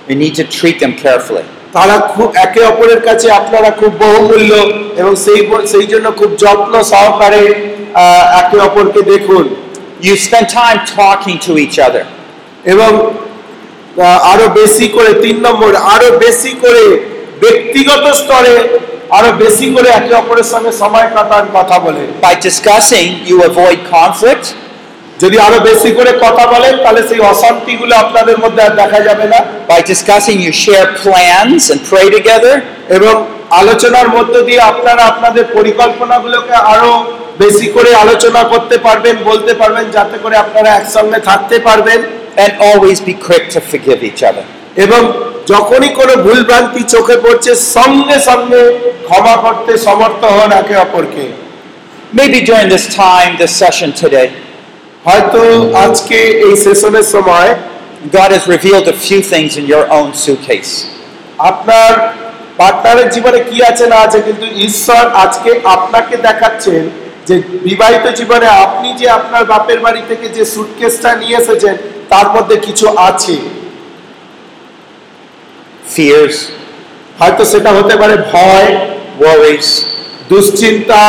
You 0.09 0.15
need 0.15 0.35
to 0.35 0.45
treat 0.49 0.77
them 0.79 0.93
carefully. 1.03 1.45
তারা 1.75 1.95
খুব 2.13 2.29
একে 2.45 2.61
অপরের 2.71 3.01
কাছে 3.07 3.27
আপনারা 3.31 3.69
খুব 3.79 3.91
বহুমূল্য 4.03 4.51
এবং 5.01 5.13
সেই 5.25 5.39
সেই 5.71 5.87
জন্য 5.87 6.07
খুব 6.19 6.31
যত্ন 6.43 6.73
সহকারে 6.91 7.43
একে 8.41 8.57
অপরকে 8.67 9.01
দেখুন 9.13 9.45
You 10.01 10.13
spend 10.17 10.47
time 10.51 10.79
talking 10.91 11.37
to 11.45 11.51
each 11.63 11.77
other. 11.79 12.03
এবং 12.65 12.91
আরও 14.31 14.45
বেশি 14.59 14.85
করে 14.87 15.11
তিন 15.23 15.37
নম্বর 15.47 15.71
আরও 15.93 16.09
বেশি 16.25 16.51
করে 16.63 16.83
ব্যক্তিগত 17.41 18.03
স্তরে 18.21 18.55
আরও 19.11 19.31
বেশি 19.43 19.67
করে 19.75 19.89
একে 19.89 20.13
অপরের 20.15 20.47
সঙ্গে 20.53 20.71
সময় 20.81 21.07
কাটান 21.15 21.45
কথা 21.57 21.77
বলে 21.79 22.03
by 22.23 22.35
discussing 22.43 23.05
you 23.29 23.37
avoid 23.43 23.79
conflict. 23.95 24.45
যদি 25.19 25.37
আরও 25.37 25.59
বেশি 25.69 25.89
করে 25.97 26.11
কথা 26.25 26.43
বলেন 26.53 26.73
তাহলে 26.83 27.01
সেই 27.09 27.21
অশান্তিগুলো 27.33 27.93
আপনাদের 27.95 28.37
মধ্যে 28.43 28.61
আর 28.63 28.73
দেখা 28.81 28.99
যাবে 28.99 29.25
না 29.33 29.39
by 29.69 29.81
discussing, 29.81 30.37
you 30.45 30.53
share 30.65 30.87
plans 31.01 31.63
and 31.73 31.79
pray 31.91 32.07
together. 32.17 32.55
এবং 32.97 33.13
আলোচনার 33.51 34.07
মধ্য 34.15 34.33
দিয়ে 34.47 34.61
আপনারা 34.61 35.03
আপনাদের 35.03 35.45
পরিকল্পনাগুলোকে 35.57 36.55
আরও 36.73 36.91
বেশি 37.39 37.67
করে 37.67 37.89
আলোচনা 37.95 38.41
করতে 38.43 38.75
পারবেন 38.77 39.15
বলতে 39.29 39.53
পারবেন 39.53 39.85
যাতে 39.91 40.17
করে 40.17 40.35
আপনারা 40.37 40.69
একসঙ্গে 40.71 41.19
থাকতে 41.29 41.57
পারবেন 41.59 41.99
And 42.37 42.51
always 42.59 42.99
be 43.01 43.13
quick 43.15 43.49
to 43.49 43.59
forgive 43.61 44.03
each 44.03 44.23
other. 44.23 44.45
এবং 44.77 45.01
যখনই 45.47 45.89
কোনো 45.99 46.13
ভুলভ্রান্তি 46.25 46.81
চোখে 46.93 47.15
পড়ছে 47.23 47.51
সঙ্গে 47.77 48.17
সঙ্গে 48.29 48.61
ক্ষমা 49.07 49.35
করতে 49.45 49.71
সমর্থ 49.87 50.21
হন 50.37 50.51
একে 50.61 50.75
অপরকে 50.85 51.25
Maybe 52.13 52.39
during 52.41 52.67
this 52.67 52.85
time, 52.95 53.31
this 53.37 53.53
session 53.55 53.89
today, 54.01 54.27
হয়তো 55.05 55.41
আজকে 55.83 56.17
এই 56.45 56.55
সেশনের 56.63 57.07
সময় 57.15 57.49
God 58.11 58.29
has 58.31 58.45
revealed 58.47 58.87
a 58.87 58.97
few 58.97 59.21
things 59.23 59.51
in 59.59 59.65
your 59.73 59.85
own 59.97 60.09
suitcase. 60.23 60.73
আপনার 61.49 61.91
পার্টনারের 62.59 63.07
জীবনে 63.15 63.39
কি 63.49 63.57
আছে 63.69 63.85
না 63.93 63.97
আছে 64.05 64.19
কিন্তু 64.27 64.45
ঈশ্বর 64.67 65.03
আজকে 65.23 65.49
আপনাকে 65.75 66.15
দেখাচ্ছেন 66.27 66.81
যে 67.27 67.35
বিবাহিত 67.67 68.05
জীবনে 68.19 68.47
আপনি 68.65 68.89
যে 68.99 69.07
আপনার 69.19 69.43
বাপের 69.51 69.79
বাড়ি 69.85 70.01
থেকে 70.09 70.27
যে 70.37 70.43
সুটকেসটা 70.53 71.09
নিয়ে 71.21 71.37
এসেছেন 71.41 71.75
তার 72.11 72.27
মধ্যে 72.35 72.55
কিছু 72.65 72.85
আছে। 73.09 73.35
Fears, 75.93 76.37
হয়তো 77.19 77.43
সেটা 77.51 77.71
হতে 77.77 77.95
পারে 78.01 78.15
ভয় 78.33 78.69
worries, 79.23 79.69
দুশ্চিন্তা 80.31 81.01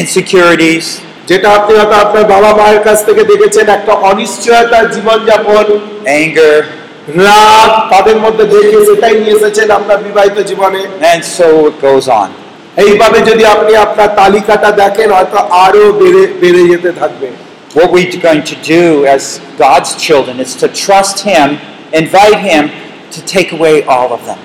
insecurities, 0.00 0.86
যেটা 1.28 1.48
আপনি 1.58 1.72
হয়তো 1.78 1.96
আপনার 2.04 2.24
বাবা 2.34 2.50
মায়ের 2.58 2.80
কাছ 2.86 2.98
থেকে 3.08 3.22
দেখেছেন 3.30 3.66
একটা 3.76 3.92
অনিশ্চয়তার 4.10 4.86
জীবনযাপন। 4.94 5.66
Anger, 6.20 6.56
রাগ 7.26 7.70
তাদের 7.92 8.16
মধ্যে 8.24 8.44
দেখে 8.54 8.78
সেটাই 8.88 9.14
নিয়ে 9.20 9.36
এসেছেন 9.38 9.68
আপনার 9.78 9.98
বিবাহিত 10.06 10.36
জীবনে। 10.50 10.80
And 11.12 11.22
so 11.36 11.46
it 11.68 11.76
goes 11.86 12.06
on. 12.20 12.28
এইভাবে 12.84 13.18
যদি 13.28 13.44
আপনি 13.54 13.72
আপনার 13.86 14.08
তালিকাটা 14.20 14.70
দেখেন 14.82 15.08
হয়তো 15.16 15.38
আরও 15.64 15.84
বেড়ে 16.00 16.22
বেড়ে 16.40 16.62
যেতে 16.72 16.90
থাকবে। 17.00 17.28
What 17.75 17.87
we're 17.93 18.19
going 18.19 18.43
to 18.43 18.57
do 18.77 19.05
as 19.05 19.39
God's 19.57 19.91
children 19.95 20.35
is 20.45 20.51
to 20.61 20.67
trust 20.67 21.17
Him, 21.31 21.47
invite 21.93 22.39
Him 22.49 22.63
to 23.15 23.19
take 23.25 23.49
away 23.57 23.75
all 23.83 24.09
of 24.17 24.21
them. 24.25 24.39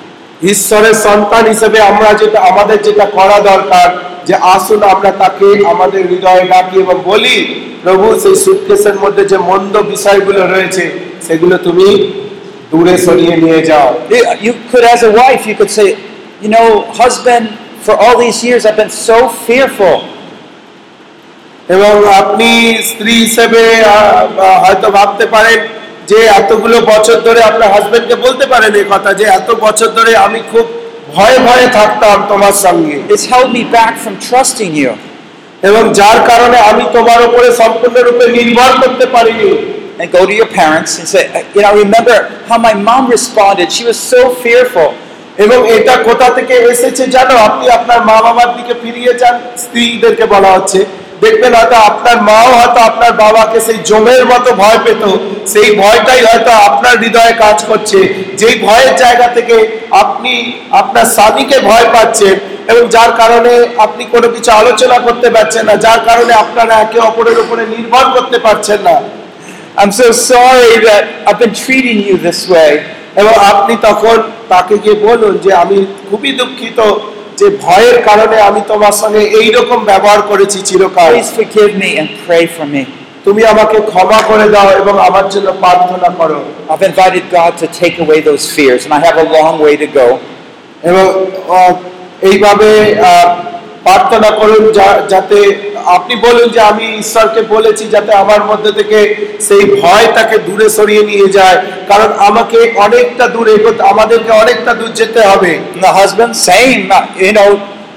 ঈশ্বরের 0.53 0.97
সন্তান 1.07 1.45
হিসেবে 1.53 1.79
আমরা 1.91 2.11
যেটা 2.20 2.39
আমাদের 2.51 2.79
যেটা 2.87 3.07
করা 3.16 3.39
দরকার 3.53 3.89
যে 4.29 4.35
আসুন 4.55 4.81
আমরা 4.95 5.11
তাকে 5.22 5.49
আমাদের 5.72 6.03
হৃদয়ে 6.11 6.45
ডাকি 6.53 6.77
এবং 6.85 6.97
বলি 7.11 7.37
প্রভু 7.85 8.07
সেই 8.22 8.37
সুটকেসের 8.45 8.97
মধ্যে 9.03 9.22
যে 9.33 9.39
মন্দ 9.51 9.74
বিষয়গুলো 9.93 10.41
রয়েছে 10.55 10.85
সেগুলো 11.27 11.55
তুমি 11.66 11.89
দূরে 12.72 12.95
সরিয়ে 13.07 13.35
নিয়ে 13.43 13.61
যাও 13.70 13.89
You 14.14 14.22
you 14.47 14.53
could, 14.70 14.85
as 14.95 15.01
a 15.11 15.12
wife, 15.22 15.43
you 15.51 15.57
could 15.61 15.72
say, 15.79 15.89
you 16.45 16.51
know, 16.55 16.68
husband, 17.03 17.45
for 17.87 17.95
all 18.03 18.16
these 18.24 18.39
years 18.47 18.61
I've 18.66 18.81
been 18.85 18.97
so 19.11 19.18
fearful. 19.47 19.97
এবং 21.76 21.93
আপনি 22.22 22.49
স্ত্রী 22.89 23.13
হিসেবে 23.24 23.61
হয়তো 24.63 24.88
ভাবতে 24.97 25.26
পারেন 25.36 25.59
যে 26.09 26.19
এতগুলো 26.39 26.78
বছর 26.91 27.17
ধরে 27.28 27.41
আপনার 27.49 27.69
হাজবেন্ডকে 27.76 28.15
বলতে 28.26 28.45
পারেন 28.53 28.72
এই 28.82 28.88
কথা 28.93 29.09
যে 29.19 29.26
এত 29.32 29.49
বছর 29.65 29.89
ধরে 29.97 30.11
আমি 30.26 30.39
খুব 30.51 30.65
ভয়ে 31.13 31.39
ভয়ে 31.47 31.67
থাকতাম 31.78 32.17
তোমার 32.32 32.55
সঙ্গে 32.65 32.95
It's 33.13 33.28
held 33.34 33.49
me 33.57 33.63
back 33.78 33.93
from 34.03 34.15
trusting 34.28 34.72
you. 34.82 34.91
এবং 35.63 35.84
যার 35.99 36.19
কারণে 36.30 36.57
আমি 36.72 36.84
তোমার 36.97 37.19
উপরে 37.30 37.49
সম্পূর্ণরূপে 37.61 38.26
নির্ভর 38.38 38.72
করতে 38.82 39.05
পারিনি 39.15 39.51
And 39.93 40.11
go 40.11 40.22
to 40.26 40.34
your 40.34 40.51
parents 40.53 40.91
and 40.99 41.07
say, 41.07 41.24
you 41.55 41.61
know, 41.61 41.74
remember 41.76 42.17
how 42.47 42.57
my 42.59 42.74
mom 42.80 43.03
responded. 43.07 43.67
She 43.72 43.84
was 43.84 43.99
so 44.13 44.22
fearful. 44.43 44.89
এবং 45.38 45.59
এটা 45.78 45.93
কোথা 46.07 46.28
থেকে 46.38 46.55
এসেছে 46.72 47.03
জানো 47.15 47.34
আপনি 47.47 47.65
আপনার 47.78 47.99
মা 48.09 48.17
বাবার 48.26 48.49
দিকে 48.57 48.74
ফিরিয়ে 48.84 49.13
যান 49.22 49.36
স্ত্রীদেরকে 49.63 50.26
বলা 50.26 50.49
হচ্ছে 50.55 50.80
দেখবেন 51.24 51.51
হয়তো 51.57 51.78
আপনার 51.89 52.17
মাও 52.30 52.47
হয়তো 52.59 52.80
আপনার 52.89 53.11
বাবাকে 53.24 53.57
সেই 53.67 53.80
জমের 53.89 54.24
মতো 54.32 54.49
ভয় 54.61 54.80
পেত। 54.86 55.03
সেই 55.53 55.69
ভয়টাই 55.82 56.22
হয়তো 56.28 56.51
আপনার 56.67 56.93
হৃদয়ে 57.03 57.34
কাজ 57.43 57.57
করছে। 57.69 57.99
যেই 58.39 58.55
ভয়ের 58.65 58.93
জায়গা 59.01 59.28
থেকে 59.36 59.55
আপনি 60.03 60.34
আপনার 60.82 61.05
স্বামীকে 61.15 61.57
ভয় 61.69 61.88
পাচ্ছেন 61.95 62.36
এবং 62.72 62.84
যার 62.95 63.11
কারণে 63.22 63.53
আপনি 63.86 64.03
কোনো 64.13 64.28
কিছু 64.36 64.49
আলোচনা 64.61 64.97
করতে 65.05 65.28
পারছেন 65.36 65.63
না, 65.69 65.76
যার 65.86 65.99
কারণে 66.09 66.34
আপনারা 66.43 66.74
একে 66.84 66.99
অপরের 67.09 67.38
উপরে 67.43 67.63
নির্ভর 67.74 68.05
করতে 68.15 68.38
পারছেন 68.45 68.80
না। 68.89 68.97
I'm 69.82 69.93
so 70.01 70.07
sorry 70.32 70.74
that 70.88 71.03
I've 71.28 71.39
been 71.43 71.55
treating 71.63 71.99
you 72.07 72.15
this 72.28 72.39
way. 72.53 72.72
এবং 73.22 73.34
আপনি 73.51 73.74
তখন 73.88 74.17
তাকে 74.53 74.76
গিয়ে 74.84 74.97
বলুন 75.07 75.34
যে, 75.45 75.51
আমি 75.63 75.78
খুবই 76.09 76.32
দুঃখিত 76.39 76.80
যে 77.42 77.48
ভয়ের 77.66 77.98
কারণে 78.10 78.38
আমি 78.50 78.62
তোমার 78.72 78.96
সঙ্গে 79.02 79.22
এই 79.39 79.48
রকম 79.58 79.80
ব্যবহার 79.92 80.22
করেছি 80.32 80.60
চিরকাল। 80.70 81.12
Please 81.12 81.30
forgive 81.36 81.70
me 81.82 81.89
and 82.00 82.12
pray 82.26 82.39
for 82.56 82.66
তুমি 83.26 83.42
আমাকে 83.54 83.78
ক্ষমা 83.92 84.20
করে 84.30 84.48
দাও 84.54 84.70
এবং 84.82 84.96
আমার 85.08 85.26
জন্য 85.34 85.48
প্রার্থনা 85.64 86.10
করো। 86.20 86.39
I 86.72 86.76
have 86.82 86.92
got 87.00 87.14
it 87.20 87.28
got 87.38 87.54
to 87.62 87.68
take 87.80 87.92
away 88.00 88.18
those 88.30 88.42
fears 88.56 88.82
and 88.88 89.56
way 89.62 89.74
to 89.84 89.89
go 89.98 90.08
এবং 90.89 91.06
এইভাবে 92.30 92.70
প্রার্থনা 93.86 94.30
করুন 94.40 94.64
যাতে 95.14 95.40
আপনি 95.96 96.14
বলুন 96.26 96.48
যে 96.56 96.62
আমি 96.72 96.86
ঈশ্বরকে 97.02 97.42
বলেছি 97.56 97.84
যাতে 97.90 98.12
আমার 98.14 98.42
মধ্যে 98.50 98.72
থেকে 98.72 99.00
সেই 99.48 99.64
ভয়টাকে 99.76 100.38
দূরে 100.48 100.68
সরিয়ে 100.70 101.04
নিয়ে 101.04 101.28
যায় 101.38 101.58
কারণ 101.88 102.10
আমাকে 102.28 102.60
অনেকটা 102.86 103.26
দূরে 103.28 103.54
আমাদেরকে 103.92 104.32
অনেকটা 104.44 104.72
দূর 104.74 104.92
যেতে 105.02 105.22
হবে 105.30 105.52
the 105.78 105.92
husband, 105.92 106.32
uh, 106.90 107.06
You 107.18 107.34
know, 107.34 107.50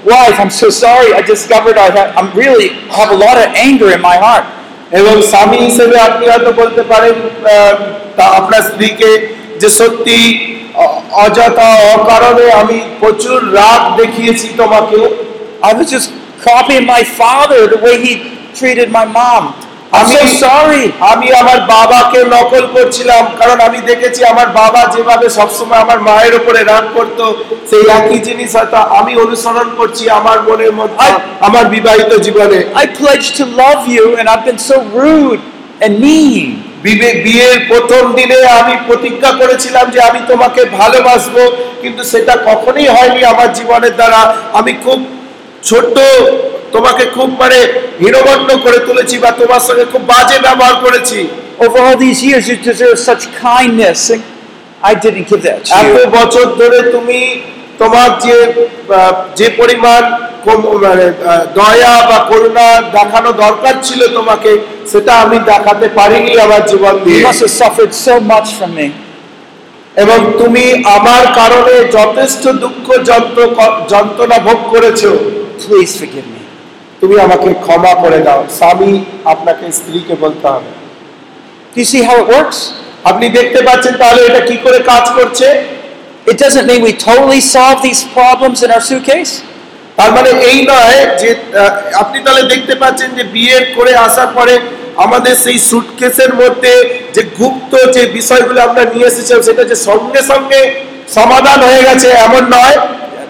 wife, 0.05 0.37
I'm 0.37 0.53
so 0.53 0.69
sorry. 0.75 1.09
I 1.13 1.21
discovered 1.23 1.77
I 1.77 1.89
have, 1.89 2.09
I'm 2.17 2.29
really 2.33 2.69
have 2.89 3.09
a 3.11 3.15
lot 3.15 3.35
of 3.37 3.47
anger 3.57 3.89
in 3.91 4.01
my 4.01 4.17
heart. 4.17 4.45
এবং 4.91 5.15
স্বামী 5.31 5.57
হিসেবে 5.67 5.97
আপনি 5.99 6.23
হয়তো 6.31 6.51
বলতে 6.61 6.81
পারেন 6.91 7.15
তা 8.17 8.25
আপনার 8.39 8.61
স্ত্রীকে 8.61 9.11
যে 9.61 9.69
সত্যি 9.79 10.19
অযথা 11.23 11.69
অকারণে 11.95 12.47
আমি 12.61 12.77
প্রচুর 12.99 13.39
রাগ 13.59 13.81
দেখিয়েছি 13.99 14.47
তোমাকে 14.57 14.99
I 15.61 15.73
was 15.73 15.89
just 15.89 16.11
copying 16.39 16.85
my 16.85 17.03
father 17.03 17.67
the 17.67 17.77
way 17.77 17.95
he 17.97 18.13
treated 18.53 18.91
my 18.91 19.05
mom. 19.07 19.53
I'm 19.91 20.07
so 20.07 20.23
sorry. 20.43 20.85
আমি 21.11 21.27
আমার 21.41 21.59
বাবাকে 21.73 22.19
নকল 22.35 22.63
করছিলাম 22.75 23.23
কারণ 23.39 23.57
আমি 23.67 23.79
দেখেছি 23.89 24.21
আমার 24.33 24.47
বাবা 24.61 24.81
যেভাবে 24.93 25.27
সবসময় 25.37 25.81
আমার 25.85 25.99
মায়ের 26.07 26.33
উপরে 26.39 26.61
রাগ 26.63 26.85
করতো 26.97 27.25
সেই 27.69 27.83
একই 27.97 28.19
জিনিস 28.27 28.49
হয়তো 28.57 28.79
আমি 28.99 29.13
অনুসরণ 29.25 29.67
করছি 29.79 30.03
আমার 30.19 30.37
মনের 30.47 30.73
মধ্যে 30.79 31.07
আমার 31.47 31.65
বিবাহিত 31.75 32.11
জীবনে 32.25 32.59
I 32.83 32.85
pledged 32.99 33.33
to 33.39 33.45
love 33.63 33.81
you, 33.95 34.05
and 34.17 34.25
I've 34.31 34.45
been 34.49 34.63
so 34.71 34.77
rude 34.97 35.41
and 35.83 35.93
mean. 36.05 36.47
বিয়ের 37.25 37.59
প্রথম 37.71 38.03
দিনে 38.19 38.37
আমি 38.59 38.73
প্রতিজ্ঞা 38.87 39.31
করেছিলাম 39.41 39.85
যে 39.93 39.99
আমি 40.09 40.19
তোমাকে 40.31 40.61
ভালোবাসবো 40.79 41.41
কিন্তু 41.81 42.01
সেটা 42.11 42.33
কখনোই 42.49 42.87
হয়নি 42.95 43.21
আমার 43.33 43.49
জীবনের 43.59 43.93
দ্বারা 43.99 44.19
আমি 44.59 44.73
খুব 44.83 44.99
ছোট্ট 45.65 45.95
তোমাকে 46.75 47.03
খুব 47.15 47.29
মানে 47.41 47.59
হীনমন্য 48.01 48.49
করে 48.65 48.79
তুলেছি 48.87 49.15
বা 49.23 49.29
তোমার 49.41 49.61
সঙ্গে 49.67 49.85
খুব 49.93 50.03
বাজে 50.11 50.37
ব্যবহার 50.47 50.75
করেছি 50.85 51.19
Over 51.59 51.79
all 51.79 51.97
these 51.97 52.21
years, 52.21 52.43
you 52.49 52.57
deserve 52.61 52.99
such 53.01 53.23
kindness. 53.39 53.99
I 54.81 54.93
didn't 54.95 55.25
give 55.29 55.41
that 55.43 55.59
to 55.63 55.71
এত 55.79 55.97
বছর 56.17 56.45
ধরে 56.61 56.79
তুমি 56.95 57.19
তোমার 57.81 58.09
যে 58.25 58.37
যে 59.39 59.47
পরিমাণ 59.59 60.01
মানে 60.85 61.07
দয়া 61.59 61.93
বা 62.09 62.17
করুণা 62.29 62.67
দেখানো 62.97 63.29
দরকার 63.43 63.75
ছিল 63.87 64.01
তোমাকে 64.17 64.51
সেটা 64.91 65.11
আমি 65.23 65.37
দেখাতে 65.51 65.87
পারিনি 65.97 66.33
আমার 66.45 66.61
জীবন 66.71 66.95
You 66.95 67.05
দিয়ে 67.05 67.21
must 67.27 67.41
have 67.41 67.55
suffered 67.63 67.93
so 68.05 68.13
much 68.31 68.47
from 68.57 68.71
me. 68.79 68.87
এবং 69.95 70.19
তুমি 70.41 70.65
আমার 70.97 71.23
কারণে 71.39 71.75
যথেষ্ট 71.97 72.43
দুঃখ 72.63 72.87
যন্ত্র 73.09 73.39
যন্ত্রণা 73.93 74.37
ভোগ 74.47 74.59
করেছ 74.73 75.01
Please 75.57 75.93
forgive 75.95 76.27
me. 76.27 76.41
তুমি 77.01 77.15
আমাকে 77.19 77.49
ক্ষমা 77.65 77.93
করে 78.03 78.19
দাও 78.27 78.41
স্বামী 78.59 78.91
আপনাকে 79.25 79.65
স্ত্রীকে 79.71 80.15
বলতে 80.23 80.45
হবে 80.47 80.71
Do 81.73 81.77
you 81.81 81.87
see 81.93 82.03
how 82.07 82.15
it 82.23 82.27
works? 82.35 82.57
আপনি 83.05 83.25
দেখতে 83.37 83.59
পাচ্ছেন 83.67 83.93
তাহলে 84.01 84.21
এটা 84.29 84.41
কি 84.49 84.55
করে 84.65 84.79
কাজ 84.91 85.05
করছে 85.17 85.47
It 86.27 86.37
doesn't 86.37 86.65
mean 86.65 86.81
we 86.81 86.93
totally 87.01 87.41
solve 87.47 87.77
these 87.83 88.01
problems 88.09 88.57
in 88.63 88.69
our 88.71 88.83
suitcase. 88.83 89.33
তার 89.97 90.11
মানে 90.17 90.29
এই 90.49 90.57
নয় 90.71 90.99
যে 91.21 91.29
আপনি 92.01 92.17
তাহলে 92.25 92.43
দেখতে 92.53 92.73
পাচ্ছেন 92.81 93.09
যে 93.17 93.23
বিয়ে 93.35 93.57
করে 93.77 93.93
আসার 94.07 94.29
পরে 94.37 94.53
আমাদের 95.05 95.33
সেই 95.43 95.57
সুটকেসের 95.69 96.31
মধ্যে 96.41 96.73
যে 97.15 97.21
গুপ্ত 97.39 97.73
যে 97.95 98.03
বিষয়গুলো 98.17 98.59
আমরা 98.67 98.83
নিয়ে 98.93 99.09
এসেছিলাম 99.11 99.41
সেটা 99.47 99.63
যে 99.71 99.77
সঙ্গে 99.89 100.21
সঙ্গে 100.31 100.61
সমাধান 101.17 101.59
হয়ে 101.67 101.85
গেছে 101.87 102.07
এমন 102.27 102.43
নয় 102.55 102.77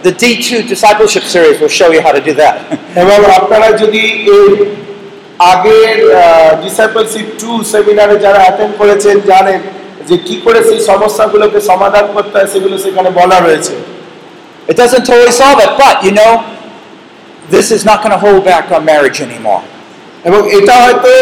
The 0.06 0.12
D2 0.14 0.68
discipleship 0.68 1.24
series 1.24 1.60
will 1.60 1.68
show 1.70 1.90
you 1.90 2.00
how 2.00 2.12
to 2.12 2.22
do 2.22 2.34
that. 2.36 2.56
এবং 3.02 3.18
আপনারা 3.40 3.68
যদি 3.82 4.02
এই 4.36 4.50
আগের 5.52 5.96
ডিসাইপলশিপ 6.66 7.28
টু 7.42 7.52
সেমিনারে 7.72 8.16
যারা 8.26 8.40
অ্যাটেন্ড 8.44 8.74
করেছেন 8.82 9.16
জানেন 9.32 9.60
যে 10.08 10.16
কি 10.28 10.36
করে 10.46 10.60
সেই 10.70 10.80
সমস্যাগুলোকে 10.90 11.60
সমাধান 11.72 12.06
করতে 12.16 12.34
হয় 12.38 12.50
সেগুলো 12.54 12.76
সেখানে 12.86 13.10
বলা 13.20 13.38
রয়েছে 13.40 13.74
It 14.72 14.76
doesn't 14.82 15.06
totally 15.10 15.36
solve 15.42 15.60
it, 15.66 15.72
but 15.84 15.96
you 16.06 16.14
know, 16.20 16.32
this 17.50 17.68
is 17.76 17.82
not 17.90 17.98
going 18.02 18.16
to 18.18 18.22
hold 18.26 18.42
back 18.50 18.66
our 18.72 18.84
marriage 18.92 19.20
anymore. 19.28 19.64
এবং 20.28 20.42
এটা 20.58 20.76
হয়তো 20.84 21.14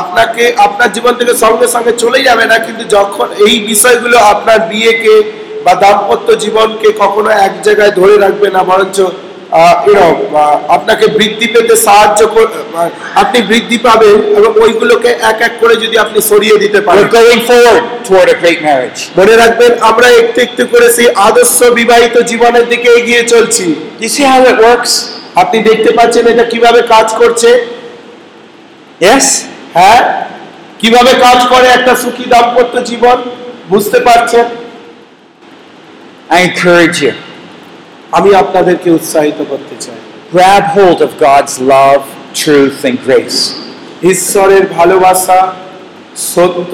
আপনাকে 0.00 0.44
আপনার 0.66 0.88
জীবন 0.96 1.12
থেকে 1.20 1.32
সঙ্গে 1.44 1.66
সঙ্গে 1.74 1.92
চলে 2.02 2.20
যাবে 2.28 2.44
না 2.52 2.56
কিন্তু 2.66 2.84
যখন 2.96 3.26
এই 3.46 3.56
বিষয়গুলো 3.70 4.16
আপনার 4.32 4.58
বিয়েকে 4.70 5.14
বা 5.64 5.72
দাম্পত্য 5.74 6.28
জীবনকে 6.38 6.88
কখনো 6.98 7.30
এক 7.46 7.54
জায়গায় 7.62 7.90
ধরে 7.90 8.14
রাখবে 8.18 8.48
না 8.50 8.62
বরঞ্চ 8.62 8.98
আপনাকে 10.68 11.06
বৃদ্ধি 11.06 11.46
পেতে 11.46 11.76
সাহায্য 11.76 12.20
আপনি 13.14 13.38
বৃদ্ধি 13.42 13.78
পাবেন 13.78 14.16
এবং 14.36 14.50
ওইগুলোকে 14.62 15.08
এক 15.22 15.38
এক 15.42 15.52
করে 15.60 15.74
যদি 15.76 15.98
আপনি 15.98 16.18
সরিয়ে 16.22 16.56
দিতে 16.58 16.80
পারেন। 16.80 17.02
মনে 19.18 19.34
রাখবেন 19.36 19.72
আমরা 19.80 20.08
একটু 20.08 20.38
একটু 20.40 20.62
করে 20.66 20.86
সেই 20.92 21.08
আদর্শ 21.28 21.58
বিবাহিত 21.70 22.16
জীবনের 22.22 22.68
দিকে 22.68 22.88
এগিয়ে 22.90 23.22
চলছি? 23.24 23.66
আপনি 25.34 25.58
দেখতে 25.62 25.90
পাচ্ছেন 25.92 26.24
এটা 26.26 26.44
কীভাবে 26.44 26.80
কাজ 26.82 27.08
করছে? 27.18 27.50
হ্যাঁ? 29.74 30.00
কীভাবে 30.80 31.12
কাজ 31.20 31.38
করে 31.48 31.66
একটা 31.68 31.92
সুখী 31.96 32.24
দাম্পত্য 32.28 32.74
জীবন? 32.84 33.18
বুঝতে 33.68 33.98
পারছেন? 34.00 34.44
I 36.29 36.39
encourage 36.49 36.97
you. 37.05 37.13
আমি 38.17 38.29
আপনাদেরকে 38.43 38.89
উৎসাহিত 38.97 39.39
করতে 39.51 39.75
চাই 39.85 39.99
Grab 40.33 40.63
hold 40.77 40.99
of 41.07 41.11
God's 41.27 41.53
love, 41.73 42.03
truth, 42.43 42.77
and 42.89 42.97
grace. 43.07 43.39
ঈশ্বরের 44.13 44.63
ভালোবাসা 44.77 45.39
সত্য 46.31 46.73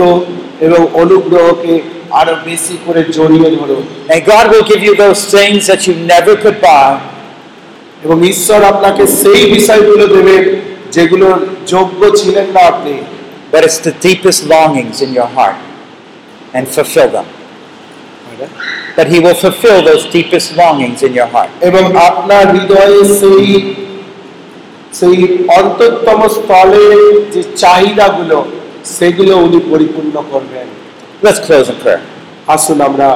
এবং 0.68 0.82
অনুগ্রহকে 1.04 1.74
আরো 2.20 2.34
বেশি 2.50 2.76
করে 2.86 3.02
জড়িয়ে 3.18 3.50
ধরুন 3.58 3.84
And 4.14 4.22
God 4.34 4.46
will 4.52 4.66
give 4.72 4.82
you 4.88 4.94
those 5.06 5.22
things 5.38 5.62
that 5.72 5.82
you 5.88 5.94
never 6.14 6.34
could 6.44 6.58
buy, 6.70 6.92
এবং 8.06 8.18
ঈশ্বর 8.34 8.60
আপনাকে 8.74 9.04
সেই 9.22 9.42
বিষয়গুলো 9.56 10.06
দেবেন 10.16 10.44
যেগুলোর 10.96 11.38
যোগ্য 11.74 12.02
ছিলেন 12.20 12.48
না 12.56 12.62
আপনি 12.72 12.96
but 13.52 13.62
it's 13.68 13.80
the 13.90 13.96
deepest 14.08 14.40
longings 14.56 14.98
in 15.06 15.10
your 15.20 15.30
heart 15.38 15.60
and 16.56 16.64
fulfill 16.76 17.10
them. 17.18 17.28
That 18.97 19.09
He 19.09 19.19
will 19.21 19.35
fulfill 19.37 19.79
those 19.85 20.05
deepest 20.09 20.57
longings 20.57 21.03
in 21.03 21.13
your 21.13 21.29
heart. 21.29 21.51
এবং 21.69 21.85
আপনার 22.09 22.45
হৃদয়ে 22.55 23.01
সেই 23.21 23.47
সেই 24.99 25.17
অন্তরতম 25.59 26.21
স্থলে 26.37 26.85
যে 27.33 27.41
চাহিদাগুলো 27.63 28.39
সেগুলো 28.97 29.35
উনি 29.47 29.59
পরিপূর্ণ 29.71 30.15
করবেন 30.33 30.67
Let's 31.23 31.41
close 31.47 31.67
in 31.73 31.77
prayer. 31.83 32.03
আসুন 32.55 32.79
আমরা 32.89 33.09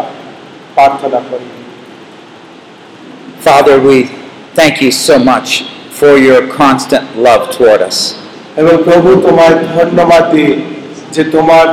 প্রার্থনা 0.76 1.20
করি 1.30 1.48
Father, 3.40 3.76
we 3.80 3.98
thank 4.54 4.74
you 4.84 4.92
so 5.06 5.14
much 5.32 5.48
for 5.90 6.12
your 6.18 6.40
constant 6.60 7.04
love 7.26 7.42
toward 7.56 7.80
us. 7.90 7.98
এবং 8.56 8.74
প্রভু 8.86 9.08
তোমার 9.26 9.52
ধন্যবাদ 9.76 10.24
দিই 10.32 10.52
যে 11.14 11.22
তোমার 11.34 11.66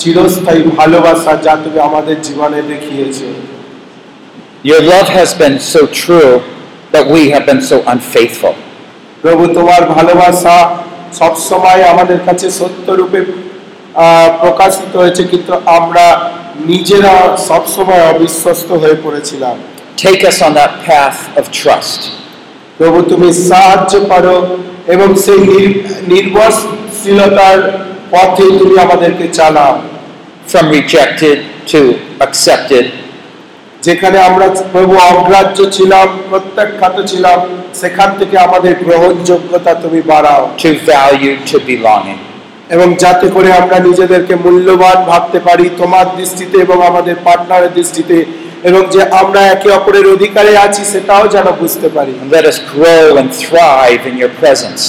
চিরস্থায়ী 0.00 0.62
ভালোবাসা 0.78 1.32
যা 1.46 1.54
তুমি 1.64 1.78
আমাদের 1.88 2.16
জীবনে 2.26 2.60
দেখিয়েছে 2.72 3.26
Your 4.64 4.80
love 4.84 5.08
has 5.10 5.34
been 5.34 5.58
so 5.58 5.86
true, 6.02 6.32
but 6.92 7.08
we 7.08 7.30
have 7.30 7.44
been 7.46 7.62
so 7.62 7.76
unfaithful. 7.86 8.54
প্রভু 9.22 9.44
তোমার 9.54 9.82
ভালোবাসা 9.96 10.56
সবসময় 11.20 11.82
আমাদের 11.92 12.18
কাছে 12.26 12.46
সত্য 12.60 12.86
রূপে 13.00 13.20
আহ, 13.20 14.28
প্রকাশিত 14.42 14.92
হয়েছে 14.96 15.22
কিন্তু 15.24 15.52
আমরা 15.78 16.06
নিজেরা 16.66 17.14
সবসময় 17.48 18.02
অবিশ্বস্ত 18.12 18.68
হয়ে 18.82 18.96
পড়েছিলাম 19.04 19.56
Take 20.06 20.22
us 20.30 20.38
on 20.46 20.52
that 20.60 20.72
path 20.88 21.18
of 21.40 21.44
trust. 21.62 22.00
প্রভু 22.78 22.98
তুমি 23.02 23.28
সাহায্য 23.50 23.92
করো 24.12 24.36
এবং 24.94 25.08
সেই 25.24 25.40
নির- 25.50 25.78
নির্ভরশীলতার 26.12 27.58
পথে 28.10 28.44
তুমি 28.58 28.74
আমাদেরকে 28.86 29.24
চালাও 29.38 29.74
from 30.52 30.64
rejected 30.78 31.38
to 31.72 31.80
accepted, 32.26 32.84
যেখানে 33.82 34.18
আমরা 34.20 34.46
প্রভু 34.72 34.94
অগ্রাহ্য 35.10 35.58
ছিলাম 35.76 36.08
প্রত্যাখ্যাত 36.30 36.96
ছিলাম 37.10 37.38
সেখান 37.80 38.08
থেকে 38.18 38.36
আমাদের 38.38 38.72
গ্রহণযোগ্যতা 38.84 39.72
তুমি 39.74 40.00
বাড়াও 40.12 40.42
to 40.58 40.70
valued, 40.86 41.40
to 41.50 41.56
belonging. 41.70 42.20
এবং 42.70 42.88
যাতে 42.94 43.26
করে 43.28 43.50
আমরা 43.52 43.76
নিজেদেরকে 43.78 44.34
মূল্যবান 44.44 44.98
ভাবতে 45.10 45.38
পারি 45.40 45.66
তোমার 45.78 46.06
দৃষ্টিতে 46.16 46.56
এবং 46.58 46.78
আমাদের 46.90 47.16
পার্টনারের 47.26 47.72
দৃষ্টিতে 47.74 48.16
এবং 48.62 48.82
যে 48.94 49.02
আমরা 49.20 49.40
একে 49.46 49.68
অপরের 49.70 50.06
অধিকারে 50.06 50.52
আছি 50.66 50.82
সেটাও 50.92 51.24
যেন 51.34 51.46
বুঝতে 51.60 51.88
পারি 51.96 52.12
let 52.32 52.44
us 52.52 52.58
grow 52.74 53.06
and 53.20 53.28
thrive 53.44 54.02
in 54.10 54.14
your 54.22 54.32
presence. 54.42 54.82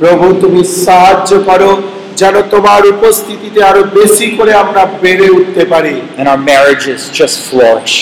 প্রভু 0.00 0.26
তুমি 0.42 0.62
সাহায্য 0.86 1.30
করো 1.48 1.70
যেন 2.16 2.34
তোমার 2.50 2.82
উপস্থিতিতে 2.94 3.60
আরও 3.62 3.82
বেশি 3.98 4.26
করে 4.38 4.52
আমরা 4.62 4.82
বেড়ে 5.02 5.26
উঠতে 5.38 5.62
পারি 5.72 5.94
And 6.18 6.26
our 6.28 6.42
marriages 6.50 7.00
just 7.12 7.36
flourish. 7.48 7.96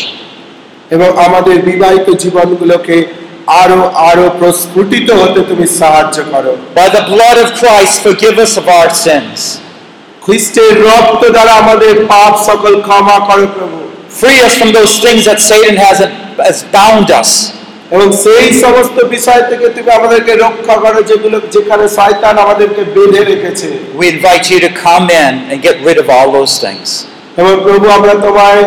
এবং 0.92 1.10
আমাদের 1.26 1.58
বিবাহিত 1.70 2.08
জীবনগুলোকে 2.24 2.98
আরো 3.62 3.80
আরো 4.10 4.26
প্রস্ফুটিত 4.40 5.08
হতে 5.22 5.40
তুমি 5.50 5.66
সাহায্য 5.80 6.18
করো 6.34 6.52
By 6.76 6.88
the 6.98 7.04
blood 7.14 7.38
of 7.44 7.50
Christ, 7.62 7.94
forgive 8.08 8.36
us 8.46 8.54
of 8.62 8.66
our 8.78 8.90
sins. 9.06 9.38
খ্রিস্টের 10.26 10.74
রক্ত 10.90 11.24
দ্বারা 11.36 11.54
আমাদের 11.64 11.94
পাপ 12.14 12.34
সকল 12.50 12.74
ক্ষমা 12.88 13.18
করো 13.30 13.46
প্রভু 13.56 13.78
Free 14.14 14.40
us 14.42 14.54
from 14.60 14.70
those 14.72 14.94
things 15.00 15.22
that 15.26 15.40
Satan 15.42 15.76
has, 15.78 15.98
has 16.40 16.58
bound 16.72 17.08
us. 17.22 17.32
এবং 17.92 18.08
সেই 18.24 18.48
সমস্ত 18.64 18.98
বিষয় 19.16 19.42
থেকে 19.50 19.66
তুমি 19.76 19.90
আমাদেরকে 20.00 20.34
রক্ষা 20.46 20.76
করো 20.84 21.00
যেগুলো 21.10 21.38
যেখানে 21.56 21.86
শয়তান 21.98 22.36
আমাদেরকে 22.46 22.82
বেঁধে 22.96 23.22
রেখেছে 23.32 23.68
We 24.00 24.06
invite 24.16 24.46
you 24.52 24.60
to 24.68 24.72
come 24.86 25.06
in 25.24 25.34
and 25.50 25.58
get 25.68 25.76
rid 25.90 25.98
of 26.04 26.08
all 26.16 26.28
those 26.38 26.54
things. 26.66 26.88
এবং 27.38 27.54
প্রভু 27.66 27.86
আমরা 27.98 28.14
তোমায় 28.26 28.62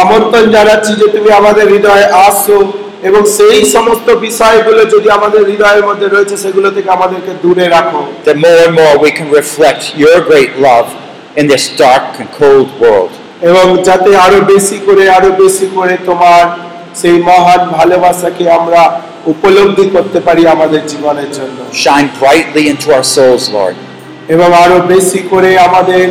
আমন্ত্রণ 0.00 0.46
জানাচ্ছি 0.56 0.92
যে 1.00 1.06
তুমি 1.16 1.30
আমাদের 1.40 1.64
হৃদয়ে 1.72 2.06
আসো 2.28 2.58
এবং 3.08 3.22
সেই 3.38 3.60
সমস্ত 3.76 4.08
বিষয়গুলো 4.26 4.80
যদি 4.94 5.08
আমাদের 5.10 5.40
হৃদয়ের 5.50 5.84
মধ্যে 5.88 6.06
রয়েছে 6.08 6.36
সেগুলো 6.36 6.68
থেকে 6.70 6.88
আমাদেরকে 6.90 7.32
দূরে 7.42 7.66
রাখো 7.68 8.00
That 8.24 8.38
more 8.38 8.60
and 8.66 8.74
more 8.74 8.94
we 8.98 9.10
can 9.10 9.28
reflect 9.40 9.82
your 9.96 10.16
great 10.30 10.52
love 10.60 10.88
in 11.36 11.44
this 11.46 11.64
dark 11.76 12.06
and 12.20 12.28
cold 12.40 12.68
world. 12.82 13.12
এবং 13.50 13.66
যাতে 13.88 14.10
আরও 14.16 14.38
বেশি 14.52 14.78
করে 14.86 15.04
আরও 15.08 15.30
বেশি 15.42 15.66
করে 15.76 15.94
তোমার 16.08 16.42
সেই 17.00 17.16
মহান 17.22 17.62
ভালোবাসাকে 17.78 18.44
আমরা 18.50 18.82
উপলব্ধি 19.26 19.86
করতে 19.94 20.18
পারি 20.20 20.42
আমাদের 20.46 20.82
জীবনের 20.86 21.30
জন্য 21.38 21.58
Shine 21.84 22.08
brightly 22.20 22.64
into 22.72 22.86
our 22.96 23.06
souls, 23.16 23.44
Lord. 23.50 23.76
এবং 24.28 24.48
আরও 24.64 24.78
বেশি 24.94 25.20
করে 25.32 25.50
আমাদের 25.58 26.04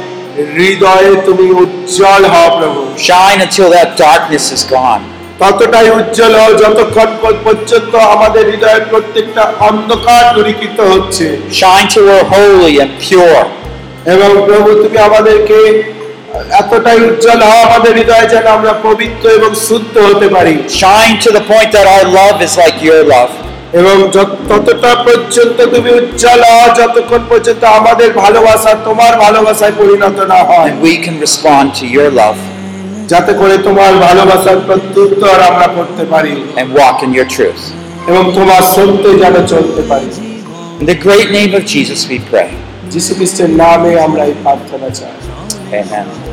হৃদয়ে 0.58 1.12
তুমি 1.28 1.46
উজ্জ্বল 1.64 2.24
হও 2.34 2.48
প্রভু 2.60 2.80
Shine 3.08 3.40
until 3.48 3.68
that 3.78 3.90
darkness 4.06 4.46
is 4.56 4.64
gone. 4.76 5.04
ততটাই 5.42 5.88
উজ্জ্বল 6.00 6.34
হও 6.40 6.52
যতক্ষণ 6.64 7.10
পর্যন্ত 7.46 7.94
আমাদের 8.16 8.44
হৃদয়ের 8.52 8.84
প্রত্যেকটা 8.92 9.44
অন্ধকার 9.70 10.24
দূরীকৃত 10.36 10.80
হচ্ছে 10.92 11.26
Shine 11.62 11.88
till 11.92 12.06
we're 12.10 12.28
holy 12.36 12.74
and 12.84 12.92
pure. 13.06 13.44
এবং 14.14 14.30
প্রভু 14.48 14.70
তুমি 14.84 14.98
আমাদেরকে 15.10 15.58
এতটাই 16.62 17.00
উজ্জ্বল 17.10 17.40
হও 17.50 17.60
আমাদের 17.68 17.92
হৃদয়ে 18.00 18.28
যেন 18.34 18.46
আমরা 18.58 18.74
পবিত্র 18.88 19.26
এবং 19.38 19.52
শুদ্ধ 19.68 19.96
হতে 20.10 20.28
পারি 20.36 20.56
Shine 20.82 21.16
to 21.26 21.30
the 21.38 21.44
point 21.52 21.70
that 21.76 21.88
our 21.96 22.06
love 22.20 22.38
is 22.48 22.54
like 22.64 22.78
your 22.90 23.02
love. 23.16 23.34
এবং 23.80 23.95
ততটা 24.49 24.91
পর্যন্ত 25.05 25.57
তুমি 25.74 25.89
উজ্জ্বল 25.99 26.41
যতক্ষণ 26.80 27.22
পর্যন্ত 27.30 27.61
আমাদের 27.80 28.09
ভালোবাসা 28.24 28.72
তোমার 28.88 29.13
ভালোবাসায় 29.26 29.76
পরিণত 29.80 30.17
না 30.34 30.39
হয় 30.49 30.69
And 30.69 30.78
we 30.82 30.93
can 31.06 31.15
respond 31.26 31.65
to 31.80 31.85
your 31.98 32.10
love 32.22 32.39
যাতে 33.11 33.31
করে 33.34 33.56
তোমার 33.68 33.91
ভালোবাসার 34.07 34.60
প্রত্যুত্তর 34.68 35.38
আমরা 35.49 35.68
করতে 35.77 36.03
পারি 36.06 36.34
and 36.60 36.68
walk 36.73 36.98
in 37.06 37.11
your 37.18 37.27
truth. 37.35 37.61
এবং 38.07 38.23
তোমার 38.38 38.61
সত্যে 38.76 39.10
যেন 39.23 39.35
চলতে 39.53 39.81
পারি 39.91 40.10
In 40.80 40.85
the 40.85 40.99
great 41.07 41.30
name 41.30 41.52
of 41.60 41.64
Jesus 41.76 41.99
we 42.11 42.18
pray. 42.31 42.49
যীশু 42.93 43.11
খ্রিস্টের 43.18 43.49
নামে 43.61 43.91
আমরা 44.07 44.23
এই 44.30 44.35
প্রার্থনা 44.43 44.89
চাই 44.99 45.15
Amen. 45.73 46.31